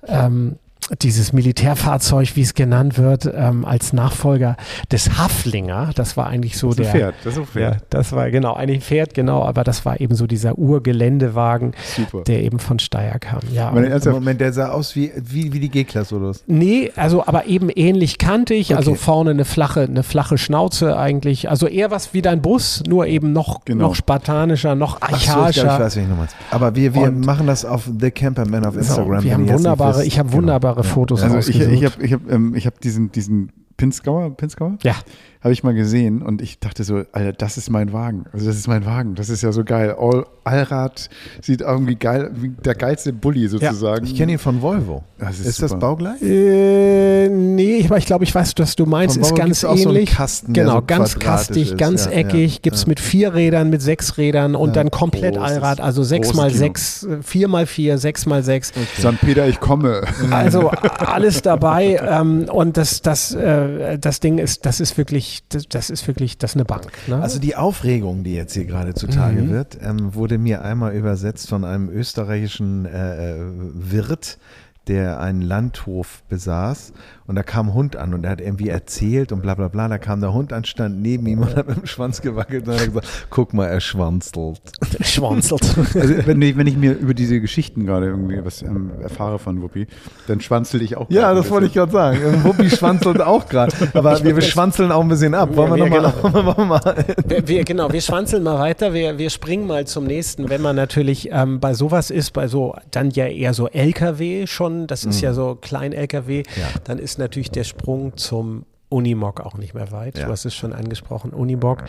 [0.06, 0.56] Ähm,
[1.02, 4.56] dieses Militärfahrzeug, wie es genannt wird, ähm, als Nachfolger
[4.90, 5.90] des Haflinger.
[5.94, 6.86] Das war eigentlich so Das der.
[6.86, 7.14] Pferd.
[7.24, 7.82] Das ist ein Ja, Pferd.
[7.90, 12.22] das war genau, eigentlich ein Pferd, genau, aber das war eben so dieser Urgeländewagen, Super.
[12.24, 13.40] der eben von Steyr kam.
[13.52, 13.70] Ja.
[13.70, 16.28] Meine ernsthaft, Moment, der sah aus wie, wie, wie die G-Klasse, oder?
[16.28, 16.42] was?
[16.46, 19.00] Nee, also aber eben ähnlich kantig, also Okay.
[19.00, 21.50] vorne eine flache, eine flache Schnauze eigentlich.
[21.50, 23.88] Also eher was wie dein Bus, nur eben noch, Genau.
[23.88, 25.80] noch spartanischer, noch Ach so, ich glaube, ich archaischer.
[25.84, 26.36] weiß, wie ich noch meinst.
[26.50, 29.08] Aber wir, wir Und- machen das auf The Camperman auf So, Instagram.
[29.08, 30.38] wir wenn haben nicht wunderbare, ich habe Genau.
[30.42, 30.77] wunderbare Ja.
[30.84, 34.76] Fotos also ich, ich habe ich hab, ähm, ich hab diesen, diesen Pinzgauer, Pinzgauer?
[34.82, 34.96] ja,
[35.40, 38.24] habe ich mal gesehen und ich dachte so, Alter, das ist mein Wagen.
[38.32, 39.14] Also das ist mein Wagen.
[39.14, 39.94] Das ist ja so geil.
[39.98, 41.08] All, Allrad
[41.42, 44.04] sieht irgendwie geil, wie der geilste Bulli sozusagen.
[44.06, 45.04] Ich kenne ihn von Volvo.
[45.18, 46.20] Das ist ist das baugleich?
[46.22, 49.14] Äh, nee, ich, aber ich glaube, ich weiß, was du meinst.
[49.16, 50.14] Von Ist Volvo ganz gibt's auch so einen ähnlich.
[50.14, 51.78] Kasten, der genau, so ganz kastig, ist.
[51.78, 52.54] ganz Ja, eckig.
[52.54, 52.88] ja, Gibt es ja.
[52.88, 55.80] mit vier Rädern, mit sechs Rädern und dann komplett Großes- Allrad.
[55.80, 56.58] Also sechs mal Kino.
[56.58, 58.72] sechs, vier mal vier, sechs mal sechs.
[58.98, 59.20] St.
[59.20, 60.02] Peter, ich komme.
[60.30, 65.68] Also alles dabei ähm, und das, das, äh, das Ding ist, das ist wirklich, das,
[65.68, 66.90] das ist wirklich, das ist eine Bank.
[67.06, 67.20] Ne?
[67.20, 69.50] Also die Aufregung, die jetzt hier gerade zutage Mhm.
[69.50, 73.44] wird, ähm, wurde mir einmal übersetzt von einem österreichischen äh, äh,
[73.74, 74.38] Wirt,
[74.86, 76.92] der einen Landhof besaß
[77.28, 79.86] und da kam ein Hund an und er hat irgendwie erzählt und bla bla bla,
[79.86, 82.74] da kam der Hund an, stand neben ihm und hat mit dem Schwanz gewackelt und
[82.74, 84.60] hat gesagt, guck mal, er schwanzelt.
[85.00, 85.62] schwanzelt.
[85.94, 89.60] Also wenn ich, wenn ich mir über diese Geschichten gerade irgendwie was ähm, erfahre von
[89.60, 89.86] Wuppi,
[90.26, 91.10] dann schwanzel ich auch.
[91.10, 92.44] Ja, das wollte ich gerade sagen.
[92.44, 95.54] Wuppi schwanzelt auch gerade, aber wir schwanzeln auch ein bisschen ab.
[95.54, 99.28] Wollen wir Ja, nochmal noch mal, Wir, wir, genau, wir schwanzeln mal weiter, wir, wir
[99.28, 100.48] springen mal zum nächsten.
[100.48, 104.86] Wenn man natürlich ähm, bei sowas ist, bei so, dann ja eher so LKW schon,
[104.86, 106.44] das ist ja so Klein-LKW,
[106.84, 110.18] dann ist natürlich der Sprung zum Unimog auch nicht mehr weit.
[110.18, 110.26] Ja.
[110.26, 111.84] Du hast es schon angesprochen, Unimog.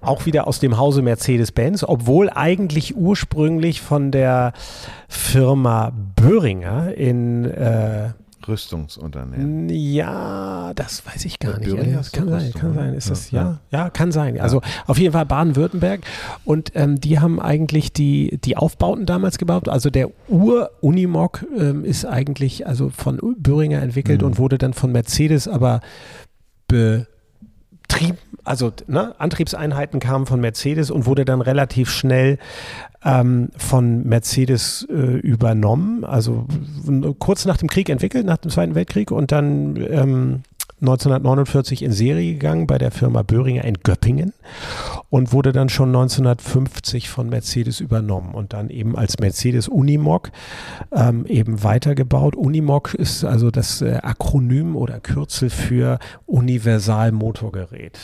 [0.00, 4.52] Auch wieder aus dem Hause Mercedes-Benz, obwohl eigentlich ursprünglich von der
[5.08, 8.10] Firma Böhringer in äh,
[8.48, 9.68] Rüstungsunternehmen.
[9.68, 11.70] ja, das weiß ich gar nicht.
[11.70, 12.94] Böhringer Das kann sein, kann sein.
[12.94, 13.60] Ist das, Ja.
[13.70, 14.40] ja, ja, kann sein.
[14.40, 16.00] Also auf jeden Fall Baden-Württemberg.
[16.44, 19.68] Und ähm, die haben eigentlich die, die Aufbauten damals gebaut.
[19.68, 24.26] Also der Ur-Unimog ähm, ist eigentlich also von Böhringer entwickelt Mhm.
[24.28, 25.80] und wurde dann von Mercedes aber
[26.68, 28.18] betrieben.
[28.44, 32.38] Also ne, Antriebseinheiten kamen von Mercedes und wurde dann relativ schnell
[33.04, 36.04] ähm, von Mercedes äh, übernommen.
[36.04, 36.46] Also
[37.18, 40.42] kurz nach dem Krieg entwickelt, nach dem Zweiten Weltkrieg und dann ähm,
[40.80, 44.32] 1949 in Serie gegangen bei der Firma Böhringer in Göppingen
[45.14, 50.30] und wurde dann schon 1950 von Mercedes übernommen und dann eben als Mercedes Unimog
[50.90, 52.34] ähm, eben weitergebaut.
[52.34, 57.96] Unimog ist also das äh, Akronym oder Kürzel für Universalmotorgerät.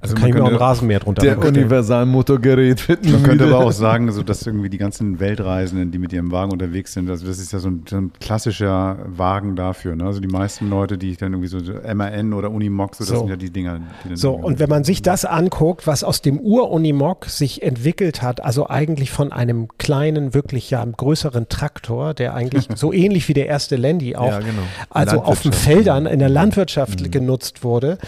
[0.00, 1.38] Also Also kann man ich mir auch einen könnte- Rasenmäher drunter Der.
[1.38, 6.12] Universalmotorgerät finden Man könnte aber auch sagen, so, dass irgendwie die ganzen Weltreisenden, die mit
[6.12, 9.96] ihrem Wagen unterwegs sind, also das ist ja so ein, so ein klassischer Wagen dafür.
[9.96, 10.04] Ne?
[10.04, 13.08] Also die meisten Leute, die ich dann irgendwie so, so MAN oder Unimog, so, das
[13.08, 13.18] So.
[13.20, 13.80] sind ja die Dinger.
[14.08, 18.42] Die So, und wenn man sich das anguckt, was aus dem Ur-Unimog sich entwickelt hat,
[18.42, 23.46] also eigentlich von einem kleinen, wirklich ja größeren Traktor, der eigentlich so ähnlich wie der
[23.46, 24.62] erste Landy auch, Ja, genau.
[24.90, 25.52] also auf den.
[25.52, 27.98] Feldern in der Landwirtschaft genutzt wurde,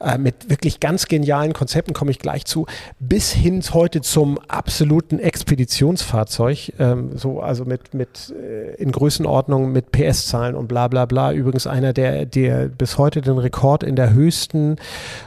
[0.00, 2.66] äh, mit wirklich ganz genialen Konzepten, komme ich gleich zu,
[2.98, 9.90] bis hin heute zum absoluten Expeditionsfahrzeug, ähm, so also mit, mit äh, in Größenordnung mit
[9.90, 11.32] PS-Zahlen und bla bla bla.
[11.32, 14.76] Übrigens einer, der, der bis heute den Rekord in der höchsten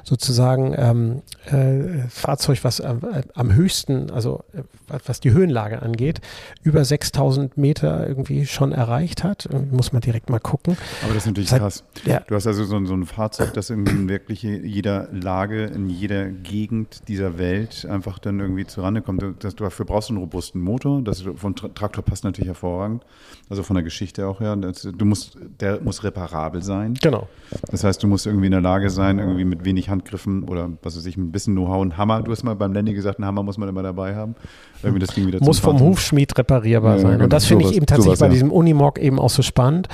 [0.03, 5.81] sozusagen ähm, äh, Fahrzeug, was am, äh, am höchsten, also äh, was- was die Höhenlage
[5.81, 6.21] angeht,
[6.63, 9.47] über 6000 Meter irgendwie schon erreicht hat.
[9.71, 10.77] Muss man direkt mal gucken.
[11.03, 11.83] aber das ist natürlich Seit- krass.
[12.05, 12.21] Ja.
[12.27, 16.29] Du hast also so, ein- so ein Fahrzeug, das in wirklich jeder Lage, in jeder
[16.29, 19.23] Gegend dieser Welt einfach dann irgendwie zurande kommt.
[19.39, 21.01] Das, dafür brauchst du einen robusten Motor.
[21.01, 23.03] Das vom Tra- Traktor passt natürlich hervorragend.
[23.49, 24.55] Also von der Geschichte auch her.
[24.55, 26.93] Das, du musst, der muss reparabel sein.
[27.01, 27.27] Genau.
[27.69, 30.95] Das heißt, du musst irgendwie in der Lage sein, irgendwie mit wenig Handgriffen oder was
[30.97, 32.21] weiß ich, mit ein bisschen Know-how, ein Hammer.
[32.21, 34.36] Du hast mal beim Landy gesagt, einen Hammer muss man immer dabei haben.
[34.84, 35.88] Irgendwie das Ding wieder Muss vom Fahren.
[35.90, 37.11] Hufschmied reparierbar Ja, sein.
[37.11, 38.32] genau, Und das finde ich eben tatsächlich sowas, bei ja.
[38.34, 39.88] diesem Unimog eben auch so spannend.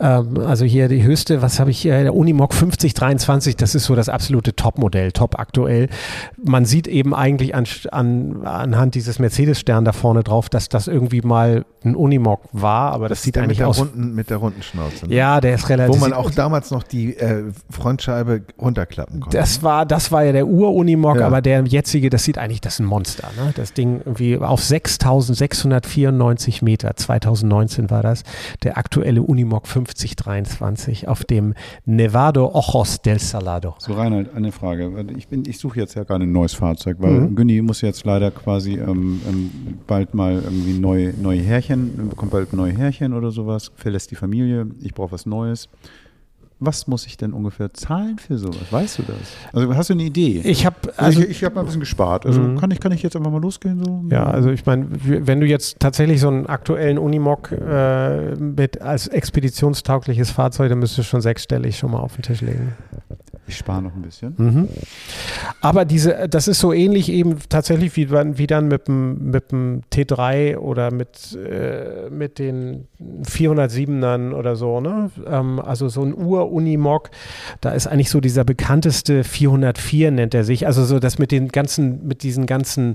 [0.00, 2.02] Ähm, also hier die höchste, was habe ich hier?
[2.02, 5.88] Der Unimog 5023, das ist so das absolute Topmodell, top aktuell.
[6.44, 11.20] Man sieht eben eigentlich an, an, anhand dieses Mercedes-Stern da vorne drauf, dass das irgendwie
[11.22, 13.78] mal ein Unimog war, aber das, sieht der eigentlich mit der aus.
[13.80, 15.06] Runden, mit der runden Schnauze.
[15.06, 15.14] ne?
[15.14, 15.94] Ja, der ist relativ.
[15.94, 19.36] Wo man sieht- auch damals noch die äh, Frontscheibe runterklappen konnte.
[19.36, 21.26] Das war, das war ja der Ur-Unimog, Ja.
[21.26, 23.28] aber der jetzige, das sieht eigentlich, das ist ein Monster.
[23.36, 23.52] Ne?
[23.56, 28.22] Das Ding irgendwie auf 6694 Meter, 2019 war das,
[28.62, 31.54] der aktuelle Unimog 5023 auf dem
[31.84, 33.74] Nevado Ojos del Salado.
[33.78, 34.90] So Reinhard, eine Frage.
[35.16, 37.36] Ich, bin, ich suche jetzt ja gerade ein neues Fahrzeug, weil Mhm.
[37.36, 39.50] Günni muss jetzt leider quasi ähm, ähm,
[39.86, 44.66] bald mal irgendwie neue, neue Härchen, bekommt bald neue Härchen oder sowas, verlässt die Familie,
[44.82, 45.68] ich brauche was Neues.
[46.64, 48.70] Was muss ich denn ungefähr zahlen für sowas?
[48.70, 49.16] Weißt du das?
[49.52, 50.40] Also hast du eine Idee?
[50.44, 52.24] Ich habe also also ich, ich habe mal ein bisschen gespart.
[52.24, 52.58] Also Mhm.
[52.58, 53.82] kann, ich, kann ich jetzt einfach mal losgehen?
[53.84, 54.04] So?
[54.10, 59.08] Ja, also ich meine, wenn du jetzt tatsächlich so einen aktuellen Unimog äh, mit als
[59.08, 62.72] expeditionstaugliches Fahrzeug, dann müsstest du schon sechsstellig schon mal auf den Tisch legen.
[63.48, 64.34] Ich spare noch ein bisschen.
[64.38, 64.68] Mhm.
[65.60, 69.50] Aber diese, das ist so ähnlich eben tatsächlich wie, dann- wie dann mit dem, mit
[69.50, 72.86] dem T3 oder mit, äh, mit den
[73.24, 75.10] 407ern oder so, ne?
[75.26, 77.10] Ähm, also so ein Ur-Unimog,
[77.60, 80.66] da ist eigentlich so dieser bekannteste 404 nennt er sich.
[80.66, 82.94] Also so das mit den ganzen, mit diesen ganzen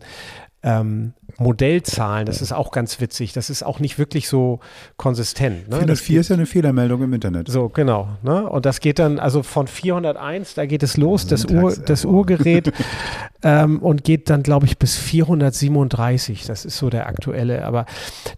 [0.64, 3.32] ähm, Modellzahlen, das ist auch ganz witzig.
[3.32, 4.60] Das ist auch nicht wirklich so
[4.98, 5.70] konsistent.
[5.70, 5.86] Ne?
[5.86, 7.48] Das 404 ist ja eine Fehlermeldung im Internet.
[7.48, 8.08] so, genau.
[8.24, 8.50] Ne?
[8.50, 12.74] Und das geht dann, also von 401, da geht es los, das, Uhr, das Urgerät,
[13.44, 16.46] ähm, und geht dann, glaube ich, bis 437.
[16.48, 17.64] Das ist so der aktuelle.
[17.64, 17.86] Aber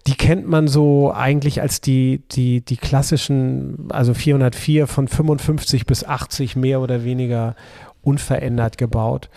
[0.05, 6.03] die kennt man so eigentlich als die, die, die klassischen, also 404 von 55 bis
[6.03, 7.55] 80 mehr oder weniger
[8.01, 9.29] unverändert gebaut.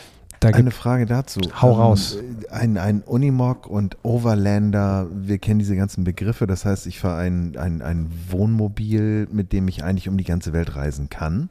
[0.43, 1.41] Da Eine Frage dazu.
[1.61, 2.19] Hau raus.
[2.51, 6.49] Ein, ein Unimog und Overlander, wir kennen diese ganzen Begriffe.
[6.49, 10.53] Das heißt, ich fahre ein, ein, ein Wohnmobil, mit dem ich eigentlich um die ganze
[10.53, 11.51] Welt reisen kann.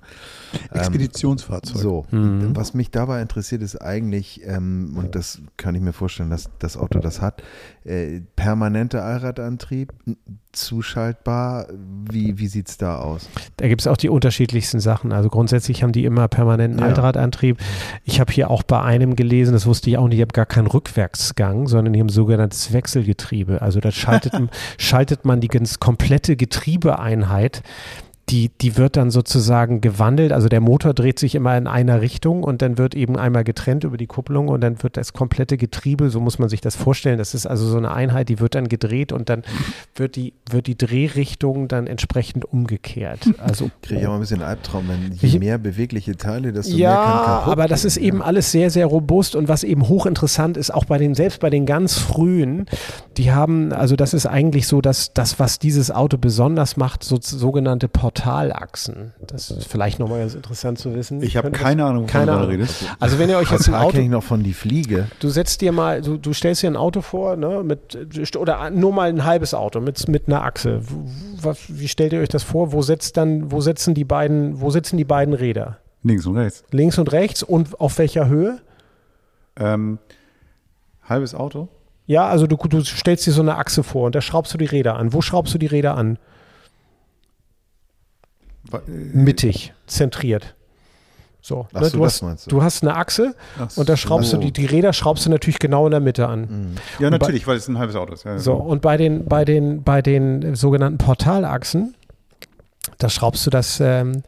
[0.72, 1.82] Expeditionsfahrzeug.
[1.82, 2.54] So, Mhm.
[2.54, 6.76] was mich dabei interessiert, ist eigentlich, ähm, und das kann ich mir vorstellen, dass das
[6.76, 7.42] Auto das hat,
[7.84, 9.92] äh, permanenter Allradantrieb,
[10.52, 11.68] zuschaltbar.
[12.10, 13.28] Wie, wie sieht es da aus?
[13.58, 15.12] Da gibt es auch die unterschiedlichsten Sachen.
[15.12, 16.88] Also grundsätzlich haben die immer permanenten Ja.
[16.88, 17.58] Altradantrieb.
[18.04, 20.46] Ich habe hier auch bei einem gelesen, das wusste ich auch nicht, ich habe gar
[20.46, 23.62] keinen Rückwärtsgang, sondern die haben sogenanntes Wechselgetriebe.
[23.62, 24.34] Also da schaltet,
[24.78, 27.64] schaltet man die ganz komplette Getriebeeinheit.
[28.32, 32.44] Die, die wird dann sozusagen gewandelt, also der Motor dreht sich immer in einer Richtung
[32.44, 36.10] und dann wird eben einmal getrennt über die Kupplung und dann wird das komplette Getriebe,
[36.10, 38.70] so muss man sich das vorstellen, das ist also so eine Einheit, die wird dann
[38.70, 39.44] gedreht und dann
[39.96, 43.20] wird die, wird die Drehrichtung dann entsprechend umgekehrt.
[43.42, 46.72] Also Kriege ich auch mal ein bisschen Albtraum, wenn Ich- je mehr bewegliche Teile, desto
[46.72, 48.24] mehr ja, kann kaputt aber das ist eben ja.
[48.24, 51.66] alles sehr, sehr robust und was eben hochinteressant ist, auch bei den, selbst bei den
[51.66, 52.66] ganz frühen,
[53.18, 57.18] die haben, also das ist eigentlich so, dass das, was dieses Auto besonders macht, so,
[57.20, 57.88] sogenannte
[58.22, 59.14] Portalachsen.
[59.26, 61.22] Das ist vielleicht nochmal ganz interessant zu wissen.
[61.24, 62.50] Ich habe keine Ahnung, wovon keine du Ahnung.
[62.50, 62.86] redest.
[63.00, 65.08] Also wenn ihr euch jetzt ein Auto, kenne ich noch von die Fliege.
[65.20, 67.98] du setzt dir mal, du, du stellst dir ein Auto vor, ne, mit,
[68.38, 70.82] oder nur mal ein halbes Auto mit, mit einer Achse.
[71.42, 72.72] Was, wie stellt ihr euch das vor?
[72.72, 75.78] Wo setzt dann, wo setzen die beiden, wo sitzen die beiden Räder?
[76.04, 76.64] Links und rechts.
[76.72, 78.60] Links und rechts und auf welcher Höhe?
[79.60, 80.00] Ähm,
[81.04, 81.70] halbes Auto?
[82.06, 84.66] Ja, also du, du stellst dir so eine Achse vor und da schraubst du die
[84.66, 85.14] Räder an.
[85.14, 86.18] Wo schraubst du die Räder an?
[88.74, 90.56] Äh, Mittig, zentriert.
[91.44, 92.50] So, ne, so, du, das hast, meinst du.
[92.52, 94.38] du hast eine Achse ach und da schraubst so.
[94.38, 96.78] du die, die Räder schraubst du natürlich genau in der Mitte an.
[97.00, 98.26] Ja, und bei- natürlich, weil es ein halbes Auto ist.
[98.26, 101.96] Ja, So, und bei den, bei den, bei den sogenannten Portalachsen,
[103.00, 104.22] da schraubst du das, ähm,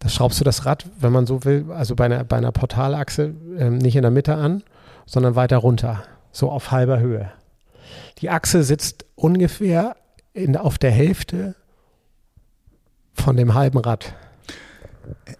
[0.00, 3.32] da schraubst du das Rad, wenn man so will, also bei einer, bei einer Portalachse
[3.58, 4.62] ähm, nicht in der Mitte an,
[5.06, 6.02] sondern weiter runter,
[6.32, 7.30] so auf halber Höhe.
[8.18, 9.96] Die Achse sitzt ungefähr
[10.34, 11.54] in, auf der Hälfte
[13.20, 14.14] von dem halben Rad.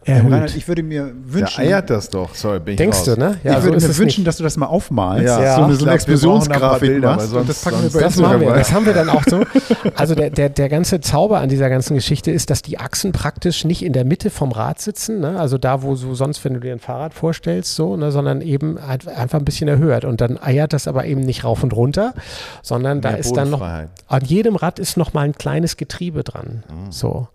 [0.07, 2.35] Reinhard, ich würde mir wünschen, eiert das doch.
[2.35, 3.05] Sorry, bin ich Denkst raus.
[3.05, 3.39] du, ne?
[3.43, 4.27] ich würde ist mir wünschen, nicht.
[4.27, 5.27] dass du das mal aufmalst.
[5.27, 5.57] Ja.
[5.57, 8.55] so eine, so eine Explosionsgrafik machst und das packen wir bei Das machen wir.
[8.55, 9.45] Das haben wir dann auch so.
[9.95, 13.65] Also der, der, der ganze Zauber an dieser ganzen Geschichte ist, dass die Achsen praktisch
[13.65, 15.39] nicht in der Mitte vom Rad sitzen, ne?
[15.39, 18.13] also da, wo du sonst, wenn du dir ein Fahrrad vorstellst, so, ne?
[18.13, 20.05] sondern eben halt einfach ein bisschen erhöht.
[20.05, 22.15] Und dann eiert das aber eben nicht rauf und runter,
[22.63, 26.63] sondern da ist dann noch, an jedem Rad ist noch mal ein kleines Getriebe dran.
[26.91, 27.29] So.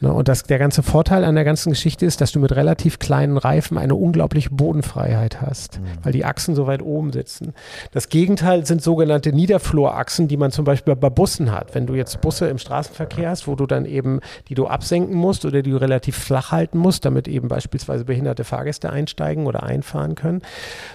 [0.00, 0.12] Ne?
[0.12, 3.36] Und das, der ganze Vorteil an der ganzen Geschichte ist, dass du mit relativ kleinen
[3.36, 7.52] Reifen eine unglaubliche Bodenfreiheit hast, weil die Achsen so weit oben sitzen.
[7.92, 11.74] Das Gegenteil sind sogenannte Niederflurachsen, die man zum Beispiel bei Bussen hat.
[11.74, 15.44] Wenn du jetzt Busse im Straßenverkehr hast, wo du dann eben, die du absenken musst
[15.44, 20.14] oder die du relativ flach halten musst, damit eben beispielsweise behinderte Fahrgäste einsteigen oder einfahren
[20.14, 20.42] können.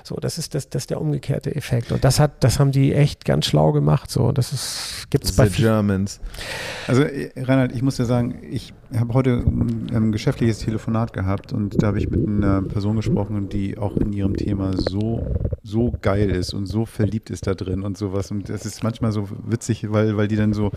[0.04, 1.92] So, das ist das, das ist der umgekehrte Effekt.
[1.92, 4.10] Und das hat, das haben die echt ganz schlau gemacht.
[4.10, 5.70] So, das ist, gibt's bei The vielen.
[5.70, 6.20] Germans.
[6.88, 7.04] Also,
[7.38, 11.88] Reinhard, ich muss dir sagen, ich habe heute ein ähm, geschäftliches Telefonat gehabt und da
[11.88, 15.26] habe ich mit einer Person gesprochen, die auch in ihrem Thema so,
[15.64, 18.32] so geil ist und so verliebt ist da drin und sowas.
[18.32, 20.72] Und das ist manchmal so witzig, weil, weil die dann so,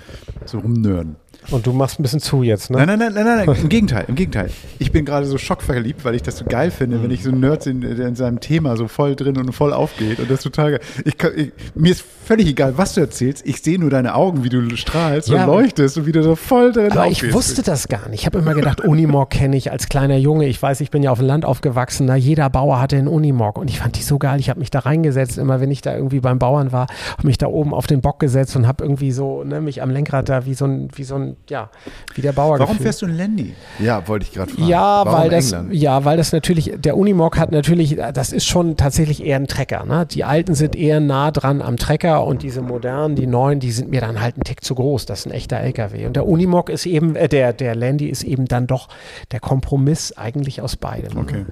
[0.45, 1.17] so rumnörden.
[1.51, 2.77] Und du machst ein bisschen zu jetzt, ne?
[2.85, 4.51] Nein, nein, nein, nein, nein, im Gegenteil, im Gegenteil.
[4.79, 7.41] Ich bin gerade so schockverliebt, weil ich das so geil finde, wenn ich so einen
[7.41, 10.81] Nerd der in seinem Thema so voll drin und voll aufgeht und das total geil.
[11.05, 13.47] Ich ich, mir ist völlig egal, was du erzählst.
[13.47, 15.45] Ich sehe nur deine Augen, wie du strahlst Ja.
[15.45, 17.23] und leuchtest und wie du so voll drin Aber aufgehst.
[17.23, 18.21] ich wusste das gar nicht.
[18.21, 20.47] Ich habe immer gedacht, Unimog kenne ich als kleiner Junge.
[20.47, 22.05] Ich weiß, ich bin ja auf dem Land aufgewachsen.
[22.07, 24.39] Na, jeder Bauer hatte einen Unimog und ich fand die so geil.
[24.41, 27.39] Ich habe mich da reingesetzt, immer wenn ich da irgendwie beim Bauern war, habe mich
[27.39, 30.45] da oben auf den Bock gesetzt und habe irgendwie so ne, mich am Lenkrad da
[30.45, 31.71] wie so ein wie so ein ja,
[32.15, 33.55] wie der Bauer Warum fährst du ein Landy?
[33.79, 34.67] Ja, wollte ich gerade fragen.
[34.67, 35.75] Ja, Warum weil das, England?
[35.75, 39.85] ja, weil das natürlich, der Unimog hat natürlich, das ist schon tatsächlich eher ein Trecker.
[39.85, 40.07] Ne?
[40.07, 43.91] Die alten sind eher nah dran am Trecker und diese modernen, die neuen, die sind
[43.91, 45.07] mir dann halt ein Tick zu groß.
[45.07, 46.07] Das ist ein echter LKW.
[46.07, 48.89] Und der Unimog ist eben, äh, der, der Landy ist eben dann doch
[49.33, 51.17] der Kompromiss eigentlich aus beidem.
[51.19, 51.45] Okay.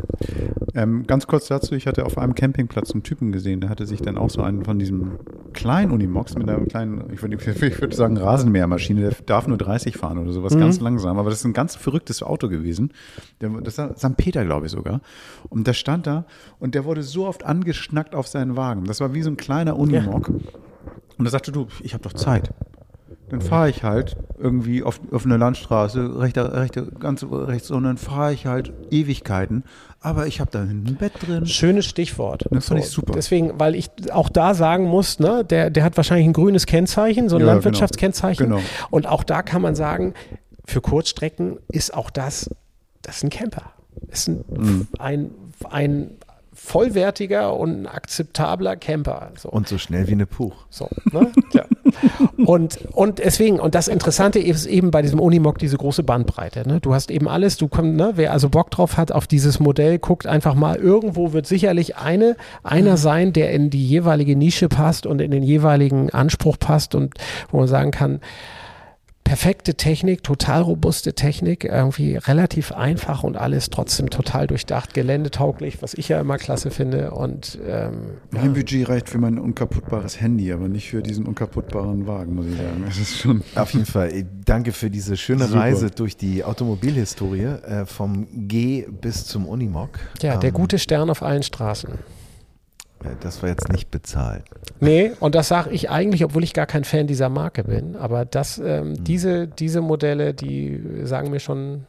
[0.74, 4.02] Ähm, ganz kurz dazu, ich hatte auf einem Campingplatz einen Typen gesehen, der hatte sich
[4.02, 5.18] dann auch so einen von diesem
[5.54, 7.36] kleinen Unimox mit einer kleinen, ich würde,
[7.66, 11.40] ich würde sagen Rasenmähermaschine, der darf nur 30 fahren oder sowas, ganz langsam, aber das
[11.40, 12.92] ist ein ganz verrücktes Auto gewesen.
[13.38, 14.16] Das war St.
[14.16, 15.00] Peter, glaube ich sogar.
[15.48, 16.24] Und der stand da
[16.58, 18.84] und der wurde so oft angeschnackt auf seinen Wagen.
[18.84, 20.30] Das war wie so ein kleiner Unimog.
[21.18, 22.50] Und er sagte, du, ich habe doch Zeit.
[23.28, 27.96] Dann fahre ich halt irgendwie auf, auf eine Landstraße, rechte, rechte, ganz rechts, und dann
[27.96, 29.64] fahre ich halt Ewigkeiten.
[30.00, 31.44] Aber ich habe da hinten ein Bett drin.
[31.46, 32.44] Schönes Stichwort.
[32.52, 33.12] Das fand ich super.
[33.14, 37.28] Deswegen, weil ich auch da sagen muss, ne, der, der hat wahrscheinlich ein grünes Kennzeichen,
[37.28, 38.46] so ein Ja, Landwirtschaftskennzeichen.
[38.48, 38.60] genau.
[38.90, 40.14] Und auch da kann man sagen,
[40.64, 42.48] für Kurzstrecken ist auch das,
[43.02, 43.72] das ist ein Camper.
[44.08, 44.86] Ist ein, Mhm.
[45.00, 45.30] ein,
[45.70, 46.10] ein
[46.56, 49.30] vollwertiger und ein akzeptabler Camper.
[49.36, 49.50] So.
[49.50, 50.54] Und so schnell wie eine Puch.
[50.70, 51.30] So, ne?
[51.52, 51.66] ja.
[52.44, 56.66] Und, und deswegen, und das Interessante ist eben bei diesem Unimog diese große Bandbreite.
[56.66, 56.80] Ne?
[56.80, 59.98] Du hast eben alles, du kommst, ne, wer also Bock drauf hat auf dieses Modell,
[59.98, 65.06] guckt einfach mal, irgendwo wird sicherlich eine, einer sein, der in die jeweilige Nische passt
[65.06, 67.14] und in den jeweiligen Anspruch passt und
[67.50, 68.20] wo man sagen kann,
[69.26, 75.94] perfekte Technik, total robuste Technik, irgendwie relativ einfach und alles trotzdem total durchdacht, geländetauglich, was
[75.94, 77.10] ich ja immer klasse finde.
[77.10, 82.36] Und ähm, Mein Budget reicht für mein unkaputtbares Handy, aber nicht für diesen unkaputtbaren Wagen,
[82.36, 82.84] muss ich sagen.
[82.86, 83.42] Das ist schon.
[83.56, 84.12] Auf jeden Fall.
[84.12, 85.58] äh, Danke für diese schöne Super.
[85.60, 89.98] Reise durch die Automobilhistorie äh, vom G bis zum Unimog.
[90.22, 91.90] ja, der Ähm, gute Stern auf allen Straßen.
[93.04, 94.44] Äh, Das war jetzt nicht bezahlt.
[94.80, 97.96] Nee, und das sage ich eigentlich, obwohl ich gar kein Fan dieser Marke bin.
[97.96, 98.66] Aber das, Hm.
[98.66, 101.86] ähm, diese, diese Modelle, die sagen mir schon,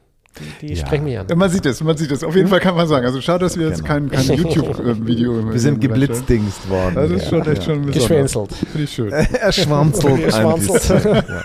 [0.61, 0.85] die, die Ja.
[0.85, 1.25] sprechen mich an.
[1.35, 2.23] Man sieht es, man sieht es.
[2.23, 3.05] Auf jeden Fall kann man sagen.
[3.07, 3.87] Also schade, dass wir jetzt Genau.
[3.87, 6.93] kein, kein YouTube-Video Wir sind geblitzdingst worden.
[6.95, 7.89] Das ist schon echt schon.
[7.91, 8.53] Geschwänzelt.
[8.53, 9.11] Finde ich schön.
[9.11, 10.83] er schwanzelt ein Geschwanzelt.
[10.83, 11.13] bisschen.
[11.15, 11.43] Ja.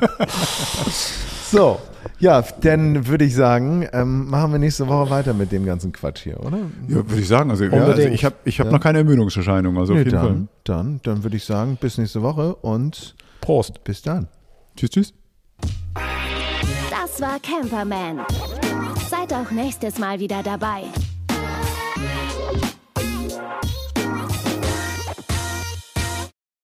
[1.50, 1.78] So,
[2.18, 6.22] ja, dann würde ich sagen, ähm, machen wir nächste Woche weiter mit dem ganzen Quatsch
[6.22, 6.58] hier, oder?
[6.88, 7.50] Ja, würde ich sagen.
[7.50, 8.72] Also, ja, also ich habe ich hab Ja.
[8.72, 9.76] noch keine Ermüdungserscheinung.
[9.78, 10.28] Also auf Nee, jeden Fall.
[10.28, 13.82] dann, dann, dann würde ich sagen, bis nächste Woche und Prost.
[13.84, 14.28] bis dann.
[14.76, 15.14] Tschüss, tschüss.
[16.90, 18.20] Das war Camperman.
[19.10, 20.84] Seid auch nächstes Mal wieder dabei.